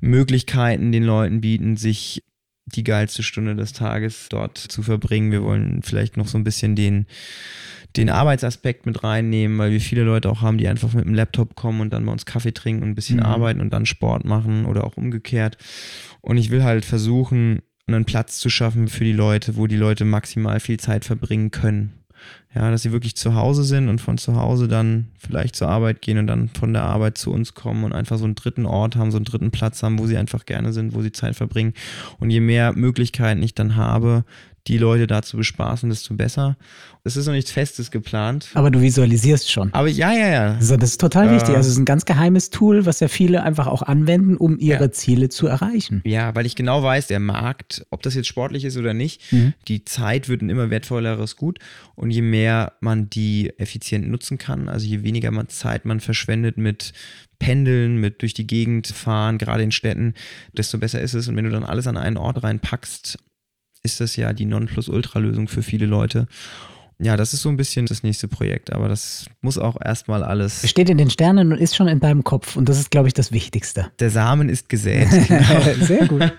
Möglichkeiten 0.00 0.92
den 0.92 1.04
Leuten 1.04 1.40
bieten, 1.40 1.76
sich 1.76 2.22
die 2.66 2.84
geilste 2.84 3.22
Stunde 3.22 3.54
des 3.54 3.72
Tages 3.72 4.26
dort 4.28 4.58
zu 4.58 4.82
verbringen. 4.82 5.30
Wir 5.30 5.42
wollen 5.42 5.82
vielleicht 5.82 6.16
noch 6.16 6.26
so 6.26 6.36
ein 6.36 6.44
bisschen 6.44 6.74
den, 6.74 7.06
den 7.96 8.10
Arbeitsaspekt 8.10 8.86
mit 8.86 9.04
reinnehmen, 9.04 9.56
weil 9.58 9.70
wir 9.70 9.80
viele 9.80 10.02
Leute 10.02 10.28
auch 10.28 10.42
haben, 10.42 10.58
die 10.58 10.66
einfach 10.66 10.92
mit 10.92 11.04
dem 11.04 11.14
Laptop 11.14 11.54
kommen 11.54 11.80
und 11.80 11.92
dann 11.92 12.04
bei 12.04 12.12
uns 12.12 12.26
Kaffee 12.26 12.52
trinken 12.52 12.82
und 12.82 12.90
ein 12.90 12.94
bisschen 12.96 13.18
Mhm. 13.18 13.22
arbeiten 13.22 13.60
und 13.60 13.72
dann 13.72 13.86
Sport 13.86 14.24
machen 14.24 14.66
oder 14.66 14.84
auch 14.84 14.96
umgekehrt. 14.96 15.56
Und 16.20 16.36
ich 16.36 16.50
will 16.50 16.64
halt 16.64 16.84
versuchen, 16.84 17.62
einen 17.86 18.04
Platz 18.04 18.38
zu 18.38 18.50
schaffen 18.50 18.88
für 18.88 19.04
die 19.04 19.12
Leute, 19.12 19.56
wo 19.56 19.68
die 19.68 19.76
Leute 19.76 20.04
maximal 20.04 20.58
viel 20.58 20.78
Zeit 20.80 21.04
verbringen 21.04 21.52
können. 21.52 21.92
Ja, 22.54 22.70
dass 22.70 22.82
sie 22.82 22.92
wirklich 22.92 23.16
zu 23.16 23.34
Hause 23.34 23.64
sind 23.64 23.88
und 23.88 24.00
von 24.00 24.16
zu 24.16 24.36
Hause 24.36 24.66
dann 24.66 25.08
vielleicht 25.18 25.56
zur 25.56 25.68
Arbeit 25.68 26.00
gehen 26.00 26.16
und 26.16 26.26
dann 26.26 26.48
von 26.48 26.72
der 26.72 26.84
Arbeit 26.84 27.18
zu 27.18 27.30
uns 27.30 27.52
kommen 27.52 27.84
und 27.84 27.92
einfach 27.92 28.16
so 28.16 28.24
einen 28.24 28.34
dritten 28.34 28.64
Ort 28.64 28.96
haben, 28.96 29.10
so 29.10 29.18
einen 29.18 29.26
dritten 29.26 29.50
Platz 29.50 29.82
haben, 29.82 29.98
wo 29.98 30.06
sie 30.06 30.16
einfach 30.16 30.46
gerne 30.46 30.72
sind, 30.72 30.94
wo 30.94 31.02
sie 31.02 31.12
Zeit 31.12 31.36
verbringen. 31.36 31.74
Und 32.18 32.30
je 32.30 32.40
mehr 32.40 32.72
Möglichkeiten 32.72 33.42
ich 33.42 33.54
dann 33.54 33.76
habe, 33.76 34.24
die 34.68 34.78
Leute 34.78 35.06
da 35.06 35.22
zu 35.22 35.36
bespaßen, 35.36 35.88
desto 35.90 36.14
besser. 36.14 36.56
Es 37.04 37.16
ist 37.16 37.26
noch 37.26 37.34
nichts 37.34 37.52
Festes 37.52 37.92
geplant. 37.92 38.48
Aber 38.54 38.70
du 38.72 38.80
visualisierst 38.80 39.50
schon. 39.50 39.72
Aber 39.72 39.86
ja, 39.88 40.12
ja, 40.12 40.28
ja. 40.28 40.54
Also 40.54 40.76
das 40.76 40.90
ist 40.90 41.00
total 41.00 41.28
Äh. 41.28 41.34
wichtig. 41.36 41.50
Also 41.54 41.68
es 41.68 41.74
ist 41.74 41.78
ein 41.78 41.84
ganz 41.84 42.04
geheimes 42.04 42.50
Tool, 42.50 42.84
was 42.84 42.98
ja 43.00 43.06
viele 43.08 43.44
einfach 43.44 43.68
auch 43.68 43.82
anwenden, 43.82 44.36
um 44.36 44.58
ihre 44.58 44.84
Ja. 44.84 44.90
Ziele 44.90 45.28
zu 45.28 45.46
erreichen. 45.46 46.02
Ja, 46.04 46.34
weil 46.34 46.46
ich 46.46 46.56
genau 46.56 46.82
weiß, 46.82 47.06
der 47.06 47.20
Markt, 47.20 47.86
ob 47.90 48.02
das 48.02 48.14
jetzt 48.14 48.26
sportlich 48.26 48.64
ist 48.64 48.76
oder 48.76 48.92
nicht, 48.92 49.22
die 49.68 49.84
Zeit 49.84 50.28
wird 50.28 50.42
ein 50.42 50.50
immer 50.50 50.68
wertvolleres 50.70 51.36
Gut. 51.36 51.60
Und 51.94 52.10
je 52.10 52.22
mehr 52.22 52.72
man 52.80 53.08
die 53.08 53.52
effizient 53.58 54.08
nutzen 54.08 54.36
kann, 54.38 54.68
also 54.68 54.84
je 54.86 55.02
weniger 55.04 55.30
man 55.30 55.48
Zeit 55.48 55.84
man 55.84 56.00
verschwendet 56.00 56.56
mit 56.58 56.92
Pendeln, 57.38 57.98
mit 57.98 58.22
durch 58.22 58.34
die 58.34 58.46
Gegend 58.46 58.86
fahren, 58.88 59.38
gerade 59.38 59.62
in 59.62 59.70
Städten, 59.70 60.14
desto 60.56 60.78
besser 60.78 61.00
ist 61.02 61.14
es. 61.14 61.28
Und 61.28 61.36
wenn 61.36 61.44
du 61.44 61.50
dann 61.50 61.64
alles 61.64 61.86
an 61.86 61.96
einen 61.98 62.16
Ort 62.16 62.42
reinpackst, 62.42 63.18
ist 63.86 64.00
das 64.00 64.16
ja 64.16 64.32
die 64.32 64.44
Nonplusultra-Lösung 64.44 65.48
für 65.48 65.62
viele 65.62 65.86
Leute. 65.86 66.26
Ja, 66.98 67.18
das 67.18 67.34
ist 67.34 67.42
so 67.42 67.50
ein 67.50 67.58
bisschen 67.58 67.84
das 67.84 68.02
nächste 68.02 68.26
Projekt, 68.26 68.72
aber 68.72 68.88
das 68.88 69.26
muss 69.42 69.58
auch 69.58 69.76
erstmal 69.84 70.22
alles. 70.24 70.64
Es 70.64 70.70
steht 70.70 70.88
in 70.88 70.96
den 70.96 71.10
Sternen 71.10 71.52
und 71.52 71.58
ist 71.58 71.76
schon 71.76 71.88
in 71.88 72.00
deinem 72.00 72.24
Kopf. 72.24 72.56
Und 72.56 72.70
das 72.70 72.78
ist, 72.78 72.90
glaube 72.90 73.06
ich, 73.08 73.12
das 73.12 73.32
Wichtigste. 73.32 73.88
Der 74.00 74.08
Samen 74.08 74.48
ist 74.48 74.68
gesät. 74.70 75.06
Genau. 75.28 75.84
Sehr 75.84 76.06
gut. 76.06 76.32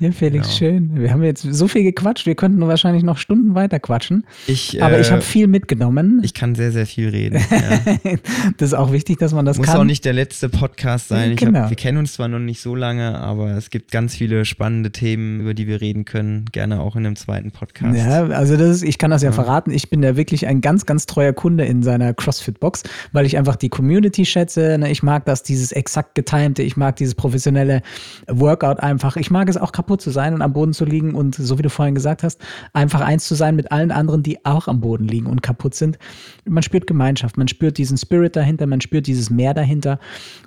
Ja, 0.00 0.10
Felix, 0.10 0.46
Genau. 0.46 0.56
schön. 0.58 1.00
Wir 1.00 1.12
haben 1.12 1.22
jetzt 1.22 1.42
so 1.42 1.68
viel 1.68 1.84
gequatscht. 1.84 2.26
Wir 2.26 2.34
könnten 2.34 2.60
wahrscheinlich 2.66 3.02
noch 3.04 3.18
Stunden 3.18 3.54
weiter 3.54 3.78
quatschen. 3.78 4.24
Ich, 4.48 4.82
Aber 4.82 4.98
ich 4.98 5.08
äh, 5.08 5.12
habe 5.12 5.22
viel 5.22 5.46
mitgenommen. 5.46 6.20
Ich 6.24 6.34
kann 6.34 6.54
sehr, 6.56 6.72
sehr 6.72 6.86
viel 6.86 7.08
reden. 7.10 7.38
Ja. 7.50 8.16
das 8.56 8.70
ist 8.70 8.74
auch 8.74 8.90
wichtig, 8.90 9.18
dass 9.18 9.32
man 9.32 9.44
das 9.44 9.58
Muss 9.58 9.66
kann. 9.66 9.76
auch 9.76 9.84
nicht 9.84 10.04
der 10.04 10.14
letzte 10.14 10.48
Podcast 10.48 11.08
sein. 11.08 11.32
Ich 11.32 11.36
Genau. 11.36 11.60
hab, 11.60 11.70
wir 11.70 11.76
kennen 11.76 11.98
uns 11.98 12.14
zwar 12.14 12.26
noch 12.28 12.38
nicht 12.40 12.60
so 12.60 12.74
lange, 12.74 13.18
aber 13.18 13.50
es 13.52 13.70
gibt 13.70 13.92
ganz 13.92 14.16
viele 14.16 14.44
spannende 14.44 14.90
Themen, 14.90 15.40
über 15.40 15.54
die 15.54 15.66
wir 15.68 15.80
reden 15.80 16.04
können. 16.04 16.46
Gerne 16.50 16.80
auch 16.80 16.96
in 16.96 17.06
einem 17.06 17.16
zweiten 17.16 17.50
Podcast. 17.52 17.96
Ja, 17.96 18.26
also 18.28 18.56
das 18.56 18.68
ist, 18.76 18.82
ich 18.82 18.98
kann 18.98 19.10
das 19.12 19.22
ja, 19.22 19.30
verraten. 19.32 19.59
Ich 19.68 19.90
bin 19.90 20.02
ja 20.02 20.16
wirklich 20.16 20.46
ein 20.46 20.60
ganz, 20.60 20.86
ganz 20.86 21.06
treuer 21.06 21.32
Kunde 21.32 21.64
in 21.64 21.82
seiner 21.82 22.14
CrossFit-Box, 22.14 22.82
weil 23.12 23.26
ich 23.26 23.36
einfach 23.36 23.56
die 23.56 23.68
Community 23.68 24.24
schätze. 24.24 24.78
Ne? 24.78 24.90
Ich 24.90 25.02
mag 25.02 25.24
das, 25.24 25.42
dieses 25.42 25.72
exakt 25.72 26.14
getimte, 26.14 26.62
ich 26.62 26.76
mag 26.76 26.96
dieses 26.96 27.14
professionelle 27.14 27.82
Workout 28.28 28.80
einfach. 28.80 29.16
Ich 29.16 29.30
mag 29.30 29.48
es 29.48 29.56
auch 29.56 29.72
kaputt 29.72 30.00
zu 30.00 30.10
sein 30.10 30.34
und 30.34 30.42
am 30.42 30.52
Boden 30.52 30.72
zu 30.72 30.84
liegen 30.84 31.14
und 31.14 31.34
so 31.34 31.58
wie 31.58 31.62
du 31.62 31.70
vorhin 31.70 31.94
gesagt 31.94 32.22
hast, 32.22 32.40
einfach 32.72 33.00
eins 33.00 33.26
zu 33.26 33.34
sein 33.34 33.56
mit 33.56 33.72
allen 33.72 33.90
anderen, 33.90 34.22
die 34.22 34.44
auch 34.44 34.68
am 34.68 34.80
Boden 34.80 35.06
liegen 35.06 35.26
und 35.26 35.42
kaputt 35.42 35.74
sind. 35.74 35.98
Man 36.44 36.62
spürt 36.62 36.86
Gemeinschaft, 36.86 37.36
man 37.36 37.48
spürt 37.48 37.78
diesen 37.78 37.96
Spirit 37.96 38.36
dahinter, 38.36 38.66
man 38.66 38.80
spürt 38.80 39.06
dieses 39.06 39.30
Meer 39.30 39.54
dahinter 39.54 39.98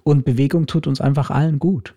und 0.03 0.25
Bewegung 0.25 0.65
tut 0.65 0.87
uns 0.87 1.01
einfach 1.01 1.29
allen 1.29 1.59
gut. 1.59 1.95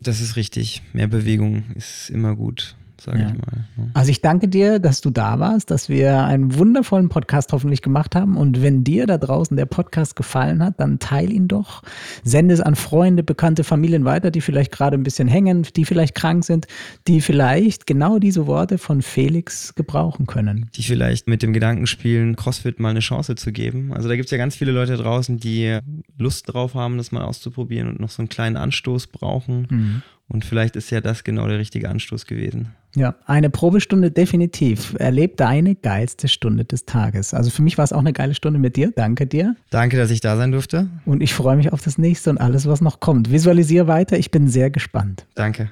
Das 0.00 0.20
ist 0.20 0.36
richtig. 0.36 0.82
Mehr 0.92 1.08
Bewegung 1.08 1.64
ist 1.74 2.10
immer 2.10 2.36
gut, 2.36 2.76
sage 3.00 3.18
Ja. 3.20 3.26
ich 3.28 3.34
mal. 3.34 3.64
ne? 3.76 3.90
Also 3.94 4.10
ich 4.10 4.20
danke 4.22 4.48
dir, 4.48 4.78
dass 4.78 5.00
du 5.00 5.10
da 5.10 5.38
warst, 5.38 5.70
dass 5.70 5.88
wir 5.88 6.24
einen 6.24 6.56
wundervollen 6.58 7.08
Podcast 7.08 7.52
hoffentlich 7.52 7.82
gemacht 7.82 8.14
haben. 8.14 8.36
Und 8.36 8.62
wenn 8.62 8.84
dir 8.84 9.06
da 9.06 9.18
draußen 9.18 9.56
der 9.56 9.66
Podcast 9.66 10.16
gefallen 10.16 10.62
hat, 10.62 10.80
dann 10.80 10.98
teil 10.98 11.32
ihn 11.32 11.48
doch. 11.48 11.82
Sende 12.24 12.54
es 12.54 12.60
an 12.60 12.74
Freunde, 12.76 13.22
bekannte 13.22 13.64
Familien 13.64 14.04
weiter, 14.04 14.30
die 14.30 14.40
vielleicht 14.40 14.72
gerade 14.72 14.96
ein 14.96 15.02
bisschen 15.02 15.28
hängen, 15.28 15.66
die 15.76 15.84
vielleicht 15.84 16.14
krank 16.14 16.44
sind, 16.44 16.66
die 17.06 17.20
vielleicht 17.20 17.86
genau 17.86 18.18
diese 18.18 18.46
Worte 18.46 18.78
von 18.78 19.02
Felix 19.02 19.74
gebrauchen 19.74 20.26
können. 20.26 20.70
Die 20.74 20.82
vielleicht 20.82 21.28
mit 21.28 21.42
dem 21.42 21.52
Gedanken 21.52 21.86
spielen, 21.86 22.36
CrossFit 22.36 22.80
mal 22.80 22.90
eine 22.90 23.00
Chance 23.00 23.34
zu 23.34 23.52
geben. 23.52 23.92
Also 23.92 24.08
da 24.08 24.16
gibt 24.16 24.26
es 24.26 24.30
ja 24.30 24.38
ganz 24.38 24.56
viele 24.56 24.72
Leute 24.72 24.96
draußen, 24.96 25.38
die 25.38 25.78
Lust 26.18 26.52
drauf 26.52 26.74
haben, 26.74 26.96
das 26.96 27.12
mal 27.12 27.24
auszuprobieren 27.24 27.88
und 27.88 28.00
noch 28.00 28.10
so 28.10 28.22
einen 28.22 28.28
kleinen 28.28 28.56
Anstoß 28.56 29.08
brauchen. 29.08 29.66
Mhm. 29.70 30.02
Und 30.28 30.44
vielleicht 30.44 30.74
ist 30.74 30.90
ja 30.90 31.00
das 31.00 31.22
genau 31.22 31.46
der 31.46 31.58
richtige 31.58 31.88
Anstoß 31.88 32.26
gewesen. 32.26 32.72
Ja, 32.96 33.14
eine 33.26 33.48
Probestunde 33.48 34.10
definitiv. 34.10 34.96
Erleb 34.98 35.36
deine 35.36 35.74
geilste 35.76 36.28
Stunde 36.28 36.64
des 36.64 36.84
Tages. 36.84 37.32
Also 37.32 37.50
für 37.50 37.62
mich 37.62 37.78
war 37.78 37.84
es 37.84 37.92
auch 37.92 38.00
eine 38.00 38.12
geile 38.12 38.34
Stunde 38.34 38.58
mit 38.58 38.76
dir. 38.76 38.92
Danke 38.96 39.26
dir. 39.26 39.54
Danke, 39.70 39.96
dass 39.96 40.10
ich 40.10 40.20
da 40.20 40.36
sein 40.36 40.50
durfte. 40.50 40.88
Und 41.04 41.22
ich 41.22 41.32
freue 41.32 41.56
mich 41.56 41.72
auf 41.72 41.82
das 41.82 41.98
nächste 41.98 42.30
und 42.30 42.38
alles, 42.38 42.66
was 42.66 42.80
noch 42.80 42.98
kommt. 42.98 43.30
Visualisiere 43.30 43.86
weiter. 43.86 44.18
Ich 44.18 44.30
bin 44.30 44.48
sehr 44.48 44.70
gespannt. 44.70 45.26
Danke. 45.34 45.70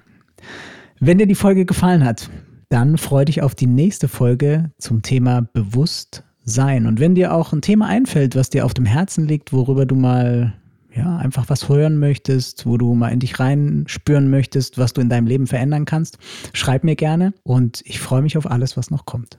Wenn 1.00 1.18
dir 1.18 1.26
die 1.26 1.34
Folge 1.34 1.64
gefallen 1.64 2.04
hat, 2.04 2.30
dann 2.68 2.98
freu 2.98 3.24
dich 3.24 3.42
auf 3.42 3.54
die 3.54 3.66
nächste 3.66 4.06
Folge 4.06 4.70
zum 4.78 5.02
Thema 5.02 5.42
Bewusstsein. 5.52 6.86
Und 6.86 7.00
wenn 7.00 7.14
dir 7.14 7.34
auch 7.34 7.52
ein 7.52 7.62
Thema 7.62 7.86
einfällt, 7.88 8.36
was 8.36 8.50
dir 8.50 8.64
auf 8.64 8.74
dem 8.74 8.86
Herzen 8.86 9.26
liegt, 9.26 9.52
worüber 9.52 9.86
du 9.86 9.96
mal 9.96 10.54
ja, 10.94 11.16
einfach 11.16 11.48
was 11.48 11.68
hören 11.68 11.98
möchtest, 11.98 12.66
wo 12.66 12.76
du 12.76 12.94
mal 12.94 13.08
in 13.08 13.20
dich 13.20 13.38
reinspüren 13.40 14.30
möchtest, 14.30 14.78
was 14.78 14.92
du 14.92 15.00
in 15.00 15.08
deinem 15.08 15.26
Leben 15.26 15.46
verändern 15.46 15.84
kannst, 15.84 16.18
schreib 16.52 16.84
mir 16.84 16.96
gerne 16.96 17.34
und 17.42 17.82
ich 17.84 18.00
freue 18.00 18.22
mich 18.22 18.38
auf 18.38 18.50
alles, 18.50 18.76
was 18.76 18.90
noch 18.90 19.04
kommt. 19.04 19.38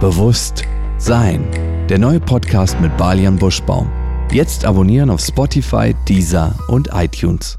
Bewusst 0.00 0.64
sein. 0.98 1.44
Der 1.88 1.98
neue 1.98 2.20
Podcast 2.20 2.80
mit 2.80 2.96
Balian 2.96 3.36
Buschbaum. 3.36 3.90
Jetzt 4.32 4.64
abonnieren 4.64 5.10
auf 5.10 5.20
Spotify, 5.20 5.94
Deezer 6.08 6.54
und 6.68 6.88
iTunes. 6.92 7.58